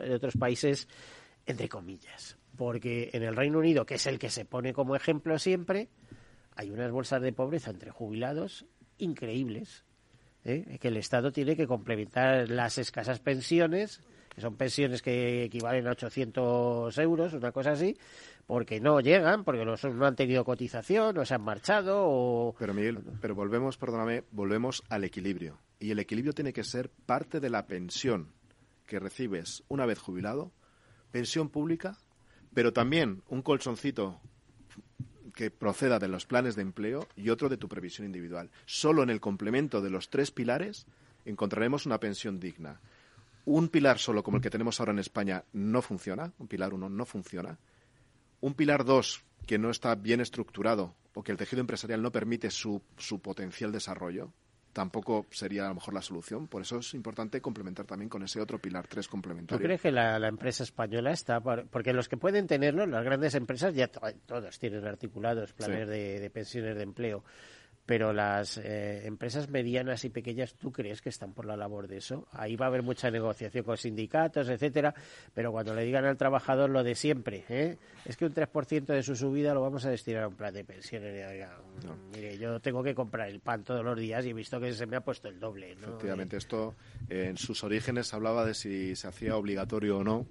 en 0.01 0.13
otros 0.13 0.35
países 0.37 0.87
entre 1.45 1.69
comillas 1.69 2.37
porque 2.61 3.09
en 3.13 3.23
el 3.23 3.35
Reino 3.35 3.59
Unido, 3.59 3.85
que 3.85 3.95
es 3.95 4.05
el 4.05 4.19
que 4.19 4.29
se 4.29 4.45
pone 4.45 4.73
como 4.73 4.95
ejemplo 4.95 5.39
siempre, 5.39 5.89
hay 6.55 6.69
unas 6.69 6.91
bolsas 6.91 7.21
de 7.21 7.33
pobreza 7.33 7.71
entre 7.71 7.91
jubilados 7.91 8.65
increíbles, 8.97 9.83
¿eh? 10.43 10.77
que 10.79 10.89
el 10.89 10.97
Estado 10.97 11.31
tiene 11.31 11.55
que 11.55 11.67
complementar 11.67 12.49
las 12.49 12.77
escasas 12.77 13.19
pensiones, 13.19 14.01
que 14.29 14.41
son 14.41 14.57
pensiones 14.57 15.01
que 15.01 15.45
equivalen 15.45 15.87
a 15.87 15.91
800 15.91 16.95
euros, 16.99 17.33
una 17.33 17.51
cosa 17.51 17.71
así, 17.71 17.97
porque 18.45 18.79
no 18.79 18.99
llegan, 18.99 19.43
porque 19.43 19.65
no, 19.65 19.75
no 19.93 20.05
han 20.05 20.15
tenido 20.15 20.45
cotización, 20.45 21.15
no 21.15 21.25
se 21.25 21.33
han 21.33 21.41
marchado 21.41 22.03
o... 22.03 22.55
Pero 22.59 22.73
Miguel, 22.73 22.99
pero 23.21 23.33
volvemos, 23.33 23.77
perdóname, 23.77 24.23
volvemos 24.31 24.83
al 24.89 25.03
equilibrio. 25.03 25.57
Y 25.79 25.91
el 25.91 25.99
equilibrio 25.99 26.33
tiene 26.33 26.53
que 26.53 26.63
ser 26.63 26.89
parte 26.89 27.39
de 27.39 27.49
la 27.49 27.65
pensión 27.65 28.33
que 28.85 28.99
recibes 28.99 29.63
una 29.67 29.85
vez 29.85 29.99
jubilado, 29.99 30.51
pensión 31.11 31.49
pública 31.49 31.97
pero 32.53 32.73
también 32.73 33.23
un 33.29 33.41
colchoncito 33.41 34.19
que 35.33 35.49
proceda 35.49 35.99
de 35.99 36.09
los 36.09 36.25
planes 36.25 36.55
de 36.55 36.61
empleo 36.61 37.07
y 37.15 37.29
otro 37.29 37.47
de 37.47 37.57
tu 37.57 37.69
previsión 37.69 38.05
individual. 38.05 38.51
Solo 38.65 39.03
en 39.03 39.09
el 39.09 39.21
complemento 39.21 39.81
de 39.81 39.89
los 39.89 40.09
tres 40.09 40.31
pilares 40.31 40.85
encontraremos 41.25 41.85
una 41.85 41.99
pensión 41.99 42.39
digna. 42.39 42.81
Un 43.45 43.69
pilar 43.69 43.97
solo 43.97 44.23
como 44.23 44.37
el 44.37 44.43
que 44.43 44.49
tenemos 44.49 44.79
ahora 44.79 44.91
en 44.91 44.99
España 44.99 45.45
no 45.53 45.81
funciona, 45.81 46.33
un 46.37 46.47
pilar 46.47 46.73
uno 46.73 46.89
no 46.89 47.05
funciona. 47.05 47.57
Un 48.41 48.53
pilar 48.53 48.83
dos 48.83 49.23
que 49.47 49.57
no 49.57 49.69
está 49.69 49.95
bien 49.95 50.19
estructurado 50.19 50.93
o 51.13 51.23
que 51.23 51.31
el 51.31 51.37
tejido 51.37 51.61
empresarial 51.61 52.01
no 52.01 52.11
permite 52.11 52.51
su, 52.51 52.81
su 52.97 53.19
potencial 53.19 53.71
desarrollo, 53.71 54.31
tampoco 54.73 55.25
sería 55.31 55.65
a 55.65 55.69
lo 55.69 55.75
mejor 55.75 55.93
la 55.93 56.01
solución. 56.01 56.47
Por 56.47 56.61
eso 56.61 56.79
es 56.79 56.93
importante 56.93 57.41
complementar 57.41 57.85
también 57.85 58.09
con 58.09 58.23
ese 58.23 58.39
otro 58.39 58.59
pilar 58.59 58.87
tres 58.87 59.07
complementario. 59.07 59.59
¿Tú 59.59 59.63
crees 59.63 59.81
que 59.81 59.91
la, 59.91 60.27
empresa 60.27 60.63
española 60.63 61.11
está? 61.11 61.41
Porque 61.41 61.93
los 61.93 62.07
que 62.07 62.17
pueden 62.17 62.47
tenerlo, 62.47 62.85
las 62.85 63.03
grandes 63.03 63.35
empresas, 63.35 63.73
ya 63.73 63.87
todos 63.87 64.59
tienen 64.59 64.85
articulados 64.85 65.53
planes 65.53 65.87
de, 65.87 66.29
pensiones 66.33 66.75
de 66.75 66.83
empleo. 66.83 67.23
Pero 67.85 68.13
las 68.13 68.57
eh, 68.57 69.05
empresas 69.05 69.49
medianas 69.49 70.05
y 70.05 70.09
pequeñas, 70.09 70.53
¿tú 70.55 70.71
crees 70.71 71.01
que 71.01 71.09
están 71.09 71.33
por 71.33 71.45
la 71.45 71.57
labor 71.57 71.87
de 71.87 71.97
eso? 71.97 72.27
Ahí 72.31 72.55
va 72.55 72.65
a 72.65 72.69
haber 72.69 72.83
mucha 72.83 73.09
negociación 73.11 73.63
con 73.63 73.77
sindicatos, 73.77 74.49
etcétera, 74.49 74.93
pero 75.33 75.51
cuando 75.51 75.73
le 75.73 75.83
digan 75.83 76.05
al 76.05 76.17
trabajador 76.17 76.69
lo 76.69 76.83
de 76.83 76.95
siempre, 76.95 77.43
¿eh? 77.49 77.77
es 78.05 78.17
que 78.17 78.25
un 78.25 78.33
3% 78.33 78.85
de 78.85 79.03
su 79.03 79.15
subida 79.15 79.53
lo 79.53 79.61
vamos 79.61 79.85
a 79.85 79.89
destinar 79.89 80.23
a 80.23 80.27
un 80.27 80.35
plan 80.35 80.53
de 80.53 80.63
pensiones. 80.63 81.47
Mire, 82.13 82.37
yo 82.37 82.59
tengo 82.59 82.83
que 82.83 82.95
comprar 82.95 83.29
el 83.29 83.39
pan 83.39 83.63
todos 83.63 83.83
los 83.83 83.97
días 83.97 84.25
y 84.25 84.29
he 84.29 84.33
visto 84.33 84.59
que 84.59 84.73
se 84.73 84.85
me 84.85 84.95
ha 84.95 85.01
puesto 85.01 85.27
el 85.27 85.39
doble. 85.39 85.71
Efectivamente, 85.73 86.37
esto 86.37 86.75
en 87.09 87.37
sus 87.37 87.63
orígenes 87.63 88.13
hablaba 88.13 88.45
de 88.45 88.53
si 88.53 88.95
se 88.95 89.07
hacía 89.07 89.35
obligatorio 89.35 89.99
o 89.99 90.03
no 90.03 90.25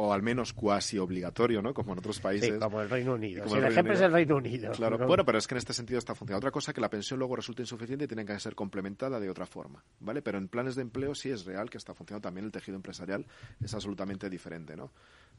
o 0.00 0.12
al 0.12 0.22
menos 0.22 0.52
cuasi 0.52 0.96
obligatorio, 0.96 1.60
¿no? 1.60 1.74
Como 1.74 1.92
en 1.92 1.98
otros 1.98 2.20
países. 2.20 2.54
Sí, 2.54 2.60
como 2.60 2.80
el 2.80 2.88
Reino 2.88 3.14
Unido. 3.14 3.44
el, 3.56 3.64
ejemplo 3.64 3.94
es 3.94 4.00
el 4.00 4.12
Reino 4.12 4.36
Unido. 4.36 4.70
Claro, 4.70 4.96
bueno, 4.96 5.24
pero 5.24 5.38
es 5.38 5.48
que 5.48 5.54
en 5.54 5.58
este 5.58 5.72
sentido 5.72 5.98
está 5.98 6.14
funcionando. 6.14 6.38
Otra 6.46 6.52
cosa 6.52 6.72
que 6.72 6.80
la 6.80 6.88
pensión 6.88 7.18
luego 7.18 7.34
resulta 7.34 7.62
insuficiente 7.62 8.04
y 8.04 8.06
tiene 8.06 8.24
que 8.24 8.38
ser 8.38 8.54
complementada 8.54 9.18
de 9.18 9.28
otra 9.28 9.44
forma, 9.44 9.82
¿vale? 9.98 10.22
Pero 10.22 10.38
en 10.38 10.46
planes 10.46 10.76
de 10.76 10.82
empleo 10.82 11.16
sí 11.16 11.30
es 11.30 11.44
real 11.44 11.68
que 11.68 11.78
está 11.78 11.94
funcionando 11.94 12.28
también 12.28 12.46
el 12.46 12.52
tejido 12.52 12.76
empresarial, 12.76 13.26
es 13.60 13.74
absolutamente 13.74 14.30
diferente, 14.30 14.76
¿no? 14.76 14.92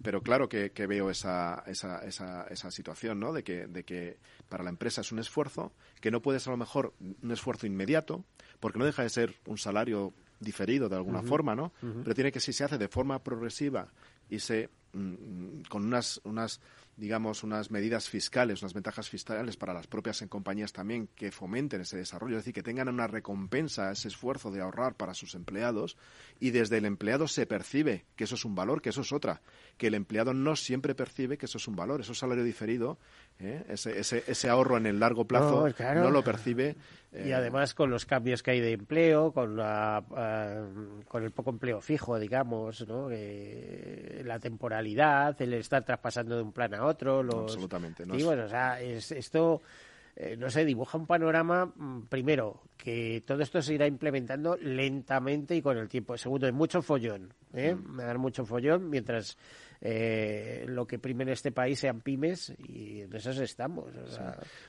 Pero 0.03 0.22
claro 0.22 0.49
que, 0.49 0.70
veo 0.88 1.10
esa, 1.10 1.64
esa, 1.66 1.99
esa, 2.05 2.43
esa, 2.47 2.70
situación, 2.70 3.18
¿no? 3.18 3.32
De 3.32 3.43
que, 3.43 3.66
de 3.68 3.86
que 3.86 4.18
para 4.49 4.66
la 4.66 4.72
empresa 4.72 4.99
es 4.99 5.14
un 5.14 5.20
esfuerzo, 5.20 5.72
que 6.01 6.12
no 6.12 6.22
puede 6.22 6.41
ser 6.41 6.51
a 6.51 6.55
lo 6.55 6.57
mejor 6.57 6.93
un 6.99 7.32
esfuerzo 7.32 7.66
inmediato, 7.66 8.26
porque 8.60 8.78
no 8.78 8.84
deja 8.84 9.03
de 9.03 9.10
ser 9.10 9.36
un 9.45 9.57
salario 9.57 10.14
diferido 10.39 10.89
de 10.89 10.95
alguna 10.95 11.22
forma, 11.22 11.55
¿no? 11.55 11.72
Pero 11.82 12.16
tiene 12.16 12.32
que 12.32 12.39
si 12.39 12.53
se 12.53 12.64
hace 12.64 12.78
de 12.78 12.88
forma 12.88 13.24
progresiva 13.24 13.91
y 14.30 14.40
se 14.40 14.70
mm, 14.94 15.62
con 15.70 15.86
unas, 15.86 16.22
unas 16.24 16.62
digamos, 17.00 17.44
unas 17.44 17.72
medidas 17.72 18.10
fiscales, 18.10 18.62
unas 18.62 18.74
ventajas 18.74 19.10
fiscales 19.10 19.56
para 19.56 19.74
las 19.74 19.88
propias 19.88 20.24
compañías 20.28 20.74
también 20.74 21.08
que 21.16 21.32
fomenten 21.32 21.82
ese 21.82 21.98
desarrollo, 21.98 22.38
es 22.38 22.44
decir, 22.44 22.54
que 22.54 22.64
tengan 22.64 22.90
una 22.90 23.08
recompensa 23.08 23.92
ese 23.92 24.10
esfuerzo 24.10 24.52
de 24.52 24.62
ahorrar 24.62 24.96
para 24.96 25.14
sus 25.14 25.34
empleados. 25.34 25.98
Y 26.40 26.52
desde 26.52 26.78
el 26.78 26.86
empleado 26.86 27.28
se 27.28 27.46
percibe 27.46 28.06
que 28.18 28.26
eso 28.26 28.36
es 28.36 28.44
un 28.44 28.54
valor, 28.54 28.82
que 28.82 28.90
eso 28.90 29.02
es 29.02 29.14
otra, 29.14 29.42
que 29.78 29.88
el 29.88 29.94
empleado 29.94 30.34
no 30.34 30.58
siempre 30.58 30.94
percibe 30.94 31.38
que 31.38 31.46
eso 31.46 31.58
es 31.58 31.68
un 31.68 31.78
valor, 31.78 32.02
eso 32.02 32.12
es 32.12 32.18
salario 32.18 32.44
diferido, 32.44 33.00
¿eh? 33.40 33.64
ese, 33.70 34.00
ese, 34.00 34.24
ese, 34.28 34.50
ahorro 34.50 34.78
en 34.78 34.86
el 34.86 35.00
largo 35.00 35.26
plazo 35.26 35.68
no, 35.96 36.12
lo 36.12 36.24
percibe. 36.24 36.76
Y 37.12 37.30
eh, 37.30 37.34
además 37.34 37.74
con 37.74 37.90
los 37.90 38.06
cambios 38.06 38.44
que 38.44 38.52
hay 38.52 38.60
de 38.60 38.74
empleo, 38.74 39.32
con, 39.32 39.56
la, 39.56 40.04
ah, 40.16 40.64
con 41.08 41.24
el 41.24 41.32
poco 41.32 41.50
empleo 41.50 41.82
fijo, 41.82 42.20
digamos, 42.20 42.88
¿no? 42.88 43.10
la 43.10 44.40
temporalidad, 44.40 45.42
el 45.42 45.54
estar 45.54 45.84
traspasando 45.84 46.36
de 46.36 46.44
un 46.44 46.52
plan 46.52 46.74
a 46.76 46.86
otro. 46.86 47.24
Los... 47.24 47.54
absolutamente. 47.54 48.04
y 48.14 48.24
bueno, 48.24 48.46
o 48.46 48.50
sea, 48.50 48.80
esto 48.82 49.62
eh, 50.22 50.36
no 50.36 50.50
sé, 50.50 50.66
dibuja 50.66 50.98
un 50.98 51.08
panorama, 51.08 51.72
mm, 51.74 52.08
primero, 52.10 52.64
que 52.76 53.24
todo 53.26 53.42
esto 53.42 53.62
se 53.62 53.76
irá 53.76 53.88
implementando 53.88 54.58
lentamente 54.58 55.56
y 55.56 55.62
con 55.62 55.78
el 55.78 55.88
tiempo. 55.88 56.18
Segundo, 56.18 56.46
hay 56.46 56.52
mucho 56.52 56.82
follón, 56.82 57.34
¿eh? 57.54 57.74
Mm. 57.74 58.18
Mucho 58.18 58.46
follón 58.46 58.90
mientras 58.90 59.38
eh, 59.82 60.66
lo 60.68 60.86
que 60.86 61.00
prime 61.00 61.24
en 61.24 61.30
este 61.30 61.52
país 61.52 61.80
sean 61.80 62.02
pymes 62.02 62.54
y 62.68 63.02
en 63.02 63.16
eso 63.16 63.32
estamos. 63.32 63.92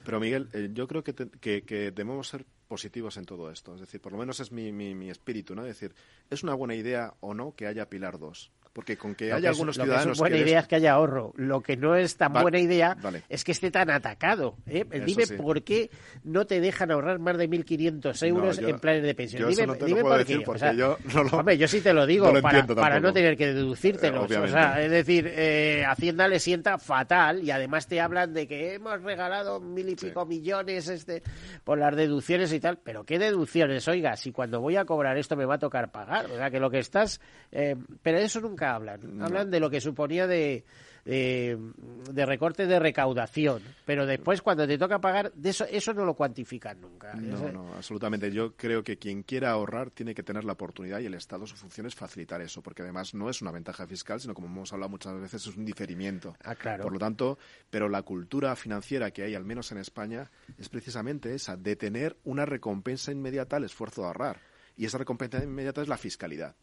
Pero 0.04 0.20
Miguel, 0.20 0.48
eh, 0.52 0.70
yo 0.72 0.86
creo 0.86 1.02
que, 1.02 1.14
que, 1.14 1.90
debemos 1.90 2.28
ser 2.28 2.46
positivos 2.68 3.16
en 3.16 3.24
todo 3.24 3.50
esto. 3.50 3.74
Es 3.74 3.80
decir, 3.80 4.00
por 4.00 4.12
lo 4.12 4.18
menos 4.18 4.38
es 4.40 4.52
mi, 4.52 4.72
mi, 4.72 4.94
mi 4.94 5.10
espíritu, 5.10 5.54
¿no? 5.54 5.62
Es 5.62 5.80
decir, 5.80 5.94
¿es 6.28 6.42
una 6.42 6.54
buena 6.54 6.74
idea 6.74 7.14
o 7.20 7.34
no 7.34 7.54
que 7.54 7.66
haya 7.66 7.88
Pilar 7.88 8.18
2? 8.18 8.52
Porque 8.72 8.96
con 8.96 9.16
que 9.16 9.32
haya 9.32 9.48
algunos 9.48 9.74
ciudadanos. 9.74 10.06
Lo 10.06 10.10
que 10.10 10.12
es 10.12 10.18
buena 10.18 10.36
idea 10.36 10.60
es 10.60 10.68
que 10.68 10.76
haya 10.76 10.92
ahorro. 10.92 11.32
Lo 11.36 11.60
que 11.60 11.76
no 11.76 11.96
es 11.96 12.16
tan 12.16 12.32
buena 12.32 12.60
idea 12.60 12.96
es 13.28 13.42
que 13.42 13.50
esté 13.50 13.72
tan 13.72 13.90
atacado. 13.90 14.56
¿eh? 14.66 14.84
Dime 15.04 15.26
por 15.26 15.64
qué 15.64 15.90
no 16.22 16.46
te 16.46 16.60
dejan 16.60 16.92
ahorrar 16.92 17.18
más 17.18 17.36
de 17.36 17.50
1.500 17.50 18.26
euros 18.28 18.58
en 18.58 18.78
planes 18.78 19.02
de 19.02 19.14
pensión. 19.14 19.48
dime, 19.50 19.66
dime 19.84 20.02
por 20.02 20.24
qué. 20.24 20.44
yo, 20.76 20.96
hombre, 21.32 21.58
yo 21.58 21.66
sí 21.66 21.80
te 21.80 21.92
lo 21.92 22.06
digo 22.06 22.32
para, 22.42 23.00
no 23.00 23.12
tener 23.12 23.36
que 23.36 23.52
deducírtelos. 23.52 24.30
o 24.30 24.48
sea, 24.48 24.80
es 24.80 24.90
decir, 24.90 25.28
eh, 25.28 25.84
Hacienda 25.84 26.28
le 26.28 26.38
sienta 26.38 26.78
fatal 26.78 27.42
y 27.42 27.50
además 27.50 27.88
te 27.88 28.00
hablan 28.00 28.32
de 28.32 28.46
que 28.46 28.74
hemos 28.74 29.02
regalado 29.02 29.58
mil 29.58 29.88
y 29.88 29.96
pico 29.96 30.24
millones 30.26 30.88
este 30.88 31.24
por 31.64 31.78
las 31.78 31.96
deducciones 31.96 32.52
y 32.52 32.60
tal. 32.60 32.78
Pero 32.78 33.02
¿qué 33.04 33.18
deducciones? 33.18 33.88
Oiga, 33.88 34.16
si 34.16 34.30
cuando 34.30 34.60
voy 34.60 34.76
a 34.76 34.84
cobrar 34.84 35.18
esto 35.18 35.34
me 35.34 35.44
va 35.44 35.56
a 35.56 35.58
tocar 35.58 35.90
pagar. 35.90 36.26
O 36.26 36.36
sea, 36.36 36.50
que 36.50 36.60
lo 36.60 36.70
que 36.70 36.78
estás. 36.78 37.20
Eh, 37.50 37.74
pero 38.02 38.18
eso 38.18 38.40
nunca 38.40 38.59
hablan. 38.64 39.22
Hablan 39.22 39.50
de 39.50 39.60
lo 39.60 39.70
que 39.70 39.80
suponía 39.80 40.26
de, 40.26 40.64
de, 41.04 42.26
recorte 42.26 42.66
de 42.66 42.78
recaudación, 42.78 43.62
pero 43.84 44.06
después 44.06 44.42
cuando 44.42 44.66
te 44.66 44.78
toca 44.78 45.00
pagar, 45.00 45.32
de 45.32 45.50
eso, 45.50 45.64
eso 45.64 45.94
no 45.94 46.04
lo 46.04 46.14
cuantifican 46.14 46.80
nunca. 46.80 47.14
No, 47.14 47.50
no, 47.50 47.74
absolutamente. 47.74 48.30
Yo 48.30 48.54
creo 48.54 48.82
que 48.82 48.98
quien 48.98 49.22
quiera 49.22 49.50
ahorrar 49.50 49.90
tiene 49.90 50.14
que 50.14 50.22
tener 50.22 50.44
la 50.44 50.52
oportunidad 50.52 51.00
y 51.00 51.06
el 51.06 51.14
Estado 51.14 51.46
su 51.46 51.56
función 51.56 51.86
es 51.86 51.94
facilitar 51.94 52.40
eso, 52.40 52.62
porque 52.62 52.82
además 52.82 53.14
no 53.14 53.30
es 53.30 53.42
una 53.42 53.50
ventaja 53.50 53.86
fiscal, 53.86 54.20
sino 54.20 54.34
como 54.34 54.48
hemos 54.48 54.72
hablado 54.72 54.90
muchas 54.90 55.18
veces, 55.20 55.46
es 55.46 55.56
un 55.56 55.64
diferimiento. 55.64 56.36
Ah, 56.44 56.54
claro. 56.54 56.82
Por 56.82 56.92
lo 56.92 56.98
tanto, 56.98 57.38
pero 57.70 57.88
la 57.88 58.02
cultura 58.02 58.54
financiera 58.56 59.10
que 59.10 59.22
hay, 59.22 59.34
al 59.34 59.44
menos 59.44 59.72
en 59.72 59.78
España, 59.78 60.30
es 60.58 60.68
precisamente 60.68 61.34
esa, 61.34 61.56
de 61.56 61.76
tener 61.76 62.16
una 62.24 62.46
recompensa 62.46 63.12
inmediata 63.12 63.56
al 63.56 63.64
esfuerzo 63.64 64.02
de 64.02 64.06
ahorrar. 64.08 64.40
Y 64.76 64.86
esa 64.86 64.98
recompensa 64.98 65.42
inmediata 65.42 65.82
es 65.82 65.88
la 65.88 65.98
fiscalidad 65.98 66.54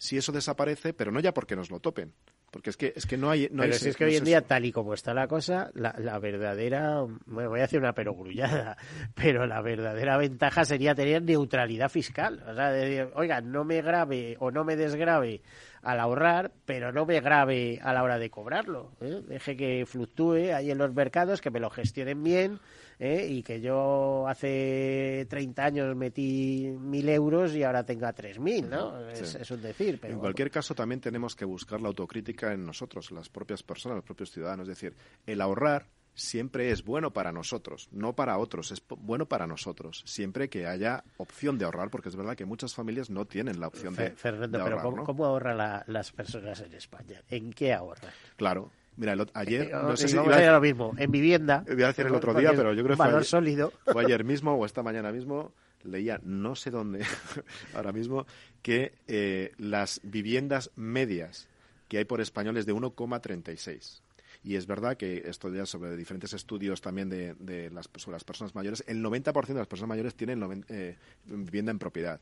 si 0.00 0.16
eso 0.16 0.32
desaparece, 0.32 0.94
pero 0.94 1.12
no 1.12 1.20
ya 1.20 1.34
porque 1.34 1.54
nos 1.54 1.70
lo 1.70 1.78
topen, 1.78 2.14
porque 2.50 2.70
es 2.70 2.78
que, 2.78 2.94
es 2.96 3.04
que 3.04 3.18
no 3.18 3.28
hay... 3.28 3.50
No 3.52 3.64
pero 3.64 3.74
si 3.74 3.90
es 3.90 3.96
que 3.98 4.06
hoy 4.06 4.16
en 4.16 4.24
día, 4.24 4.40
tal 4.40 4.64
y 4.64 4.72
como 4.72 4.94
está 4.94 5.12
la 5.12 5.28
cosa, 5.28 5.70
la, 5.74 5.94
la 5.98 6.18
verdadera... 6.18 7.04
Bueno, 7.26 7.50
voy 7.50 7.60
a 7.60 7.64
hacer 7.64 7.80
una 7.80 7.92
perogrullada, 7.92 8.78
pero 9.14 9.46
la 9.46 9.60
verdadera 9.60 10.16
ventaja 10.16 10.64
sería 10.64 10.94
tener 10.94 11.22
neutralidad 11.22 11.90
fiscal. 11.90 12.42
O 12.48 12.54
sea, 12.54 12.70
de, 12.70 13.10
oiga, 13.14 13.42
no 13.42 13.64
me 13.64 13.82
grave 13.82 14.38
o 14.40 14.50
no 14.50 14.64
me 14.64 14.74
desgrave 14.74 15.42
al 15.82 16.00
ahorrar, 16.00 16.50
pero 16.64 16.92
no 16.92 17.04
me 17.04 17.20
grave 17.20 17.78
a 17.82 17.92
la 17.92 18.02
hora 18.02 18.18
de 18.18 18.30
cobrarlo. 18.30 18.92
¿eh? 19.02 19.20
Deje 19.28 19.54
que 19.54 19.84
fluctúe 19.84 20.54
ahí 20.54 20.70
en 20.70 20.78
los 20.78 20.94
mercados, 20.94 21.42
que 21.42 21.50
me 21.50 21.60
lo 21.60 21.68
gestionen 21.68 22.22
bien 22.22 22.58
¿eh? 23.00 23.26
y 23.28 23.42
que 23.42 23.60
yo 23.60 24.28
hace 24.28 25.26
30 25.28 25.64
años 25.64 25.96
metí 25.96 26.68
mil 26.78 27.08
euros 27.08 27.54
y 27.54 27.64
ahora 27.64 27.84
tenga 27.84 28.14
3.000, 28.14 28.68
¿no? 28.68 29.08
Es, 29.08 29.50
un 29.50 29.62
decir. 29.62 29.98
Pero 30.00 30.14
en 30.14 30.20
cualquier 30.20 30.50
caso, 30.50 30.74
también 30.74 31.00
tenemos 31.00 31.34
que 31.34 31.44
buscar 31.44 31.80
la 31.80 31.88
autocrítica 31.88 32.52
en 32.52 32.64
nosotros, 32.64 33.10
las 33.10 33.28
propias 33.28 33.62
personas, 33.62 33.96
los 33.96 34.04
propios 34.04 34.30
ciudadanos. 34.30 34.68
Es 34.68 34.76
decir, 34.76 34.94
el 35.26 35.40
ahorrar 35.40 35.86
siempre 36.14 36.70
es 36.70 36.84
bueno 36.84 37.12
para 37.12 37.32
nosotros, 37.32 37.88
no 37.92 38.14
para 38.14 38.36
otros, 38.36 38.70
es 38.72 38.82
bueno 38.98 39.26
para 39.26 39.46
nosotros, 39.46 40.02
siempre 40.04 40.50
que 40.50 40.66
haya 40.66 41.02
opción 41.16 41.56
de 41.56 41.64
ahorrar, 41.64 41.88
porque 41.88 42.10
es 42.10 42.16
verdad 42.16 42.36
que 42.36 42.44
muchas 42.44 42.74
familias 42.74 43.08
no 43.08 43.24
tienen 43.24 43.60
la 43.60 43.68
opción 43.68 43.94
de, 43.94 44.10
Fernando, 44.10 44.60
ahorrar. 44.60 44.82
pero 44.82 45.04
¿cómo, 45.04 45.24
ahorran 45.24 45.82
las 45.86 46.12
personas 46.12 46.60
en 46.60 46.74
España? 46.74 47.22
¿En 47.30 47.52
qué 47.52 47.72
ahorran? 47.72 48.12
Claro, 48.36 48.70
Mira, 49.00 49.16
ayer, 49.32 49.62
eh, 49.62 49.70
no 49.72 49.96
sé 49.96 50.08
si 50.08 50.14
iba 50.14 50.36
a 50.36 50.52
lo 50.52 50.60
mismo, 50.60 50.92
en 50.98 51.10
vivienda. 51.10 51.64
Voy 51.66 51.82
a 51.84 51.86
decir 51.86 52.04
el 52.04 52.14
otro 52.14 52.34
día, 52.34 52.52
pero 52.54 52.74
yo 52.74 52.84
creo 52.84 52.98
que 52.98 53.02
fue 53.02 53.06
ayer, 53.06 53.24
sólido. 53.24 53.72
fue 53.86 54.04
ayer 54.04 54.24
mismo 54.24 54.52
o 54.52 54.66
esta 54.66 54.82
mañana 54.82 55.10
mismo, 55.10 55.54
leía 55.84 56.20
no 56.22 56.54
sé 56.54 56.70
dónde, 56.70 57.02
ahora 57.74 57.92
mismo, 57.92 58.26
que 58.60 58.92
eh, 59.08 59.52
las 59.56 60.02
viviendas 60.02 60.70
medias 60.76 61.48
que 61.88 61.96
hay 61.96 62.04
por 62.04 62.20
españoles 62.20 62.66
de 62.66 62.74
1,36. 62.74 64.02
Y 64.44 64.56
es 64.56 64.66
verdad 64.66 64.98
que 64.98 65.22
esto 65.24 65.50
ya 65.50 65.64
sobre 65.64 65.96
diferentes 65.96 66.34
estudios 66.34 66.82
también 66.82 67.08
de, 67.08 67.70
las, 67.72 67.88
sobre 67.96 68.16
las 68.16 68.24
personas 68.24 68.54
mayores, 68.54 68.84
el 68.86 69.02
90% 69.02 69.46
de 69.46 69.54
las 69.54 69.66
personas 69.66 69.88
mayores 69.88 70.14
tienen 70.14 70.62
eh, 70.68 70.98
vivienda 71.24 71.72
en 71.72 71.78
propiedad. 71.78 72.20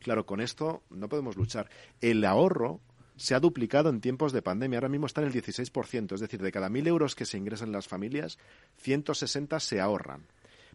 Claro, 0.00 0.24
con 0.24 0.40
esto 0.40 0.82
no 0.88 1.10
podemos 1.10 1.36
luchar. 1.36 1.68
El 2.00 2.24
ahorro 2.24 2.80
se 3.16 3.34
ha 3.34 3.40
duplicado 3.40 3.90
en 3.90 4.00
tiempos 4.00 4.32
de 4.32 4.42
pandemia. 4.42 4.78
Ahora 4.78 4.88
mismo 4.88 5.06
está 5.06 5.20
en 5.20 5.28
el 5.28 5.32
16%. 5.32 6.14
Es 6.14 6.20
decir, 6.20 6.42
de 6.42 6.52
cada 6.52 6.68
mil 6.68 6.86
euros 6.86 7.14
que 7.14 7.24
se 7.24 7.38
ingresan 7.38 7.72
las 7.72 7.88
familias, 7.88 8.38
160 8.78 9.60
se 9.60 9.80
ahorran. 9.80 10.26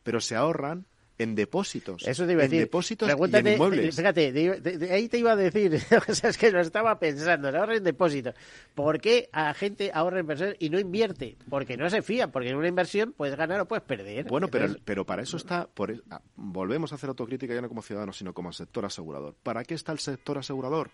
Pero 0.04 0.22
se 0.22 0.36
ahorran 0.36 0.86
en 1.20 1.36
depósitos. 1.36 2.08
Eso 2.08 2.26
te 2.26 2.32
iba 2.32 2.42
a 2.42 2.46
en 2.46 2.52
decir. 2.52 2.66
depósitos 2.66 3.10
y 3.10 3.36
en 3.36 3.48
inmuebles. 3.48 3.96
Fíjate, 3.96 4.32
de, 4.32 4.90
ahí 4.92 5.10
te 5.10 5.18
iba 5.18 5.34
a 5.34 5.36
decir, 5.36 5.76
o 6.08 6.16
sea, 6.16 6.30
es 6.30 6.38
que 6.38 6.50
lo 6.50 6.62
estaba 6.62 6.98
pensando, 6.98 7.52
se 7.52 7.58
ahorra 7.58 7.76
en 7.76 7.84
depósitos. 7.84 8.34
¿Por 8.74 9.02
qué 9.02 9.30
a 9.34 9.54
gente 9.54 9.92
ahorra 9.94 10.20
en 10.20 10.24
inversión 10.24 10.56
y 10.60 10.70
no 10.70 10.80
invierte? 10.80 11.38
Porque 11.50 11.76
no 11.76 11.90
se 11.90 12.02
fía, 12.02 12.32
porque 12.32 12.50
en 12.50 12.56
una 12.56 12.70
inversión 12.70 13.14
puedes 13.16 13.36
ganar 13.36 13.60
o 13.60 13.68
puedes 13.68 13.84
perder. 13.84 14.28
Bueno, 14.28 14.48
pero, 14.48 14.74
pero 14.86 15.06
para 15.06 15.22
eso 15.22 15.36
está, 15.36 15.68
por, 15.68 16.02
ah, 16.10 16.22
volvemos 16.36 16.94
a 16.94 16.96
hacer 16.96 17.10
autocrítica 17.10 17.54
ya 17.54 17.62
no 17.62 17.68
como 17.68 17.82
ciudadanos, 17.82 18.18
sino 18.18 18.34
como 18.34 18.54
sector 18.54 18.86
asegurador. 18.86 19.36
¿Para 19.44 19.66
qué 19.66 19.74
está 19.74 19.92
el 19.92 20.00
sector 20.00 20.38
asegurador? 20.38 20.90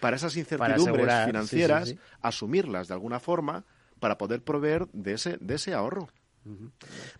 Para 0.00 0.16
esas 0.16 0.36
incertidumbres 0.36 1.26
financieras, 1.26 1.94
asumirlas 2.20 2.88
de 2.88 2.94
alguna 2.94 3.20
forma 3.20 3.64
para 4.00 4.18
poder 4.18 4.42
proveer 4.42 4.88
de 4.92 5.12
ese, 5.12 5.36
de 5.40 5.54
ese 5.54 5.74
ahorro. 5.74 6.08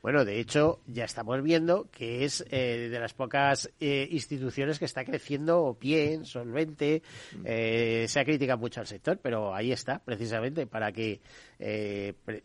Bueno, 0.02 0.24
de 0.24 0.40
hecho, 0.40 0.80
ya 0.86 1.04
estamos 1.04 1.42
viendo 1.42 1.90
que 1.90 2.24
es 2.24 2.42
eh, 2.50 2.88
de 2.90 2.98
las 2.98 3.12
pocas 3.12 3.70
eh, 3.78 4.08
instituciones 4.10 4.78
que 4.78 4.86
está 4.86 5.04
creciendo 5.04 5.76
bien, 5.78 6.24
solvente. 6.24 7.02
Eh, 7.44 8.06
se 8.08 8.18
ha 8.18 8.24
criticado 8.24 8.58
mucho 8.58 8.80
al 8.80 8.86
sector, 8.86 9.18
pero 9.22 9.54
ahí 9.54 9.72
está, 9.72 9.98
precisamente, 9.98 10.66
para 10.66 10.90
que 10.90 11.20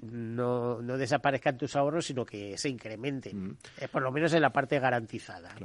no, 0.01 0.81
no, 0.81 0.97
desaparezcan 0.97 1.57
tus 1.57 1.75
ahorros, 1.75 2.05
sino 2.05 2.25
que 2.25 2.57
se 2.57 2.69
incrementen, 2.69 3.57
por 3.91 4.01
lo 4.01 4.11
menos 4.11 4.33
en 4.33 4.41
la 4.41 4.51
parte 4.51 4.79
garantizada. 4.79 5.55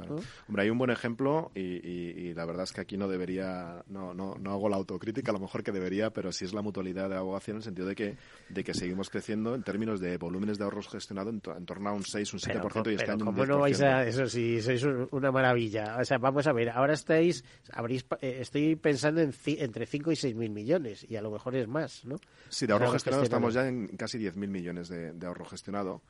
Hombre, 0.47 0.63
hay 0.63 0.69
un 0.69 0.77
buen 0.77 0.91
ejemplo 0.91 1.51
y, 1.55 2.33
la 2.33 2.45
verdad 2.45 2.63
es 2.63 2.71
que 2.71 2.81
aquí 2.81 2.97
no 2.97 3.07
debería, 3.07 3.83
no, 3.87 4.13
no, 4.13 4.35
no 4.35 4.51
hago 4.51 4.69
la 4.69 4.77
autocrítica, 4.77 5.31
a 5.31 5.33
lo 5.33 5.39
mejor 5.39 5.63
que 5.63 5.71
debería, 5.71 6.11
pero 6.11 6.31
sí 6.31 6.45
es 6.45 6.53
la 6.53 6.61
mutualidad 6.61 7.09
de 7.09 7.17
abogación 7.17 7.55
en 7.55 7.57
el 7.57 7.63
sentido 7.63 7.87
de 7.87 7.95
que, 7.95 8.17
de 8.49 8.63
que 8.63 8.73
seguimos 8.73 9.09
creciendo 9.09 9.53
en 9.55 9.63
términos 9.63 9.99
de 9.99 10.17
volúmenes 10.17 10.57
de 10.57 10.63
ahorros 10.63 10.87
gestionados 10.87 11.33
en, 11.33 11.41
en 11.55 11.65
torno 11.65 11.89
a 11.89 11.93
un 11.93 12.03
6, 12.03 12.33
un 12.33 12.39
7% 12.39 12.91
y 12.91 12.95
este 12.95 13.11
año 13.11 13.25
un 13.25 13.35
10%. 13.35 13.47
no 13.47 13.59
vais 13.59 13.81
a 13.81 14.05
eso 14.05 14.27
si 14.27 14.61
sois 14.61 14.83
una 15.11 15.31
maravilla? 15.31 15.97
O 15.99 16.05
sea, 16.05 16.17
vamos 16.17 16.47
a 16.47 16.53
ver, 16.53 16.69
ahora 16.69 16.93
estáis, 16.93 17.43
abrís, 17.71 18.05
eh, 18.21 18.37
estoy 18.39 18.75
pensando 18.75 19.21
en 19.21 19.33
entre 19.45 19.85
5 19.85 20.11
y 20.11 20.15
6 20.15 20.35
mil 20.35 20.51
millones 20.51 21.05
y 21.09 21.15
a 21.15 21.21
lo 21.21 21.31
mejor 21.31 21.55
es 21.55 21.67
más, 21.67 22.05
¿no? 22.05 22.17
Sí, 22.49 22.65
de 22.65 22.73
ahorro 22.73 22.91
gestionado 22.91 23.23
estamos 23.49 23.53
ya 23.53 23.67
en 23.67 23.87
casi 23.97 24.17
10 24.17 24.35
mil 24.35 24.49
millones 24.49 24.89
de, 24.89 25.13
de 25.13 25.27
ahorro 25.27 25.45
gestionado. 25.45 26.01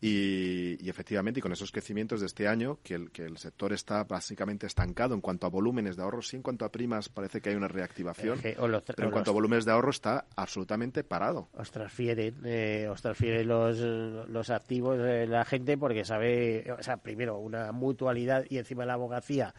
Y, 0.00 0.88
efectivamente, 0.88 1.40
y 1.40 1.42
con 1.42 1.50
esos 1.50 1.72
crecimientos 1.72 2.20
de 2.20 2.26
este 2.26 2.46
año, 2.46 2.78
que 2.84 2.94
el, 2.94 3.10
que 3.10 3.24
el 3.24 3.36
sector 3.36 3.72
está 3.72 4.04
básicamente 4.04 4.66
estancado 4.66 5.14
en 5.14 5.20
cuanto 5.20 5.46
a 5.46 5.50
volúmenes 5.50 5.96
de 5.96 6.02
ahorro, 6.04 6.22
sí 6.22 6.36
en 6.36 6.42
cuanto 6.42 6.64
a 6.64 6.70
primas 6.70 7.08
parece 7.08 7.40
que 7.40 7.50
hay 7.50 7.56
una 7.56 7.66
reactivación, 7.66 8.38
pero 8.40 8.82
en 8.98 9.10
cuanto 9.10 9.32
a 9.32 9.34
volúmenes 9.34 9.64
de 9.64 9.72
ahorro 9.72 9.90
está 9.90 10.26
absolutamente 10.36 11.02
parado. 11.02 11.48
Os 11.52 11.72
transfieren, 11.72 12.36
eh, 12.44 12.86
os 12.88 13.02
transfieren 13.02 13.48
los, 13.48 13.78
los 13.78 14.50
activos 14.50 14.98
la 14.98 15.44
gente 15.44 15.76
porque 15.76 16.04
sabe, 16.04 16.70
o 16.78 16.82
sea, 16.82 16.98
primero, 16.98 17.38
una 17.38 17.72
mutualidad 17.72 18.44
y 18.48 18.58
encima 18.58 18.86
la 18.86 18.92
abogacía 18.92 19.52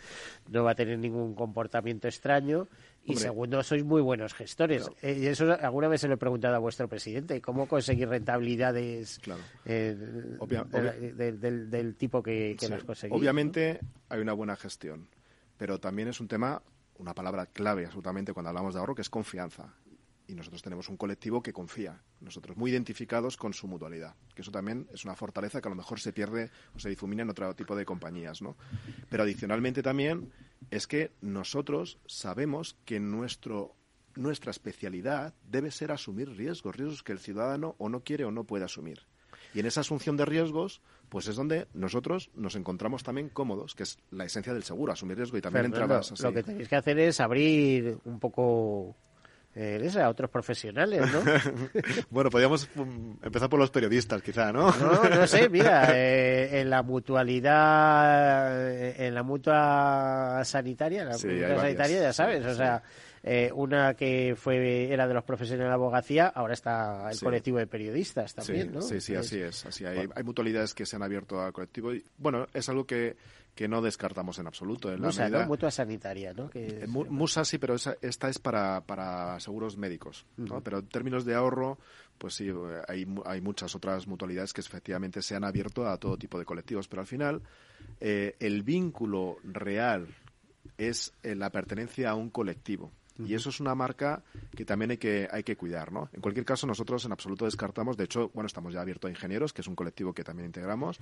no 0.48 0.64
va 0.64 0.72
a 0.72 0.76
tener 0.76 1.00
ningún 1.00 1.36
comportamiento 1.36 2.08
extraño 2.08 2.70
y 3.10 3.16
segundo, 3.16 3.62
sois 3.64 3.84
muy 3.84 4.02
buenos 4.02 4.34
gestores. 4.34 4.90
Eh, 5.02 5.20
y 5.22 5.28
eso 5.28 5.58
alguna 5.62 5.88
vez 5.88 6.02
se 6.02 6.08
lo 6.08 6.16
he 6.16 6.18
preguntado 6.18 6.56
a 6.56 6.60
vuestro 6.60 6.88
presidente. 6.88 7.42
¿Cómo 7.42 7.68
conseguir 7.68 8.10
rentabilidades 8.10 9.20
eh, 9.66 9.96
del, 9.96 11.96
tipo 11.96 12.24
que, 12.24 12.56
las 12.70 12.84
conseguís? 12.84 13.16
Obviamente 13.16 13.80
hay 14.10 14.22
una 14.22 14.34
buena 14.34 14.56
gestión, 14.56 15.08
pero 15.58 15.80
también 15.80 16.08
es 16.08 16.20
un 16.20 16.28
tema, 16.28 16.62
una 16.98 17.14
palabra 17.14 17.48
clave 17.48 17.86
absolutamente 17.86 18.34
cuando 18.34 18.50
hablamos 18.50 18.74
de 18.74 18.80
ahorro, 18.80 18.96
que 18.96 19.02
es 19.02 19.10
confianza 19.10 19.74
y 20.30 20.36
nosotros 20.36 20.62
tenemos 20.62 20.90
un 20.90 20.98
colectivo 20.98 21.42
que 21.42 21.52
confía, 21.52 22.04
nosotros 22.22 22.56
muy 22.56 22.70
identificados 22.70 23.36
con 23.36 23.52
su 23.52 23.68
mutualidad, 23.68 24.16
que 24.36 24.44
eso 24.44 24.52
también 24.52 24.88
es 24.94 25.04
una 25.04 25.16
fortaleza 25.16 25.60
que 25.60 25.68
a 25.68 25.72
lo 25.72 25.76
mejor 25.76 26.00
se 26.00 26.14
pierde 26.14 26.52
o 26.76 26.80
se 26.80 26.88
difumina 26.88 27.24
en 27.24 27.32
otro 27.32 27.56
tipo 27.56 27.76
de 27.76 27.84
compañías, 27.84 28.42
¿no? 28.42 28.56
Pero 29.10 29.24
adicionalmente 29.24 29.82
también 29.82 30.32
es 30.70 30.86
que 30.86 31.12
nosotros 31.22 31.98
sabemos 32.06 32.78
que 32.86 33.00
nuestro 33.00 33.76
nuestra 34.16 34.52
especialidad 34.52 35.34
debe 35.50 35.72
ser 35.72 35.92
asumir 35.92 36.30
riesgos, 36.30 36.76
riesgos 36.76 37.04
que 37.04 37.12
el 37.12 37.20
ciudadano 37.20 37.76
o 37.78 37.90
no 37.90 38.04
quiere 38.04 38.26
o 38.26 38.32
no 38.32 38.44
puede 38.44 38.66
asumir. 38.66 39.08
Y 39.54 39.62
en 39.62 39.66
esa 39.66 39.82
asunción 39.82 40.18
de 40.18 40.26
riesgos, 40.26 40.82
pues 41.08 41.28
es 41.28 41.36
donde 41.36 41.68
nosotros 41.74 42.30
nos 42.36 42.56
encontramos 42.56 43.04
también 43.04 43.30
cómodos, 43.30 43.74
que 43.76 43.84
es 43.84 43.98
la 44.12 44.26
esencia 44.26 44.54
del 44.54 44.64
seguro, 44.64 44.92
asumir 44.92 45.18
riesgo 45.18 45.38
y 45.38 45.42
también 45.42 45.66
entrabas 45.66 46.12
así. 46.12 46.22
Lo 46.22 46.34
que 46.34 46.44
tenéis 46.44 46.68
que 46.68 46.76
hacer 46.76 47.00
es 47.00 47.20
abrir 47.20 47.98
un 48.04 48.20
poco 48.20 48.96
eh, 49.62 50.02
a 50.02 50.10
otros 50.10 50.30
profesionales, 50.30 51.02
¿no? 51.12 51.20
bueno, 52.10 52.30
podríamos 52.30 52.70
um, 52.78 53.18
empezar 53.22 53.50
por 53.50 53.60
los 53.60 53.70
periodistas, 53.70 54.22
quizá, 54.22 54.54
¿no? 54.54 54.72
no, 54.72 55.04
no 55.04 55.28
sé, 55.28 55.50
mira, 55.50 55.90
eh, 55.94 56.62
en 56.62 56.70
la 56.70 56.82
mutualidad, 56.82 58.72
eh, 58.72 59.08
en 59.08 59.14
la 59.14 59.24
mutua 59.24 60.42
sanitaria, 60.46 61.04
la 61.04 61.18
mutua 61.18 61.60
sanitaria, 61.60 62.02
ya 62.02 62.14
sabes, 62.14 62.46
o 62.46 62.56
sea, 62.56 62.82
eh, 63.22 63.52
una 63.54 63.96
que 63.96 64.36
fue 64.38 64.94
era 64.94 65.06
de 65.06 65.14
los 65.14 65.26
profesionales 65.26 65.66
de 65.66 65.70
la 65.70 65.76
abogacía, 65.76 66.28
ahora 66.28 66.54
está 66.54 67.10
el 67.12 67.20
colectivo 67.20 67.58
de 67.58 67.68
periodistas 67.68 68.34
también, 68.34 68.72
¿no? 68.72 68.82
Sí, 68.82 69.02
sí, 69.02 69.14
así 69.16 69.42
es. 69.42 69.66
Así 69.66 69.86
hay, 69.86 70.08
hay, 70.16 70.24
mutualidades 70.24 70.74
que 70.74 70.86
se 70.86 70.96
han 70.96 71.04
abierto 71.04 71.42
al 71.42 71.52
colectivo 71.52 71.94
y, 71.94 72.04
bueno, 72.18 72.48
es 72.54 72.70
algo 72.70 72.86
que, 72.86 73.18
que 73.60 73.68
no 73.68 73.82
descartamos 73.82 74.40
en 74.40 74.48
absoluto. 74.48 74.90
En 74.90 75.02
Musa, 75.02 75.28
¿no? 75.28 75.46
Mutua 75.46 75.70
sanitaria, 75.70 76.34
¿no? 76.34 76.50
Que 76.50 76.88
Musa 76.88 77.44
sí, 77.44 77.58
pero 77.58 77.76
esta 77.76 78.30
es 78.30 78.40
para, 78.40 78.80
para 78.86 79.38
seguros 79.42 79.76
médicos, 79.76 80.26
¿no? 80.38 80.62
Pero 80.62 80.80
en 80.80 80.88
términos 80.88 81.26
de 81.26 81.36
ahorro, 81.36 81.78
pues 82.18 82.36
sí, 82.36 82.50
hay, 82.88 83.06
hay 83.26 83.42
muchas 83.42 83.76
otras 83.76 84.08
mutualidades 84.08 84.54
que 84.54 84.62
efectivamente 84.62 85.22
se 85.22 85.36
han 85.36 85.44
abierto 85.44 85.86
a 85.86 85.98
todo 85.98 86.18
tipo 86.18 86.40
de 86.40 86.46
colectivos, 86.46 86.88
pero 86.88 87.02
al 87.02 87.08
final 87.08 87.42
eh, 88.00 88.38
el 88.40 88.64
vínculo 88.64 89.40
real 89.44 90.08
es 90.78 91.12
eh, 91.22 91.36
la 91.36 91.50
pertenencia 91.50 92.12
a 92.12 92.16
un 92.16 92.30
colectivo. 92.30 92.94
Y 93.26 93.34
eso 93.34 93.50
es 93.50 93.60
una 93.60 93.76
marca 93.76 94.24
que 94.56 94.66
también 94.66 94.92
hay 94.92 94.98
que, 94.98 95.28
hay 95.30 95.44
que 95.44 95.58
cuidar, 95.58 95.92
¿no? 95.92 96.10
En 96.14 96.22
cualquier 96.22 96.46
caso, 96.46 96.66
nosotros 96.66 97.04
en 97.06 97.12
absoluto 97.12 97.46
descartamos, 97.46 97.98
de 97.98 98.06
hecho, 98.06 98.32
bueno, 98.34 98.48
estamos 98.48 98.74
ya 98.74 98.82
abiertos 98.82 99.10
a 99.10 99.12
ingenieros, 99.12 99.54
que 99.54 99.62
es 99.62 99.68
un 99.68 99.76
colectivo 99.76 100.14
que 100.14 100.24
también 100.24 100.46
integramos, 100.46 101.00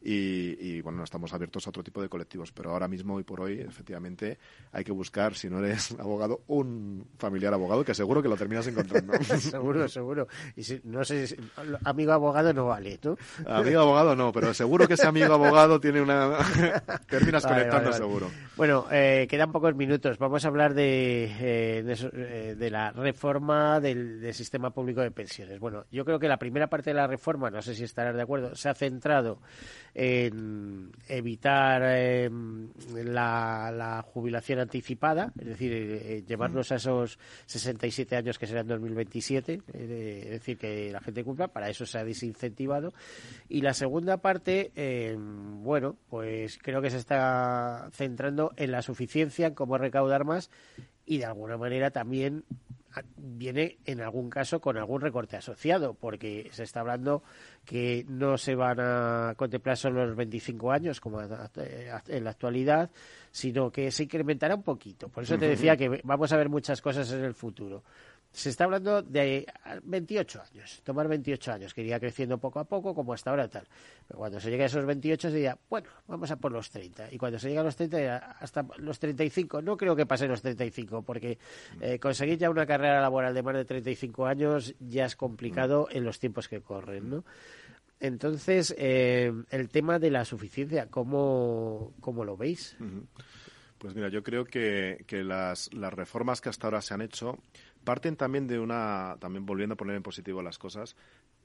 y, 0.00 0.80
bueno, 0.80 0.98
no 0.98 1.04
estamos 1.04 1.32
abiertos 1.34 1.66
a 1.66 1.70
otro 1.70 1.82
tipo 1.82 2.00
de 2.00 2.08
colectivos, 2.08 2.52
pero 2.52 2.70
ahora 2.70 2.88
mismo, 2.88 3.14
hoy 3.14 3.24
por 3.24 3.40
hoy, 3.40 3.60
efectivamente, 3.60 4.38
hay 4.72 4.84
que 4.84 4.92
buscar, 4.92 5.34
si 5.34 5.50
no 5.50 5.58
eres 5.58 5.92
abogado, 5.98 6.42
un 6.46 7.06
familiar 7.18 7.52
abogado, 7.52 7.84
que 7.84 7.94
seguro 7.94 8.22
que 8.22 8.28
lo 8.28 8.36
terminas 8.36 8.66
encontrando. 8.66 9.12
seguro, 9.38 9.88
seguro. 9.88 10.28
Y 10.56 10.62
si, 10.62 10.80
no 10.84 11.04
sé, 11.04 11.36
amigo 11.84 12.12
abogado 12.12 12.52
no 12.52 12.66
vale, 12.66 12.98
¿tú? 12.98 13.16
Amigo 13.46 13.80
abogado 13.80 14.16
no, 14.16 14.32
pero 14.32 14.54
seguro 14.54 14.86
que 14.86 14.94
ese 14.94 15.06
amigo 15.06 15.34
abogado 15.34 15.80
tiene 15.80 16.00
una... 16.00 16.38
terminas 17.08 17.44
conectando 17.44 17.92
seguro. 17.92 18.30
Bueno, 18.56 18.86
eh, 18.90 19.26
quedan 19.28 19.52
pocos 19.52 19.74
minutos. 19.74 20.18
Vamos 20.18 20.44
a 20.44 20.48
hablar 20.48 20.74
de... 20.74 21.24
Eh, 21.40 21.57
eh, 21.58 22.54
de, 22.56 22.70
la 22.70 22.90
reforma 22.92 23.80
del, 23.80 24.32
sistema 24.34 24.70
público 24.70 25.00
de 25.00 25.10
pensiones. 25.10 25.58
Bueno, 25.58 25.84
yo 25.90 26.04
creo 26.04 26.18
que 26.18 26.28
la 26.28 26.38
primera 26.38 26.68
parte 26.68 26.90
de 26.90 26.94
la 26.94 27.06
reforma, 27.06 27.50
no 27.50 27.62
sé 27.62 27.74
si 27.74 27.84
estarás 27.84 28.14
de 28.14 28.22
acuerdo, 28.22 28.54
se 28.54 28.68
ha 28.68 28.74
centrado 28.74 29.40
en 29.94 30.92
evitar 31.08 31.82
em, 31.82 32.68
la, 33.04 34.04
jubilación 34.06 34.60
anticipada, 34.60 35.32
es 35.38 35.46
decir, 35.46 35.72
eh, 35.72 36.24
llevarnos 36.26 36.70
a 36.72 36.76
esos 36.76 37.18
67 37.46 38.16
años 38.16 38.38
que 38.38 38.46
serán 38.46 38.68
2027, 38.68 39.62
eh, 39.72 40.20
es 40.24 40.30
decir, 40.30 40.58
que 40.58 40.90
la 40.92 41.00
gente 41.00 41.24
cumpla, 41.24 41.48
para 41.48 41.68
eso 41.68 41.86
se 41.86 41.98
ha 41.98 42.04
desincentivado. 42.04 42.92
Y 43.48 43.62
la 43.62 43.74
segunda 43.74 44.18
parte, 44.18 44.72
em, 44.74 45.62
bueno, 45.62 45.96
pues 46.08 46.58
creo 46.58 46.80
que 46.80 46.90
se 46.90 46.98
está 46.98 47.88
centrando 47.92 48.52
en 48.56 48.72
la 48.72 48.82
suficiencia, 48.82 49.48
en 49.48 49.54
cómo 49.54 49.78
recaudar 49.78 50.24
más 50.24 50.50
y 51.08 51.18
de 51.18 51.24
alguna 51.24 51.56
manera 51.56 51.90
también 51.90 52.44
viene 53.16 53.78
en 53.84 54.00
algún 54.00 54.28
caso 54.28 54.60
con 54.60 54.76
algún 54.76 55.00
recorte 55.00 55.36
asociado, 55.36 55.94
porque 55.94 56.48
se 56.52 56.64
está 56.64 56.80
hablando 56.80 57.22
que 57.64 58.04
no 58.08 58.36
se 58.36 58.54
van 58.54 58.78
a 58.80 59.34
contemplar 59.36 59.76
solo 59.76 60.06
los 60.06 60.16
25 60.16 60.70
años 60.72 61.00
como 61.00 61.20
en 61.22 62.24
la 62.24 62.30
actualidad, 62.30 62.90
sino 63.30 63.70
que 63.70 63.90
se 63.90 64.04
incrementará 64.04 64.54
un 64.54 64.62
poquito. 64.62 65.08
Por 65.08 65.22
eso 65.22 65.38
te 65.38 65.48
decía 65.48 65.76
que 65.76 66.00
vamos 66.04 66.32
a 66.32 66.36
ver 66.36 66.48
muchas 66.48 66.82
cosas 66.82 67.10
en 67.12 67.24
el 67.24 67.34
futuro 67.34 67.82
se 68.32 68.50
está 68.50 68.64
hablando 68.64 69.02
de 69.02 69.46
28 69.84 70.42
años, 70.52 70.80
tomar 70.84 71.08
28 71.08 71.52
años, 71.52 71.74
que 71.74 71.80
iría 71.80 71.98
creciendo 71.98 72.38
poco 72.38 72.60
a 72.60 72.64
poco, 72.64 72.94
como 72.94 73.12
hasta 73.12 73.30
ahora 73.30 73.48
tal. 73.48 73.66
Pero 74.06 74.18
cuando 74.18 74.38
se 74.38 74.50
llega 74.50 74.64
a 74.64 74.66
esos 74.66 74.84
28 74.84 75.28
se 75.30 75.34
diría, 75.34 75.58
bueno, 75.68 75.88
vamos 76.06 76.30
a 76.30 76.36
por 76.36 76.52
los 76.52 76.70
30. 76.70 77.12
Y 77.12 77.18
cuando 77.18 77.38
se 77.38 77.48
llega 77.48 77.62
a 77.62 77.64
los 77.64 77.76
30, 77.76 78.16
hasta 78.38 78.66
los 78.76 78.98
35, 78.98 79.62
no 79.62 79.76
creo 79.76 79.96
que 79.96 80.06
pase 80.06 80.28
los 80.28 80.42
35, 80.42 81.02
porque 81.02 81.38
eh, 81.80 81.98
conseguir 81.98 82.38
ya 82.38 82.50
una 82.50 82.66
carrera 82.66 83.00
laboral 83.00 83.34
de 83.34 83.42
más 83.42 83.54
de 83.54 83.64
35 83.64 84.26
años 84.26 84.74
ya 84.78 85.06
es 85.06 85.16
complicado 85.16 85.88
en 85.90 86.04
los 86.04 86.18
tiempos 86.18 86.48
que 86.48 86.60
corren, 86.60 87.10
¿no? 87.10 87.24
Entonces, 88.00 88.74
eh, 88.78 89.32
el 89.50 89.68
tema 89.70 89.98
de 89.98 90.10
la 90.10 90.24
suficiencia, 90.24 90.86
¿cómo, 90.86 91.92
cómo 92.00 92.24
lo 92.24 92.36
veis? 92.36 92.76
Pues 93.78 93.94
mira, 93.94 94.08
yo 94.08 94.22
creo 94.22 94.44
que, 94.44 95.04
que 95.06 95.24
las, 95.24 95.72
las 95.72 95.92
reformas 95.92 96.40
que 96.40 96.48
hasta 96.48 96.66
ahora 96.66 96.80
se 96.80 96.94
han 96.94 97.00
hecho 97.00 97.38
parten 97.84 98.16
también 98.16 98.46
de 98.46 98.58
una, 98.58 99.16
también 99.18 99.46
volviendo 99.46 99.74
a 99.74 99.76
poner 99.76 99.96
en 99.96 100.02
positivo 100.02 100.42
las 100.42 100.58
cosas, 100.58 100.96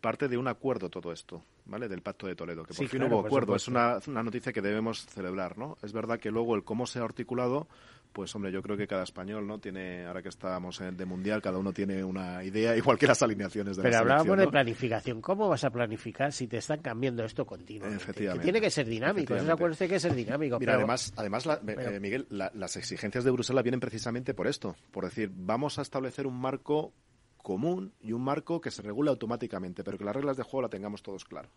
parte 0.01 0.27
de 0.27 0.37
un 0.37 0.47
acuerdo 0.47 0.89
todo 0.89 1.11
esto, 1.11 1.43
¿vale? 1.65 1.87
Del 1.87 2.01
Pacto 2.01 2.27
de 2.27 2.35
Toledo, 2.35 2.63
que 2.63 2.73
por 2.73 2.87
fin 2.87 3.03
hubo 3.03 3.21
acuerdo. 3.21 3.55
Es 3.55 3.67
una, 3.67 3.99
una, 4.07 4.21
noticia 4.21 4.51
que 4.51 4.61
debemos 4.61 5.05
celebrar, 5.05 5.57
¿no? 5.57 5.77
Es 5.81 5.93
verdad 5.93 6.19
que 6.19 6.29
luego 6.29 6.55
el 6.55 6.63
cómo 6.63 6.85
se 6.85 6.99
ha 6.99 7.03
articulado 7.03 7.67
pues 8.13 8.33
hombre, 8.35 8.51
yo 8.51 8.61
creo 8.61 8.77
que 8.77 8.87
cada 8.87 9.03
español, 9.03 9.47
¿no? 9.47 9.59
Tiene, 9.59 10.05
ahora 10.05 10.21
que 10.21 10.29
estamos 10.29 10.79
en 10.81 10.95
de 10.95 11.05
mundial, 11.05 11.41
cada 11.41 11.57
uno 11.57 11.73
tiene 11.73 12.03
una 12.03 12.43
idea, 12.43 12.77
igual 12.77 12.97
que 12.97 13.07
las 13.07 13.21
alineaciones 13.23 13.75
de 13.75 13.83
Pero 13.83 13.97
hablábamos 13.97 14.37
de 14.37 14.47
planificación. 14.47 15.19
¿Cómo 15.19 15.49
vas 15.49 15.63
a 15.63 15.71
planificar 15.71 16.31
si 16.31 16.47
te 16.47 16.57
están 16.57 16.81
cambiando 16.81 17.25
esto 17.25 17.45
continuamente? 17.45 17.97
Efectivamente. 17.97 18.43
tiene 18.43 18.61
que 18.61 18.69
ser 18.69 18.85
dinámico, 18.87 19.35
eso 19.35 19.51
acuérdate 19.51 19.87
que 19.87 19.99
ser 19.99 20.13
dinámico. 20.13 20.59
Mira, 20.59 20.75
además, 20.75 21.11
además 21.17 21.49
eh, 21.67 21.99
Miguel, 21.99 22.27
las 22.29 22.75
exigencias 22.77 23.23
de 23.23 23.31
Bruselas 23.31 23.63
vienen 23.63 23.79
precisamente 23.79 24.33
por 24.33 24.47
esto, 24.47 24.75
por 24.91 25.05
decir, 25.05 25.31
vamos 25.33 25.79
a 25.79 25.81
establecer 25.81 26.27
un 26.27 26.39
marco 26.39 26.93
común 27.37 27.93
y 27.99 28.13
un 28.13 28.23
marco 28.23 28.61
que 28.61 28.71
se 28.71 28.81
regule 28.81 29.09
automáticamente, 29.09 29.83
pero 29.83 29.97
que 29.97 30.05
las 30.05 30.15
reglas 30.15 30.37
de 30.37 30.43
juego 30.43 30.61
la 30.61 30.69
tengamos 30.69 31.01
todos 31.01 31.25
claro. 31.25 31.49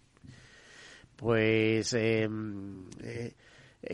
Pues 1.16 1.92
eh, 1.94 2.28
eh, 3.00 3.34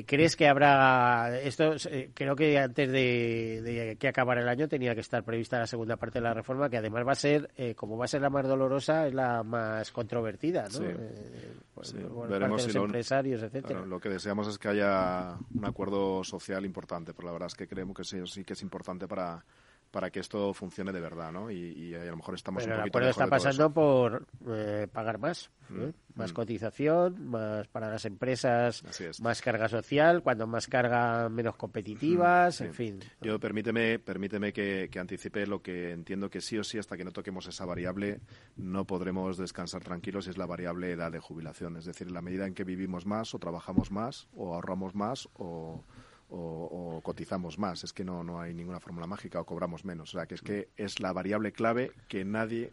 ¿Crees 0.06 0.36
que 0.36 0.48
habrá 0.48 1.38
esto? 1.40 1.74
Eh, 1.90 2.10
creo 2.14 2.34
que 2.34 2.58
antes 2.58 2.90
de, 2.90 3.96
que 3.98 4.08
acabara 4.08 4.40
el 4.40 4.48
año 4.48 4.68
tenía 4.68 4.94
que 4.94 5.00
estar 5.00 5.22
prevista 5.22 5.58
la 5.58 5.66
segunda 5.66 5.96
parte 5.96 6.18
de 6.18 6.24
la 6.24 6.34
reforma, 6.34 6.70
que 6.70 6.78
además 6.78 7.06
va 7.06 7.12
a 7.12 7.16
ser, 7.16 7.50
eh, 7.56 7.74
como 7.74 7.98
va 7.98 8.06
a 8.06 8.08
ser 8.08 8.22
la 8.22 8.30
más 8.30 8.46
dolorosa, 8.46 9.06
es 9.06 9.14
la 9.14 9.42
más 9.42 9.90
controvertida, 9.90 10.68
¿no? 10.72 10.86
Eh, 10.86 11.52
pues, 11.74 11.94
Veremos 12.28 12.62
si 12.62 12.76
empresarios, 12.76 13.42
etcétera. 13.42 13.84
lo 13.84 14.00
que 14.00 14.08
deseamos 14.08 14.48
es 14.48 14.58
que 14.58 14.68
haya 14.68 15.36
un 15.54 15.64
acuerdo 15.64 16.24
social 16.24 16.64
importante, 16.64 17.12
pero 17.12 17.26
la 17.26 17.32
verdad 17.32 17.48
es 17.48 17.54
que 17.54 17.68
creemos 17.68 17.96
que 17.96 18.04
sí 18.04 18.44
que 18.44 18.54
es 18.54 18.62
importante 18.62 19.06
para 19.06 19.44
para 19.92 20.10
que 20.10 20.20
esto 20.20 20.52
funcione 20.54 20.90
de 20.90 21.00
verdad, 21.00 21.30
¿no? 21.30 21.50
Y, 21.50 21.94
a 21.94 22.04
lo 22.06 22.16
mejor 22.16 22.34
estamos 22.34 22.64
Pero 22.64 22.76
un 22.76 22.80
poquito 22.80 22.98
el 22.98 23.04
acuerdo 23.04 23.10
está 23.10 23.26
pasando 23.28 23.70
por 23.72 24.26
eh, 24.48 24.88
pagar 24.90 25.18
más, 25.18 25.50
¿eh? 25.70 25.92
mm, 25.92 26.18
más 26.18 26.32
mm. 26.32 26.34
cotización, 26.34 27.28
más 27.28 27.68
para 27.68 27.90
las 27.90 28.04
empresas, 28.06 28.82
más 29.20 29.42
carga 29.42 29.68
social, 29.68 30.22
cuando 30.22 30.46
más 30.46 30.66
carga 30.66 31.28
menos 31.28 31.56
competitivas, 31.56 32.60
mm, 32.60 32.64
en 32.64 32.74
fin. 32.74 33.00
Yo 33.20 33.38
permíteme, 33.38 33.98
permíteme 33.98 34.52
que, 34.52 34.88
anticipe 34.98 35.46
lo 35.46 35.62
que 35.62 35.90
entiendo 35.92 36.30
que 36.30 36.40
sí 36.40 36.58
o 36.58 36.64
sí 36.64 36.78
hasta 36.78 36.96
que 36.96 37.04
no 37.04 37.12
toquemos 37.12 37.46
esa 37.46 37.66
variable 37.66 38.20
no 38.56 38.86
podremos 38.86 39.36
descansar 39.36 39.84
tranquilos 39.84 40.26
y 40.26 40.30
es 40.30 40.38
la 40.38 40.46
variable 40.46 40.90
edad 40.90 41.12
de 41.12 41.20
jubilación, 41.20 41.76
es 41.76 41.84
decir, 41.84 42.10
la 42.10 42.22
medida 42.22 42.46
en 42.46 42.54
que 42.54 42.64
vivimos 42.64 43.04
más 43.04 43.34
o 43.34 43.38
trabajamos 43.38 43.90
más 43.90 44.28
o 44.34 44.54
ahorramos 44.54 44.94
más 44.94 45.28
o 45.34 45.84
o, 46.32 47.00
cotizamos 47.02 47.58
más. 47.58 47.84
Es 47.84 47.92
que 47.92 48.04
no, 48.04 48.24
no 48.24 48.40
hay 48.40 48.54
ninguna 48.54 48.80
fórmula 48.80 49.06
mágica 49.06 49.40
o 49.40 49.44
cobramos 49.44 49.84
menos. 49.84 50.14
O 50.14 50.18
sea, 50.18 50.26
que 50.26 50.34
es 50.34 50.42
que 50.42 50.68
es 50.76 51.00
la 51.00 51.12
variable 51.12 51.52
clave 51.52 51.92
que 52.08 52.24
nadie 52.24 52.72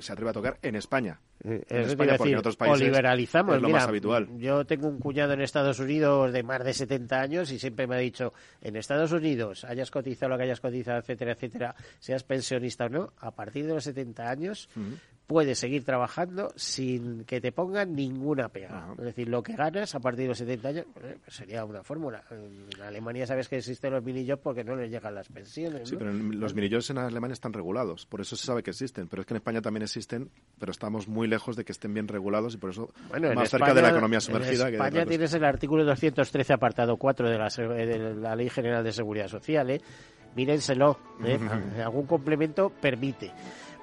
se 0.00 0.12
atreve 0.12 0.30
a 0.30 0.34
tocar 0.34 0.58
en 0.62 0.76
España. 0.76 1.20
Eh, 1.42 1.64
en 1.68 1.80
España, 1.82 2.16
porque 2.16 2.32
en 2.32 2.38
otros 2.38 2.56
países 2.56 2.80
o 2.80 2.84
liberalizamos. 2.84 3.56
es 3.56 3.62
lo 3.62 3.68
más 3.70 3.88
habitual. 3.88 4.28
Yo 4.36 4.64
tengo 4.66 4.88
un 4.88 4.98
cuñado 4.98 5.32
en 5.32 5.40
Estados 5.40 5.78
Unidos 5.78 6.32
de 6.32 6.42
más 6.42 6.62
de 6.64 6.74
70 6.74 7.20
años 7.20 7.50
y 7.50 7.58
siempre 7.58 7.86
me 7.86 7.96
ha 7.96 7.98
dicho, 7.98 8.32
en 8.60 8.76
Estados 8.76 9.12
Unidos, 9.12 9.64
hayas 9.64 9.90
cotizado 9.90 10.30
lo 10.30 10.36
que 10.36 10.44
hayas 10.44 10.60
cotizado, 10.60 10.98
etcétera, 10.98 11.32
etcétera, 11.32 11.74
seas 11.98 12.24
pensionista 12.24 12.86
o 12.86 12.88
no, 12.88 13.12
a 13.18 13.30
partir 13.30 13.66
de 13.66 13.74
los 13.74 13.84
70 13.84 14.28
años 14.28 14.68
puedes 15.30 15.60
seguir 15.60 15.84
trabajando 15.84 16.52
sin 16.56 17.22
que 17.24 17.40
te 17.40 17.52
pongan 17.52 17.94
ninguna 17.94 18.48
pega. 18.48 18.92
Es 18.98 19.04
decir, 19.04 19.28
lo 19.28 19.44
que 19.44 19.54
ganas 19.54 19.94
a 19.94 20.00
partir 20.00 20.22
de 20.22 20.28
los 20.30 20.38
70 20.38 20.68
años 20.68 20.86
pues, 20.92 21.18
sería 21.28 21.64
una 21.64 21.84
fórmula. 21.84 22.24
En 22.32 22.82
Alemania 22.82 23.28
sabes 23.28 23.46
que 23.46 23.58
existen 23.58 23.92
los 23.92 24.02
mini 24.02 24.28
jobs 24.28 24.42
porque 24.42 24.64
no 24.64 24.74
les 24.74 24.90
llegan 24.90 25.14
las 25.14 25.28
pensiones. 25.28 25.88
Sí, 25.88 25.94
pero 25.96 26.12
los 26.12 26.52
mini 26.52 26.68
jobs 26.68 26.90
en 26.90 26.98
Alemania 26.98 27.34
están 27.34 27.52
regulados, 27.52 28.06
por 28.06 28.20
eso 28.20 28.34
se 28.34 28.44
sabe 28.44 28.64
que 28.64 28.70
existen. 28.70 29.06
Pero 29.06 29.20
es 29.22 29.26
que 29.26 29.34
en 29.34 29.36
España 29.36 29.62
también 29.62 29.84
existen, 29.84 30.32
pero 30.58 30.72
estamos 30.72 31.06
muy 31.06 31.28
lejos 31.30 31.56
de 31.56 31.64
que 31.64 31.72
estén 31.72 31.94
bien 31.94 32.08
regulados 32.08 32.54
y 32.54 32.58
por 32.58 32.70
eso 32.70 32.92
más 33.34 33.48
cerca 33.48 33.72
de 33.72 33.82
la 33.82 33.90
economía 33.90 34.20
sumergida. 34.20 34.68
En 34.68 34.74
España 34.74 35.06
tienes 35.06 35.32
el 35.34 35.44
artículo 35.44 35.84
213, 35.84 36.52
apartado 36.52 36.96
4 36.96 37.30
de 37.30 37.38
la, 37.38 37.48
de 37.48 38.14
la 38.16 38.36
Ley 38.36 38.50
General 38.50 38.84
de 38.84 38.92
Seguridad 38.92 39.28
Social. 39.28 39.70
¿eh? 39.70 39.80
Mírenselo, 40.34 40.98
¿eh? 41.24 41.38
algún 41.82 42.06
complemento 42.06 42.70
permite. 42.70 43.32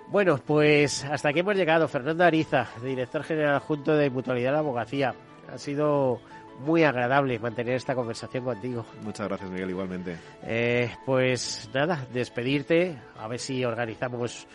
Bueno, 0.09 0.39
pues 0.45 1.03
hasta 1.03 1.29
aquí 1.29 1.39
hemos 1.39 1.55
llegado. 1.55 1.87
Fernando 1.87 2.23
Ariza, 2.23 2.67
director 2.81 3.23
general 3.23 3.59
junto 3.59 3.93
de 3.93 4.09
Mutualidad 4.09 4.49
de 4.49 4.53
la 4.53 4.59
Abogacía. 4.59 5.13
Ha 5.51 5.57
sido 5.57 6.21
muy 6.59 6.83
agradable 6.83 7.39
mantener 7.39 7.75
esta 7.75 7.93
conversación 7.93 8.43
contigo. 8.43 8.85
Muchas 9.01 9.27
gracias, 9.27 9.49
Miguel, 9.49 9.69
igualmente. 9.69 10.17
Eh, 10.43 10.89
pues 11.05 11.69
nada, 11.73 12.05
despedirte, 12.13 12.97
a 13.17 13.27
ver 13.27 13.39
si 13.39 13.63
organizamos 13.63 14.47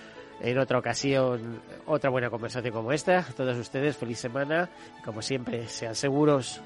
en 0.43 0.59
otra 0.59 0.79
ocasión 0.79 1.63
otra 1.87 2.11
buena 2.11 2.29
conversación 2.29 2.75
como 2.75 2.93
esta. 2.93 3.25
Todos 3.37 3.57
ustedes, 3.57 3.97
feliz 3.97 4.19
semana. 4.19 4.69
Como 5.05 5.23
siempre, 5.23 5.69
sean 5.69 5.95
seguros. 5.95 6.61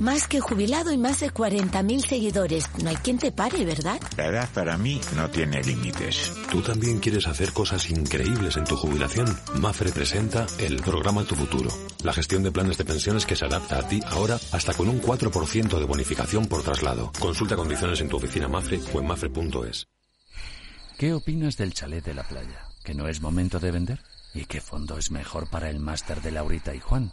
Más 0.00 0.26
que 0.26 0.40
jubilado 0.40 0.92
y 0.92 0.96
más 0.96 1.20
de 1.20 1.30
40.000 1.30 2.00
seguidores. 2.00 2.70
No 2.82 2.88
hay 2.88 2.96
quien 2.96 3.18
te 3.18 3.32
pare, 3.32 3.66
¿verdad? 3.66 4.00
La 4.16 4.28
edad 4.28 4.48
para 4.54 4.78
mí 4.78 4.98
no 5.14 5.28
tiene 5.28 5.62
límites. 5.62 6.32
¿Tú 6.50 6.62
también 6.62 7.00
quieres 7.00 7.26
hacer 7.26 7.52
cosas 7.52 7.90
increíbles 7.90 8.56
en 8.56 8.64
tu 8.64 8.76
jubilación? 8.76 9.26
Mafre 9.56 9.92
presenta 9.92 10.46
el 10.58 10.76
programa 10.80 11.24
Tu 11.24 11.34
Futuro. 11.34 11.68
La 12.02 12.14
gestión 12.14 12.42
de 12.42 12.50
planes 12.50 12.78
de 12.78 12.86
pensiones 12.86 13.26
que 13.26 13.36
se 13.36 13.44
adapta 13.44 13.78
a 13.78 13.88
ti 13.88 14.00
ahora 14.06 14.40
hasta 14.52 14.72
con 14.72 14.88
un 14.88 15.02
4% 15.02 15.78
de 15.78 15.84
bonificación 15.84 16.46
por 16.46 16.62
traslado. 16.62 17.12
Consulta 17.20 17.54
condiciones 17.54 18.00
en 18.00 18.08
tu 18.08 18.16
oficina 18.16 18.48
Mafre 18.48 18.80
o 18.94 19.00
en 19.00 19.06
mafre.es. 19.06 19.86
¿Qué 20.96 21.12
opinas 21.12 21.58
del 21.58 21.74
chalet 21.74 22.02
de 22.02 22.14
la 22.14 22.26
playa? 22.26 22.64
¿Que 22.82 22.94
no 22.94 23.06
es 23.06 23.20
momento 23.20 23.60
de 23.60 23.70
vender? 23.70 24.00
¿Y 24.32 24.46
qué 24.46 24.62
fondo 24.62 24.96
es 24.96 25.10
mejor 25.10 25.50
para 25.50 25.68
el 25.68 25.78
máster 25.78 26.22
de 26.22 26.30
Laurita 26.30 26.74
y 26.74 26.80
Juan? 26.80 27.12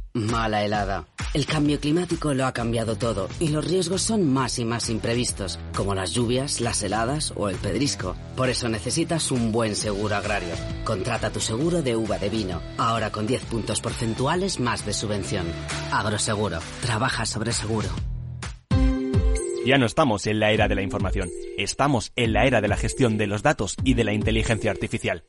Mala 0.13 0.63
helada. 0.63 1.07
El 1.33 1.45
cambio 1.45 1.79
climático 1.79 2.33
lo 2.33 2.45
ha 2.45 2.51
cambiado 2.51 2.97
todo 2.97 3.29
y 3.39 3.47
los 3.47 3.65
riesgos 3.65 4.01
son 4.01 4.31
más 4.31 4.59
y 4.59 4.65
más 4.65 4.89
imprevistos, 4.89 5.57
como 5.73 5.95
las 5.95 6.11
lluvias, 6.11 6.59
las 6.59 6.83
heladas 6.83 7.31
o 7.37 7.47
el 7.47 7.55
pedrisco. 7.55 8.15
Por 8.35 8.49
eso 8.49 8.67
necesitas 8.67 9.31
un 9.31 9.53
buen 9.53 9.75
seguro 9.75 10.15
agrario. 10.15 10.53
Contrata 10.83 11.31
tu 11.31 11.39
seguro 11.39 11.81
de 11.81 11.95
uva 11.95 12.17
de 12.17 12.29
vino, 12.29 12.61
ahora 12.77 13.11
con 13.11 13.25
10 13.25 13.45
puntos 13.45 13.79
porcentuales 13.79 14.59
más 14.59 14.85
de 14.85 14.93
subvención. 14.93 15.45
Agroseguro. 15.91 16.59
Trabaja 16.81 17.25
sobre 17.25 17.53
seguro. 17.53 17.87
Ya 19.65 19.77
no 19.77 19.85
estamos 19.85 20.25
en 20.27 20.39
la 20.39 20.51
era 20.51 20.67
de 20.67 20.75
la 20.75 20.81
información, 20.81 21.29
estamos 21.55 22.11
en 22.15 22.33
la 22.33 22.45
era 22.45 22.61
de 22.61 22.67
la 22.67 22.77
gestión 22.77 23.17
de 23.17 23.27
los 23.27 23.43
datos 23.43 23.75
y 23.83 23.93
de 23.93 24.03
la 24.03 24.13
inteligencia 24.13 24.71
artificial. 24.71 25.23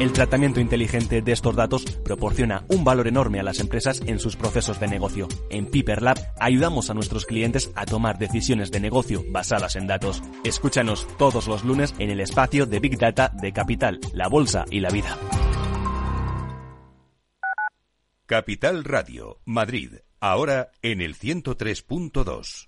El 0.00 0.12
tratamiento 0.12 0.60
inteligente 0.60 1.22
de 1.22 1.32
estos 1.32 1.56
datos 1.56 1.84
proporciona 2.04 2.64
un 2.68 2.84
valor 2.84 3.08
enorme 3.08 3.40
a 3.40 3.42
las 3.42 3.58
empresas 3.58 4.00
en 4.06 4.20
sus 4.20 4.36
procesos 4.36 4.78
de 4.78 4.86
negocio. 4.86 5.26
En 5.50 5.66
Piper 5.66 6.02
Lab 6.02 6.18
ayudamos 6.38 6.88
a 6.88 6.94
nuestros 6.94 7.26
clientes 7.26 7.72
a 7.74 7.84
tomar 7.84 8.16
decisiones 8.16 8.70
de 8.70 8.78
negocio 8.78 9.24
basadas 9.32 9.74
en 9.74 9.88
datos. 9.88 10.22
Escúchanos 10.44 11.08
todos 11.18 11.48
los 11.48 11.64
lunes 11.64 11.96
en 11.98 12.10
el 12.10 12.20
espacio 12.20 12.64
de 12.64 12.78
Big 12.78 12.96
Data 12.96 13.32
de 13.42 13.52
Capital, 13.52 13.98
la 14.12 14.28
Bolsa 14.28 14.66
y 14.70 14.78
la 14.78 14.90
Vida. 14.90 15.18
Capital 18.26 18.84
Radio, 18.84 19.40
Madrid, 19.46 19.94
ahora 20.20 20.70
en 20.80 21.00
el 21.00 21.16
103.2. 21.16 22.67